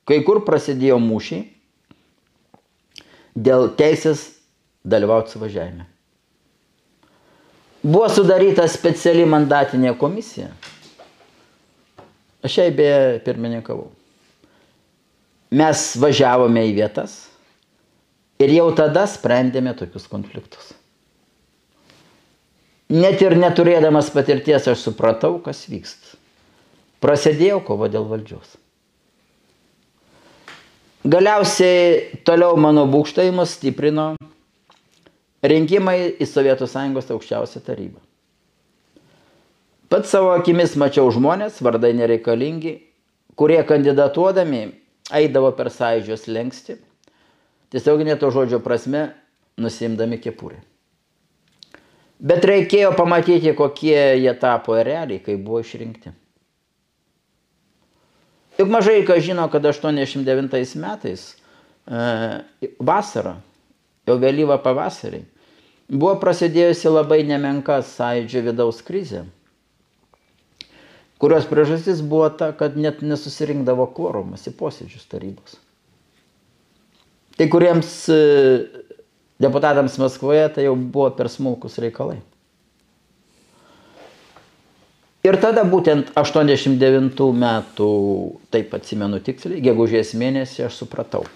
[0.08, 1.44] kai kur prasidėjo mūšiai
[3.38, 4.26] dėl teisės
[4.82, 5.86] dalyvauti suvažiavime.
[7.80, 10.50] Buvo sudaryta speciali mandatinė komisija.
[12.44, 13.88] Aš jai beje pirmininkavau.
[15.56, 17.16] Mes važiavome į vietas
[18.40, 20.74] ir jau tada sprendėme tokius konfliktus.
[22.90, 26.16] Net ir neturėdamas patirties aš supratau, kas vyksta.
[27.00, 28.56] Prasidėjo kovo dėl valdžios.
[31.06, 34.10] Galiausiai toliau mano būkštavimus stiprino
[35.40, 38.02] Rinkimai į Sovietų Sąjungos aukščiausią tarybą.
[39.90, 42.74] Pats savo akimis mačiau žmonės, vardai nereikalingi,
[43.38, 44.60] kurie kandidatuodami
[45.16, 46.76] eidavo per sąjūdžios lengsti,
[47.72, 49.08] tiesiog neto žodžio prasme
[49.56, 50.60] nusimdami kepurį.
[52.20, 56.12] Bet reikėjo pamatyti, kokie jie tapo realiai, kai buvo išrinkti.
[58.60, 61.22] Juk mažai kas žino, kad 89 metais
[61.88, 62.02] e,
[62.76, 63.38] vasarą
[64.08, 65.22] jau vėlyvą pavasarį,
[65.88, 69.24] buvo prasidėjusi labai nemenka sąjūdžio vidaus krizė,
[71.22, 75.56] kurios priežastis buvo ta, kad net nesusirinkdavo kvorumas į posėdžius tarybos.
[77.40, 78.20] Tai kuriems e,
[79.40, 82.20] deputatams Maskvoje tai jau buvo per smulkus reikalai.
[85.20, 87.88] Ir tada būtent 89 metų,
[88.48, 91.26] taip atsimenu tiksliai, gegužės mėnesį aš supratau,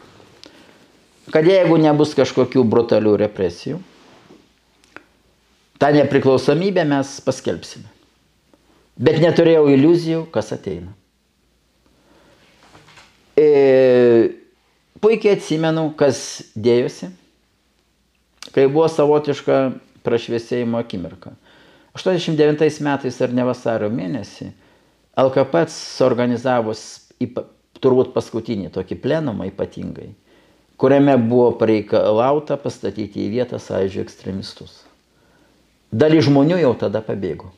[1.33, 3.83] kad jeigu nebus kažkokių brutalių represijų,
[5.77, 7.91] tą nepriklausomybę mes paskelbsime.
[8.97, 10.95] Bet neturėjau iliuzijų, kas ateina.
[13.37, 13.47] E,
[15.03, 16.23] puikiai atsimenu, kas
[16.55, 17.11] dėjosi,
[18.55, 19.61] kai buvo savotiška
[20.07, 21.35] prašviesėjimo akimirka.
[21.95, 24.51] 89 metais ar ne vasario mėnesį
[25.21, 26.83] LKP suorganizavus
[27.85, 30.09] turbūt paskutinį tokį plenumą ypatingai,
[30.81, 34.81] kuriame buvo pareikalauta pastatyti į vietą sąjūdžio ekstremistus.
[35.95, 37.53] Dalis žmonių jau tada pabėgo.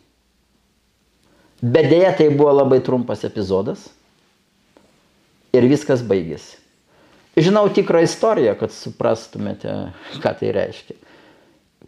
[1.62, 3.86] Bet dėja tai buvo labai trumpas epizodas
[5.56, 6.58] ir viskas baigėsi.
[7.36, 9.72] Žinau tikrą istoriją, kad suprastumėte,
[10.24, 10.94] ką tai reiškia.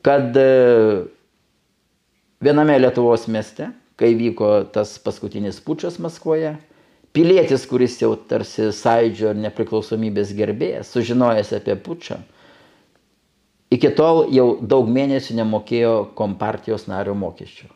[0.04, 0.48] Kad e,
[2.44, 6.52] viename Lietuvos mieste, kai vyko tas paskutinis pučas Maskvoje,
[7.16, 12.20] pilietis, kuris jau tarsi sąidžio ir nepriklausomybės gerbėjas, sužinojęs apie pučą,
[13.72, 17.72] iki tol jau daug mėnesių nemokėjo kompartijos nario mokesčių.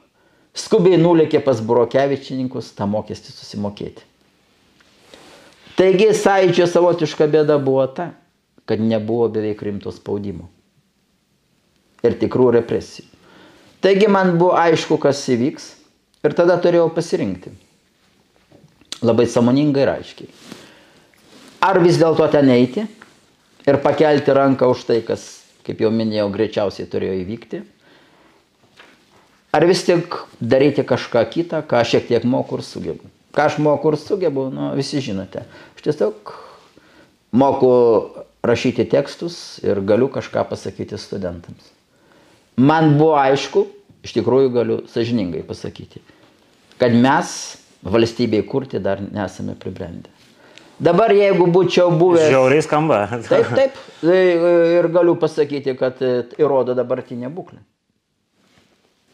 [0.52, 4.04] Skubiai nulėkė pas Burokevičininkus tą mokestį susimokėti.
[5.78, 8.10] Taigi sąidžio savotiška bėda buvo ta,
[8.68, 10.50] kad nebuvo beveik rimto spaudimo
[12.02, 13.08] ir tikrų represijų.
[13.82, 15.68] Taigi man buvo aišku, kas įvyks
[16.22, 17.50] ir tada turėjau pasirinkti.
[19.02, 20.28] Labai samoningai ir aiškiai.
[21.62, 22.84] Ar vis dėlto ten eiti
[23.66, 25.24] ir pakelti ranką už tai, kas,
[25.66, 27.62] kaip jau minėjau, greičiausiai turėjo įvykti.
[29.52, 33.10] Ar vis tik daryti kažką kitą, ką šiek tiek moku ir sugebu.
[33.32, 35.46] Ką aš moku ir sugebu, nu, visi žinote.
[35.76, 36.34] Aš tiesiog
[37.32, 37.70] moku
[38.44, 41.70] rašyti tekstus ir galiu kažką pasakyti studentams.
[42.60, 43.64] Man buvo aišku,
[44.04, 46.02] iš tikrųjų galiu sažiningai pasakyti,
[46.80, 47.36] kad mes
[47.82, 50.10] valstybei kurti dar nesame pribrendę.
[50.82, 52.28] Dabar jeigu būčiau buvęs...
[52.32, 53.04] Žiauriai skamba.
[53.30, 53.76] Taip, taip.
[54.02, 56.00] Ir galiu pasakyti, kad
[56.40, 57.60] įrodo dabartinę būklę.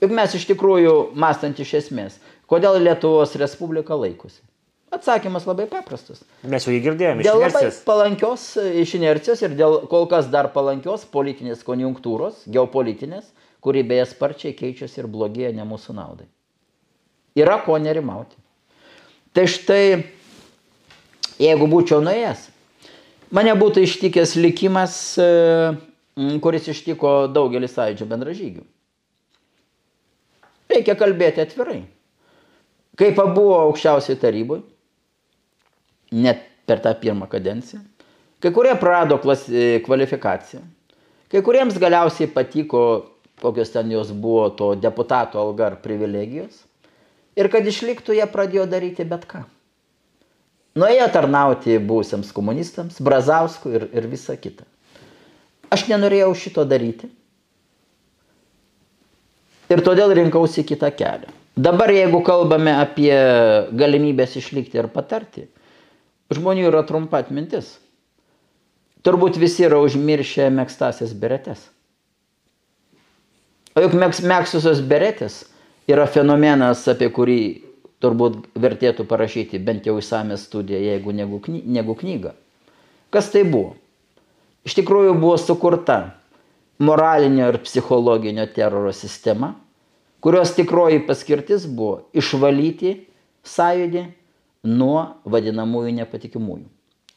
[0.01, 2.17] Juk mes iš tikrųjų, mąstant iš esmės,
[2.51, 4.41] kodėl Lietuvos Respublika laikosi?
[4.89, 6.23] Atsakymas labai paprastas.
[6.49, 7.25] Mes jau jį girdėjome.
[7.27, 13.27] Dėl labai palankios iš inercijos ir dėl kol kas dar palankios politinės konjunktūros, geopolitinės,
[13.61, 16.29] kuri beje sparčiai keičiasi ir blogėja ne mūsų naudai.
[17.37, 18.39] Yra ko nerimauti.
[19.37, 20.07] Tai štai,
[21.37, 22.49] jeigu būčiau nuėjęs,
[23.37, 25.29] mane būtų ištikęs likimas, e,
[26.43, 28.65] kuris ištiko daugelį sąidžio bendražygių.
[30.73, 31.83] Reikia kalbėti atvirai.
[32.99, 34.65] Kaip buvo aukščiausiai taryboje,
[36.19, 37.81] net per tą pirmą kadenciją,
[38.43, 40.63] kai kurie prarado e, kvalifikaciją,
[41.31, 42.83] kai kuriems galiausiai patiko,
[43.39, 46.65] kokios ten jos buvo to deputato alga ar privilegijos,
[47.39, 49.45] Ir kad išliktų, jie pradėjo daryti bet ką.
[50.79, 54.67] Nuėjo tarnauti būsiams komunistams, Brazauskui ir, ir visa kita.
[55.75, 57.11] Aš nenorėjau šito daryti.
[59.71, 61.31] Ir todėl rinkausi kitą kelią.
[61.59, 63.15] Dabar, jeigu kalbame apie
[63.75, 65.49] galimybės išlikti ir patarti,
[66.31, 67.73] žmonių yra trumpa atmintis.
[69.03, 71.65] Turbūt visi yra užmiršę mėgstasias beretės.
[73.75, 75.41] O juk mėgstusios beretės
[75.91, 77.41] yra fenomenas, apie kurį
[78.03, 82.37] turbūt vertėtų parašyti bent jau įsame studiją, jeigu negu, kny negu knygą.
[83.11, 83.75] Kas tai buvo?
[84.63, 85.99] Iš tikrųjų buvo sukurta
[86.79, 89.57] moralinio ir psichologinio teroro sistema,
[90.25, 92.95] kurios tikroji paskirtis buvo išvalyti
[93.47, 94.05] sąjūdį
[94.69, 96.67] nuo vadinamųjų nepatikimųjų.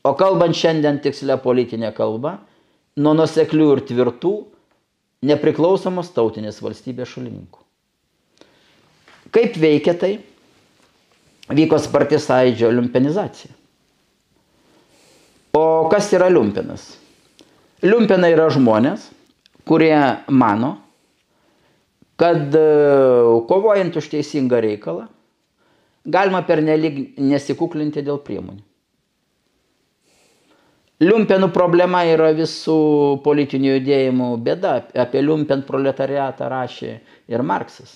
[0.06, 2.40] O kalbant šiandien tikslią politinę kalbą,
[2.98, 4.34] nuo nuseklių ir tvirtų
[5.30, 7.62] nepriklausomos tautinės valstybės šalininkų.
[9.32, 10.16] Kaip veikia tai?
[11.52, 13.54] Vyko sparti sąidžio liumpenizacija.
[15.58, 16.94] O kas yra liumpenas?
[17.84, 19.10] Liumpena yra žmonės,
[19.68, 19.96] kurie
[20.32, 20.78] mano,
[22.22, 22.66] kad e,
[23.50, 25.08] kovojant už teisingą reikalą,
[26.06, 28.62] galima pernelyg nesikuklinti dėl priemonių.
[31.02, 32.78] Liumpenų problema yra visų
[33.26, 34.76] politinių judėjimų bėda.
[35.02, 36.92] Apie liumpen proletariatą rašė
[37.34, 37.96] ir Marksas.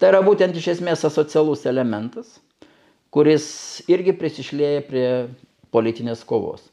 [0.00, 2.38] Tai yra būtent iš esmės asocialus elementas,
[3.12, 3.44] kuris
[3.92, 5.08] irgi prisišlėja prie
[5.76, 6.64] politinės kovos.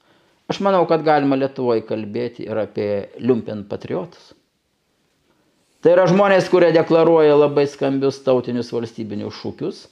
[0.49, 2.89] Aš manau, kad galima Lietuvoje kalbėti ir apie
[3.19, 4.31] liumpen patriotus.
[5.79, 9.85] Tai yra žmonės, kurie deklaruoja labai skambius tautinius valstybinius šūkius,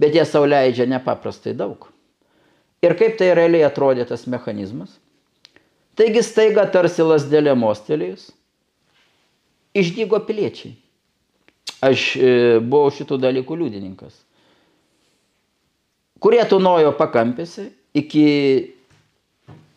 [0.00, 1.90] bet jie sauliaidžia nepaprastai daug.
[2.84, 4.94] Ir kaip tai realiai atrodė tas mechanizmas?
[5.96, 8.30] Taigi staiga tarsi lasdėlė mostelėjus,
[9.76, 10.74] išdygo piliečiai.
[11.84, 12.28] Aš e,
[12.64, 14.16] buvau šitų dalykų liudininkas.
[16.20, 18.26] Kurie tunojo pakampėse, iki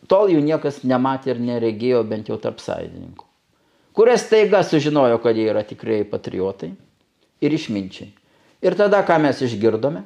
[0.08, 3.29] tol jų niekas nematė ir neregėjo bent jau tarp sąjungininkų.
[3.96, 6.72] Kurie staiga sužinojo, kad jie yra tikrai patriotai
[7.42, 8.12] ir išminčiai.
[8.60, 10.04] Ir tada, ką mes išgirdome,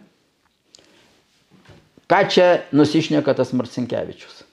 [2.09, 4.45] ką čia nusišneka tas Marcinkievičius.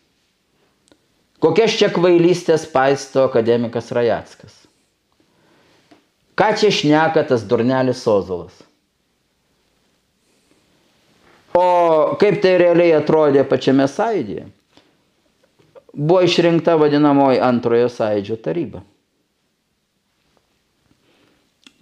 [1.41, 4.57] Kokias čia kvailystės paisto akademikas Rajackas.
[6.37, 8.53] Ką čia šneka tas durnelis Ozolas.
[11.57, 14.45] O kaip tai realiai atrodė pačiame sąjūdėje?
[15.91, 18.85] Buvo išrinkta vadinamoji antrojo sąjūdžio taryba.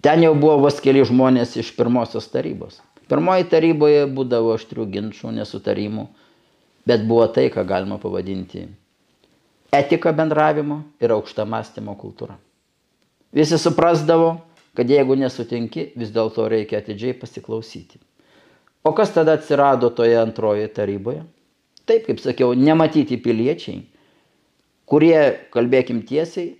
[0.00, 2.80] Ten jau buvo vos keli žmonės iš pirmosios tarybos.
[3.10, 6.06] Pirmoji taryboje būdavo aštrių ginčių, nesutarimų,
[6.88, 8.68] bet buvo tai, ką galima pavadinti
[9.72, 12.36] etika bendravimo ir aukšta mąstymo kultūra.
[13.32, 14.40] Visi suprasdavo,
[14.74, 18.00] kad jeigu nesutinki, vis dėlto reikia atidžiai pasiklausyti.
[18.82, 21.22] O kas tada atsirado toje antroje taryboje?
[21.86, 23.84] Taip, kaip sakiau, nematyti piliečiai,
[24.90, 26.54] kurie, kalbėkim tiesiai,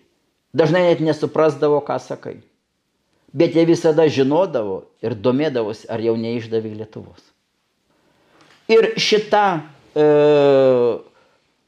[0.55, 2.39] dažnai net nesuprasdavo, ką sakai.
[3.33, 7.23] Bet jie visada žinodavo ir domėdavosi, ar jau neišdavė Lietuvos.
[8.71, 9.45] Ir šita
[9.95, 10.07] e,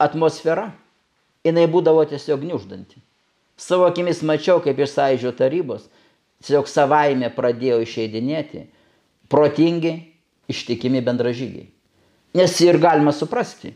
[0.03, 0.69] atmosfera,
[1.43, 2.99] jinai būdavo tiesiog gniuždanti.
[3.59, 5.87] Savo akimis mačiau, kaip iš sąjūdžio tarybos
[6.43, 8.65] tiesiog savaime pradėjo išeidinėti
[9.31, 9.93] protingi,
[10.51, 11.69] ištikimi bendražygiai.
[12.35, 13.71] Nes ir galima suprasti,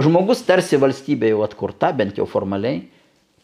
[0.00, 2.82] žmogus tarsi valstybė jau atkurta, bent jau formaliai,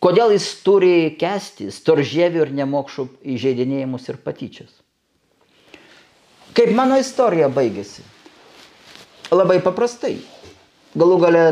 [0.06, 4.70] kodėl jis turi kesti storžėvių ir nemokšų įžeidinėjimus ir patyčias.
[6.54, 8.04] Kaip mano istorija baigėsi?
[9.34, 10.20] Labai paprastai.
[10.96, 11.42] Galų gale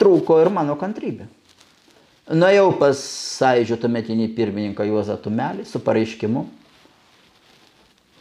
[0.00, 1.26] trūko ir mano kantrybė.
[2.26, 3.00] Nuėjau pas
[3.38, 6.46] sąjūdžio tuometinį pirmininką Juozą Tumelį su pareiškimu.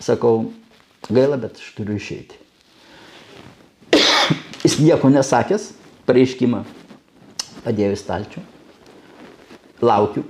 [0.04, 0.50] Sakau,
[1.08, 2.42] gaila, bet aš turiu išeiti.
[4.66, 5.72] Jis nieko nesakęs,
[6.10, 6.66] pareiškimą
[7.64, 8.46] padėjo į stalčių.
[9.84, 10.24] Laukiu.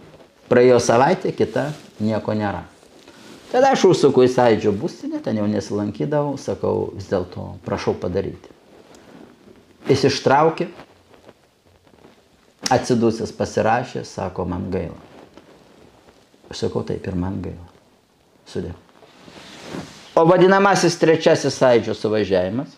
[0.49, 2.63] Praėjo savaitė, kita nieko nėra.
[3.51, 8.51] Tada aš užsuku į sąjūdžio būstinę, ten jau nesilankydavau, sakau, vis dėlto prašau padaryti.
[9.89, 10.67] Jis ištraukė,
[12.73, 14.97] atsidusęs pasirašė, sako, man gaila.
[16.49, 17.69] Aš sakau, taip ir man gaila.
[18.49, 18.73] Sudė.
[20.15, 22.75] O vadinamasis trečiasis sąjūdžio suvažiavimas.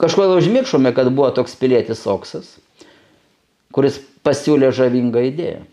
[0.00, 2.56] Kažkodėl užmiršome, kad buvo toks pilietis Oksas,
[3.74, 5.64] kuris pasiūlė žavingą idėją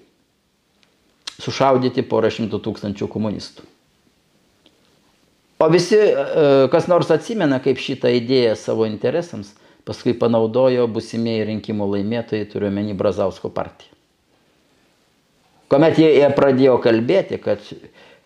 [1.45, 3.67] -sušaudyti porą šimtų tūkstančių komunistų.
[5.61, 5.97] O visi,
[6.73, 9.53] kas nors atsimena, kaip šitą idėją savo interesams
[9.85, 13.93] paskui panaudojo busimieji rinkimų laimėtojai, turiuomenį Brazausko partiją.
[15.71, 17.61] Komet jie pradėjo kalbėti, kad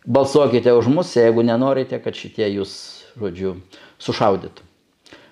[0.08, 2.72] balsuokite už mus, jeigu nenorite, kad šitie jūs,
[3.20, 3.58] žodžiu,
[4.02, 4.64] sušaudytų.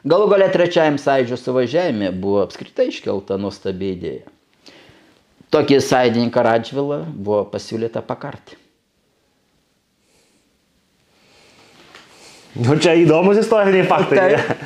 [0.04, 4.33] Galų galia trečiajam sąjūdžio suvažiavime buvo apskritai iškelta nuostabi idėja.
[5.54, 8.58] Tokį sąjungininką Radžvilą buvo pasiūlyta pakarti.
[12.54, 14.18] Nu, čia įdomus istoriniai faktai.
[14.18, 14.58] Tai,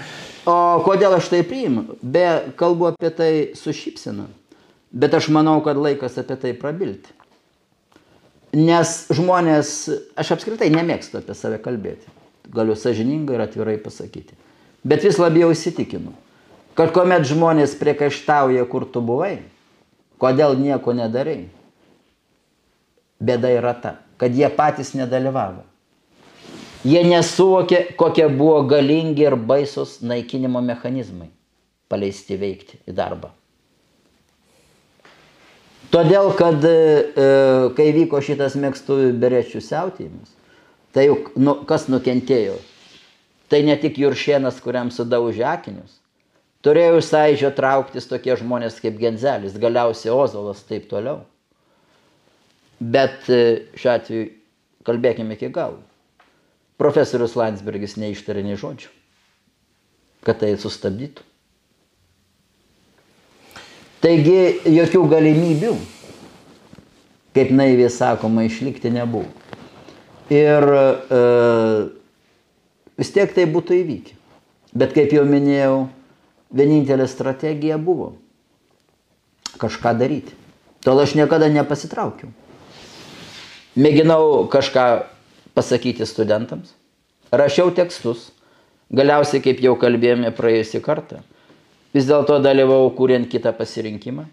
[0.48, 1.98] o kodėl aš tai priimu?
[2.04, 2.26] Be
[2.60, 4.28] kalbu apie tai su šypsena.
[4.92, 7.12] Bet aš manau, kad laikas apie tai prabilti.
[8.56, 9.74] Nes žmonės,
[10.20, 12.08] aš apskritai nemėgstu apie save kalbėti.
[12.52, 14.36] Galiu sažiningai ir atvirai pasakyti.
[14.88, 16.14] Bet vis labiau įsitikinu,
[16.80, 19.42] kad kuomet žmonės priekaištauja, kur tu buvai,
[20.22, 21.48] kodėl nieko nedarai,
[23.20, 25.64] bėda yra ta, kad jie patys nedalyvavo.
[26.88, 31.32] Jie nesuvokė, kokie buvo galingi ir baisus naikinimo mechanizmai
[31.90, 33.32] paleisti veikti į darbą.
[35.92, 36.74] Todėl, kad e,
[37.78, 40.34] kai vyko šitas mėgstuvių berečių siautėjimas,
[40.92, 42.58] tai juk nu, kas nukentėjo?
[43.48, 45.96] Tai ne tik Juršienas, kuriam sudaužė akinius.
[46.66, 51.22] Turėjo iš sąidžio trauktis tokie žmonės kaip Genzelis, galiausiai Ozolas, taip toliau.
[52.80, 54.26] Bet e, šiuo atveju
[54.88, 55.80] kalbėkime iki galo.
[56.78, 58.90] Profesorius Landsbergis neištarė nei žodžių,
[60.26, 61.26] kad tai sustabdytų.
[63.98, 65.72] Taigi jokių galimybių,
[67.34, 69.26] kaip naiviai sakoma, išlikti nebuvo.
[70.34, 71.22] Ir e,
[73.00, 74.14] vis tiek tai būtų įvykę.
[74.78, 75.88] Bet kaip jau minėjau,
[76.54, 78.14] vienintelė strategija buvo
[79.58, 80.36] kažką daryti.
[80.86, 82.30] Tol aš niekada nepasitraukiau.
[83.78, 84.86] Mėginau kažką
[85.58, 86.72] pasakyti studentams,
[87.34, 88.32] rašiau tekstus,
[88.94, 91.22] galiausiai, kaip jau kalbėjome praėjusį kartą,
[91.94, 94.28] vis dėlto dalyvau kuriant kitą pasirinkimą.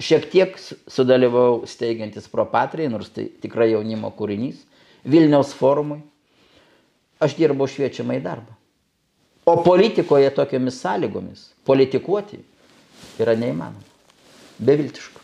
[0.00, 0.54] Šiek tiek
[0.88, 4.62] sudalyvau steigiantis Propatrijai, nors tai tikrai jaunimo kūrinys,
[5.04, 6.00] Vilniaus forumui.
[7.20, 8.59] Aš dirbau šviečiamą į darbą.
[9.50, 12.40] O politikoje tokiamis sąlygomis politikuoti
[13.20, 13.88] yra neįmanoma.
[14.60, 15.20] Beviltiška.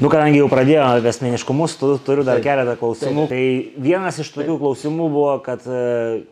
[0.00, 2.46] Nu, kadangi jau pradėjome apie asmeniškumus, tu, turiu dar Taip.
[2.46, 3.26] keletą klausimų.
[3.28, 3.34] Taip.
[3.34, 6.22] Tai vienas iš tokių klausimų buvo, kad e,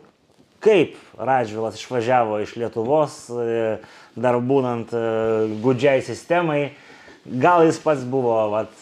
[0.65, 3.75] kaip Radžvilas išvažiavo iš Lietuvos, e,
[4.17, 5.03] dar būnant e,
[5.61, 6.71] gudžiai sistemai,
[7.25, 8.73] gal jis pats buvo vat,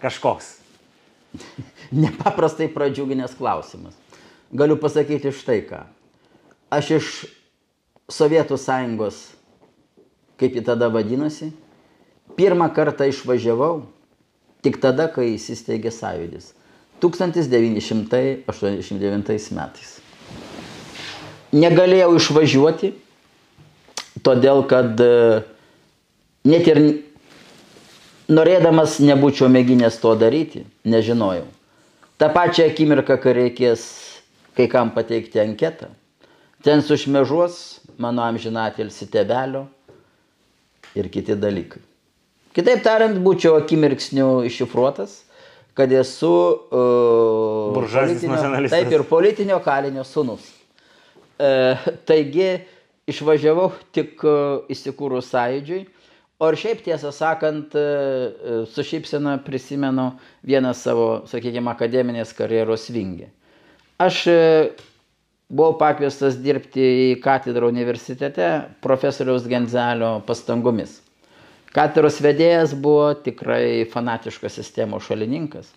[0.00, 0.54] kažkoks.
[2.04, 3.96] Nepaprastai pradžiuginęs klausimas.
[4.56, 5.84] Galiu pasakyti štai ką.
[6.72, 7.12] Aš iš
[8.10, 9.18] Sovietų sąjungos,
[10.40, 11.52] kaip ji tada vadinosi,
[12.36, 13.82] Pirmą kartą išvažiavau
[14.64, 16.54] tik tada, kai įsisteigė sąjūdis.
[17.00, 20.00] 1989 metais.
[21.50, 22.92] Negalėjau išvažiuoti,
[24.22, 25.42] todėl kad e,
[26.46, 26.78] net ir
[28.30, 31.46] norėdamas nebūčiau mėginęs to daryti, nežinojau.
[32.20, 33.80] Ta pačia akimirka, kai reikės
[34.54, 35.88] kai kam pateikti anketą,
[36.62, 39.66] ten sušmežuos mano amžinatilsi tebelio
[40.96, 41.82] ir kiti dalykai.
[42.56, 45.20] Kitaip tariant, būčiau akimirksniu iššifruotas,
[45.78, 48.40] kad esu uh, politinio,
[48.72, 50.48] taip ir politinio kalinio sunus.
[51.40, 51.78] Uh,
[52.08, 52.50] taigi
[53.10, 55.84] išvažiavau tik uh, įsikūrus sąjūdžiui,
[56.40, 60.10] o ir šiaip tiesą sakant, uh, su šypsena prisimenu
[60.42, 63.30] vieną savo, sakykime, akademinės karjeros vingį.
[64.00, 64.24] Aš
[65.50, 68.50] buvau pakviestas dirbti į katedrą universitete
[68.84, 71.00] profesoriaus Genzelio pastangomis.
[71.74, 75.68] Katedros vedėjas buvo tikrai fanatiškas sistemos šalininkas.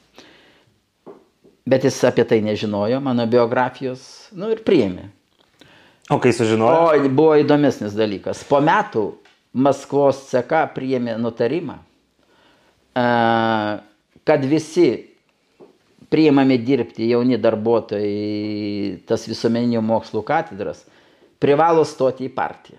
[1.69, 5.05] Bet jis apie tai nežinojo, mano biografijos, nu ir priėmė.
[6.11, 6.79] O kai sužinojo?
[6.91, 8.41] O buvo įdomesnis dalykas.
[8.49, 9.05] Po metų
[9.53, 11.75] Maskvos CK priėmė nutarimą,
[14.25, 14.87] kad visi
[16.13, 20.83] priimami dirbti jauni darbuotojai tas visuomeninių mokslų katedras
[21.41, 22.77] privalo stoti į partiją.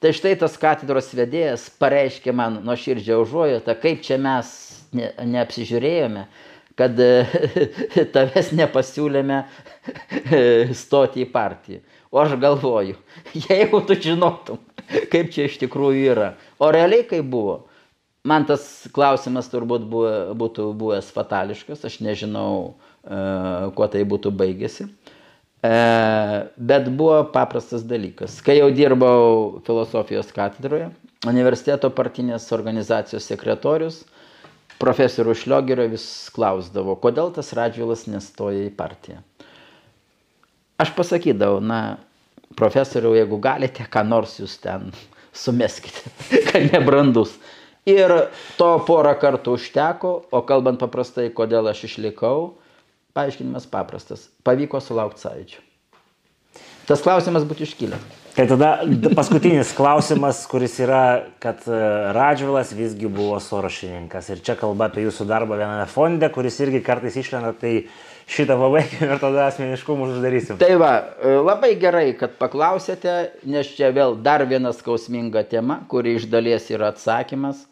[0.00, 4.52] Tai štai tas katedros vedėjas pareiškė man nuoširdžią užuojautą, kaip čia mes
[4.96, 6.22] ne, neapsižiūrėjome,
[6.78, 7.00] kad
[8.14, 9.42] tavęs nepasiūlėme
[10.76, 11.82] stoti į partiją.
[12.10, 12.96] O aš galvoju,
[13.48, 14.60] jeigu tu žinotum,
[15.12, 16.30] kaip čia iš tikrųjų yra.
[16.60, 17.60] O realiai kaip buvo?
[18.28, 24.90] Man tas klausimas turbūt buvo, būtų buvęs fatališkas, aš nežinau, uh, kuo tai būtų baigėsi.
[25.60, 25.72] E,
[26.56, 28.38] bet buvo paprastas dalykas.
[28.40, 30.88] Kai jau dirbau filosofijos katedroje,
[31.28, 33.98] universiteto partinės organizacijos sekretorius,
[34.80, 39.20] profesorius Šliogerio vis klausdavo, kodėl tas Radžiulas nestoja į partiją.
[40.80, 41.98] Aš pasakydavau, na,
[42.56, 44.88] profesoriau, jeigu galite, ką nors jūs ten
[45.36, 46.08] sumeskite,
[46.48, 47.36] kad nebrandus.
[47.88, 48.12] Ir
[48.58, 52.60] to porą kartų užteko, o kalbant paprastai, kodėl aš išlikau,
[53.12, 54.28] Paaiškinimas paprastas.
[54.46, 55.62] Pavyko sulaukti sąlyčio.
[56.86, 58.04] Tas klausimas būtų iškilęs.
[58.36, 58.68] Tai tada
[59.18, 61.78] paskutinis klausimas, kuris yra, kad e,
[62.14, 64.30] Radžvilas visgi buvo sorošininkas.
[64.30, 67.74] Ir čia kalba apie jūsų darbą viename fonde, kuris irgi kartais išlenda, tai
[68.30, 70.58] šitą pabaigim ir tada asmeniškumus uždarysim.
[70.60, 73.16] Tai va, e, labai gerai, kad paklausėte,
[73.50, 77.64] nes čia vėl dar viena skausminga tema, kuri iš dalies yra atsakymas,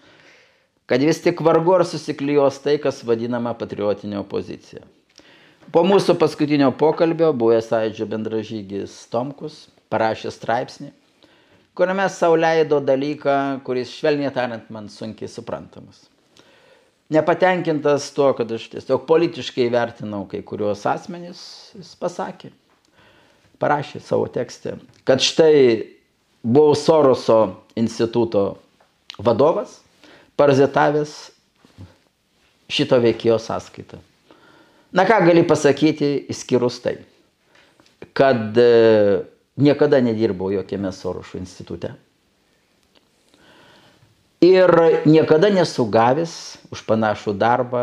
[0.90, 4.82] kad vis tik vargu ar susiklyjos tai, kas vadinama patriotinė opozicija.
[5.72, 10.88] Po mūsų paskutinio pokalbio buvęs sąjūdžio bendražygis Tomkus parašė straipsnį,
[11.76, 16.06] kuriame savo leido dalyką, kuris švelniai tariant man sunkiai suprantamas.
[17.08, 21.40] Nepatenkintas tuo, kad aš tiesiog politiškai vertinau kai kuriuos asmenys,
[21.72, 22.50] jis pasakė,
[23.62, 24.74] parašė savo tekste,
[25.08, 25.54] kad štai
[26.44, 27.38] buvau Soroso
[27.80, 28.58] instituto
[29.24, 29.78] vadovas,
[30.36, 31.14] parazitavęs
[32.68, 34.02] šito veikėjo sąskaitą.
[34.92, 36.94] Na ką gali pasakyti, išskyrus tai,
[38.16, 39.24] kad e,
[39.60, 41.94] niekada nedirbau jokiame Sorošo institute.
[44.44, 44.70] Ir
[45.08, 46.32] niekada nesu gavęs
[46.70, 47.82] už panašų darbą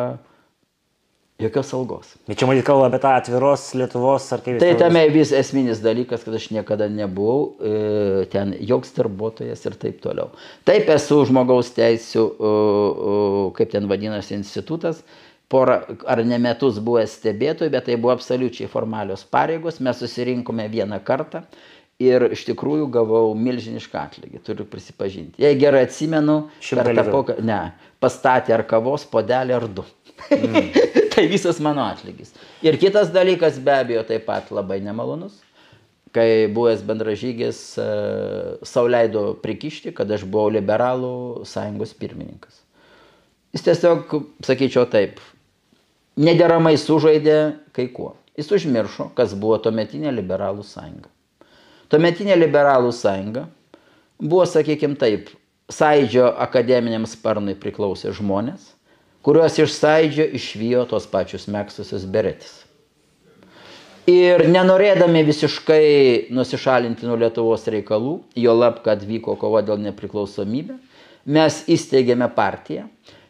[1.39, 2.13] jokios algos.
[2.29, 4.61] Bet čia matyt kalba apie tą atviros Lietuvos ar kaip.
[4.63, 9.99] Tai tame vis esminis dalykas, kad aš niekada nebuvau e, ten joks darbuotojas ir taip
[10.05, 10.31] toliau.
[10.67, 12.25] Taip esu žmogaus teisų,
[13.59, 15.03] kaip ten vadinasi, institutas,
[15.51, 19.83] porą ar ne metus buvęs stebėtojų, bet tai buvo absoliučiai formalios pareigos.
[19.83, 21.43] Mes susirinkome vieną kartą
[22.01, 25.39] ir iš tikrųjų gavau milžinišką atlygį, turiu prisipažinti.
[25.41, 26.49] Jei gerai atsimenu,
[27.11, 27.59] poka, ne,
[28.03, 29.85] pastatė ar kavos podelį ar du.
[30.31, 30.71] Mm.
[31.15, 32.33] tai visas mano atlygis.
[32.65, 35.39] Ir kitas dalykas be abejo taip pat labai nemalonus,
[36.15, 42.61] kai buvęs bendražygis uh, sauliaido prikišti, kad aš buvau liberalų sąjungos pirmininkas.
[43.55, 44.11] Jis tiesiog,
[44.43, 45.21] sakyčiau taip,
[46.19, 47.39] nederamai sužaidė
[47.75, 48.15] kai kuo.
[48.35, 51.14] Jis užmiršo, kas buvo tuometinė liberalų sąjunga.
[51.89, 53.45] Tuometinė liberalų sąjunga
[54.19, 55.29] buvo, sakykime taip,
[55.69, 58.71] sąidžio akademiniam sparnui priklausė žmonės,
[59.25, 62.61] kuriuos iš sąidžio išvijo tos pačius mėgstusius beretis.
[64.05, 65.85] Ir nenorėdami visiškai
[66.33, 70.77] nusišalinti nuo Lietuvos reikalų, jo lab, kad vyko kova dėl nepriklausomybę,
[71.25, 72.85] mes įsteigėme partiją.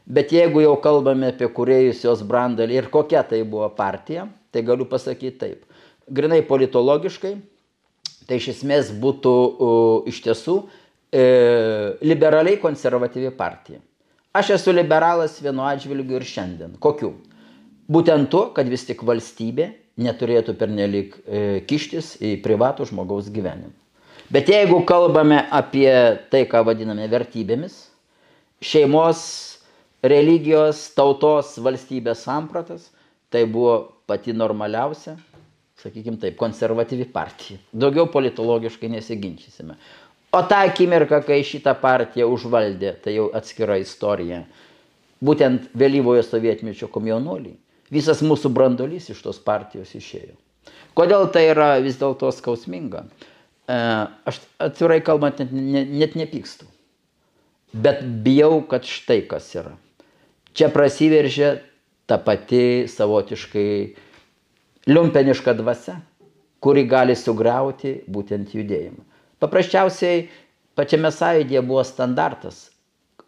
[0.06, 4.86] Bet jeigu jau kalbame apie kuriejus jos brandalį ir kokia tai buvo partija, tai galiu
[4.86, 5.64] pasakyti taip.
[6.12, 7.34] Grinai politologiškai,
[8.28, 9.34] tai iš esmės būtų
[10.12, 11.26] iš tiesų e,
[12.06, 13.80] liberaliai konservatyvi partija.
[14.36, 16.76] Aš esu liberalas vienu atžvilgiu ir šiandien.
[16.84, 17.14] Kokiu?
[17.88, 19.70] Būtent tuo, kad vis tik valstybė
[20.02, 23.72] neturėtų pernelik e, kištis į privatų žmogaus gyvenimą.
[24.34, 25.88] Bet jeigu kalbame apie
[26.34, 27.78] tai, ką vadiname vertybėmis,
[28.66, 29.22] šeimos,
[30.04, 32.90] religijos, tautos, valstybės sampratas,
[33.30, 33.78] tai buvo
[34.10, 35.16] pati normaliausia,
[35.86, 37.62] sakykime taip, konservatyvi partija.
[37.74, 39.78] Daugiau politologiškai nesiginčysime.
[40.36, 44.42] O tą akimirką, kai šitą partiją užvaldė, tai jau atskira istorija,
[45.24, 47.56] būtent vėlyvojo sovietmečio komjaunuoliai,
[47.94, 50.36] visas mūsų brandolys iš tos partijos išėjo.
[50.98, 53.06] Kodėl tai yra vis dėlto skausminga?
[53.68, 53.78] E,
[54.28, 56.68] aš atvirai kalbant net, net, net nepykstu.
[57.76, 59.76] Bet bijau, kad štai kas yra.
[60.56, 61.58] Čia prasiveržia
[62.08, 63.70] ta pati savotiškai
[64.88, 66.00] liumpeniška dvasia,
[66.62, 69.04] kuri gali sugriauti būtent judėjimą.
[69.42, 70.28] Paprasčiausiai
[70.78, 72.70] pačiame sąjūdėje buvo standartas.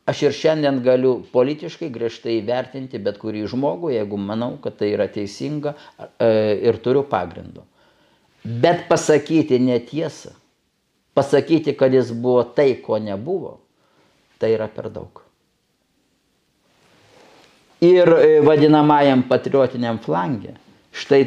[0.07, 5.09] Aš ir šiandien galiu politiškai griežtai įvertinti bet kurį žmogų, jeigu manau, kad tai yra
[5.11, 6.29] teisinga e,
[6.69, 7.65] ir turiu pagrindo.
[8.47, 10.31] Bet pasakyti netiesą,
[11.17, 13.57] pasakyti, kad jis buvo tai, ko nebuvo,
[14.39, 15.25] tai yra per daug.
[17.83, 20.55] Ir e, vadinamajam patriotiniam flangė,
[20.95, 21.25] štai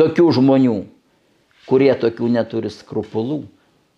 [0.00, 0.76] tokių žmonių,
[1.68, 3.42] kurie tokių neturi skrupulų,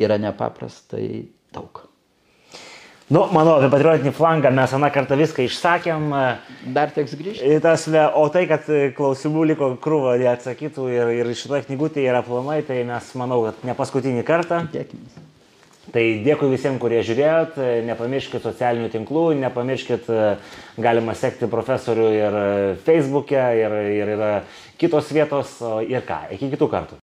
[0.01, 1.85] yra nepaprastai daug.
[3.06, 6.09] Nu, manau, apie patriotinį flangą mes aną kartą viską išsakėm.
[6.74, 7.52] Dar teks grįžti.
[7.62, 8.66] Tas, o tai, kad
[8.97, 13.78] klausimų liko krūvo neatsakytų ir, ir šitoje knygutėje yra planai, tai mes manau, kad ne
[13.78, 14.64] paskutinį kartą.
[14.73, 15.23] Tikėkimės.
[15.94, 20.09] Tai dėkui visiems, kurie žiūrėjot, nepamirškit socialinių tinklų, nepamirškit,
[20.82, 22.39] galima sekti profesorių ir
[22.89, 24.32] Facebook'e, ir, ir yra
[24.78, 25.59] kitos vietos,
[25.89, 26.94] ir ką, iki kitų kartų.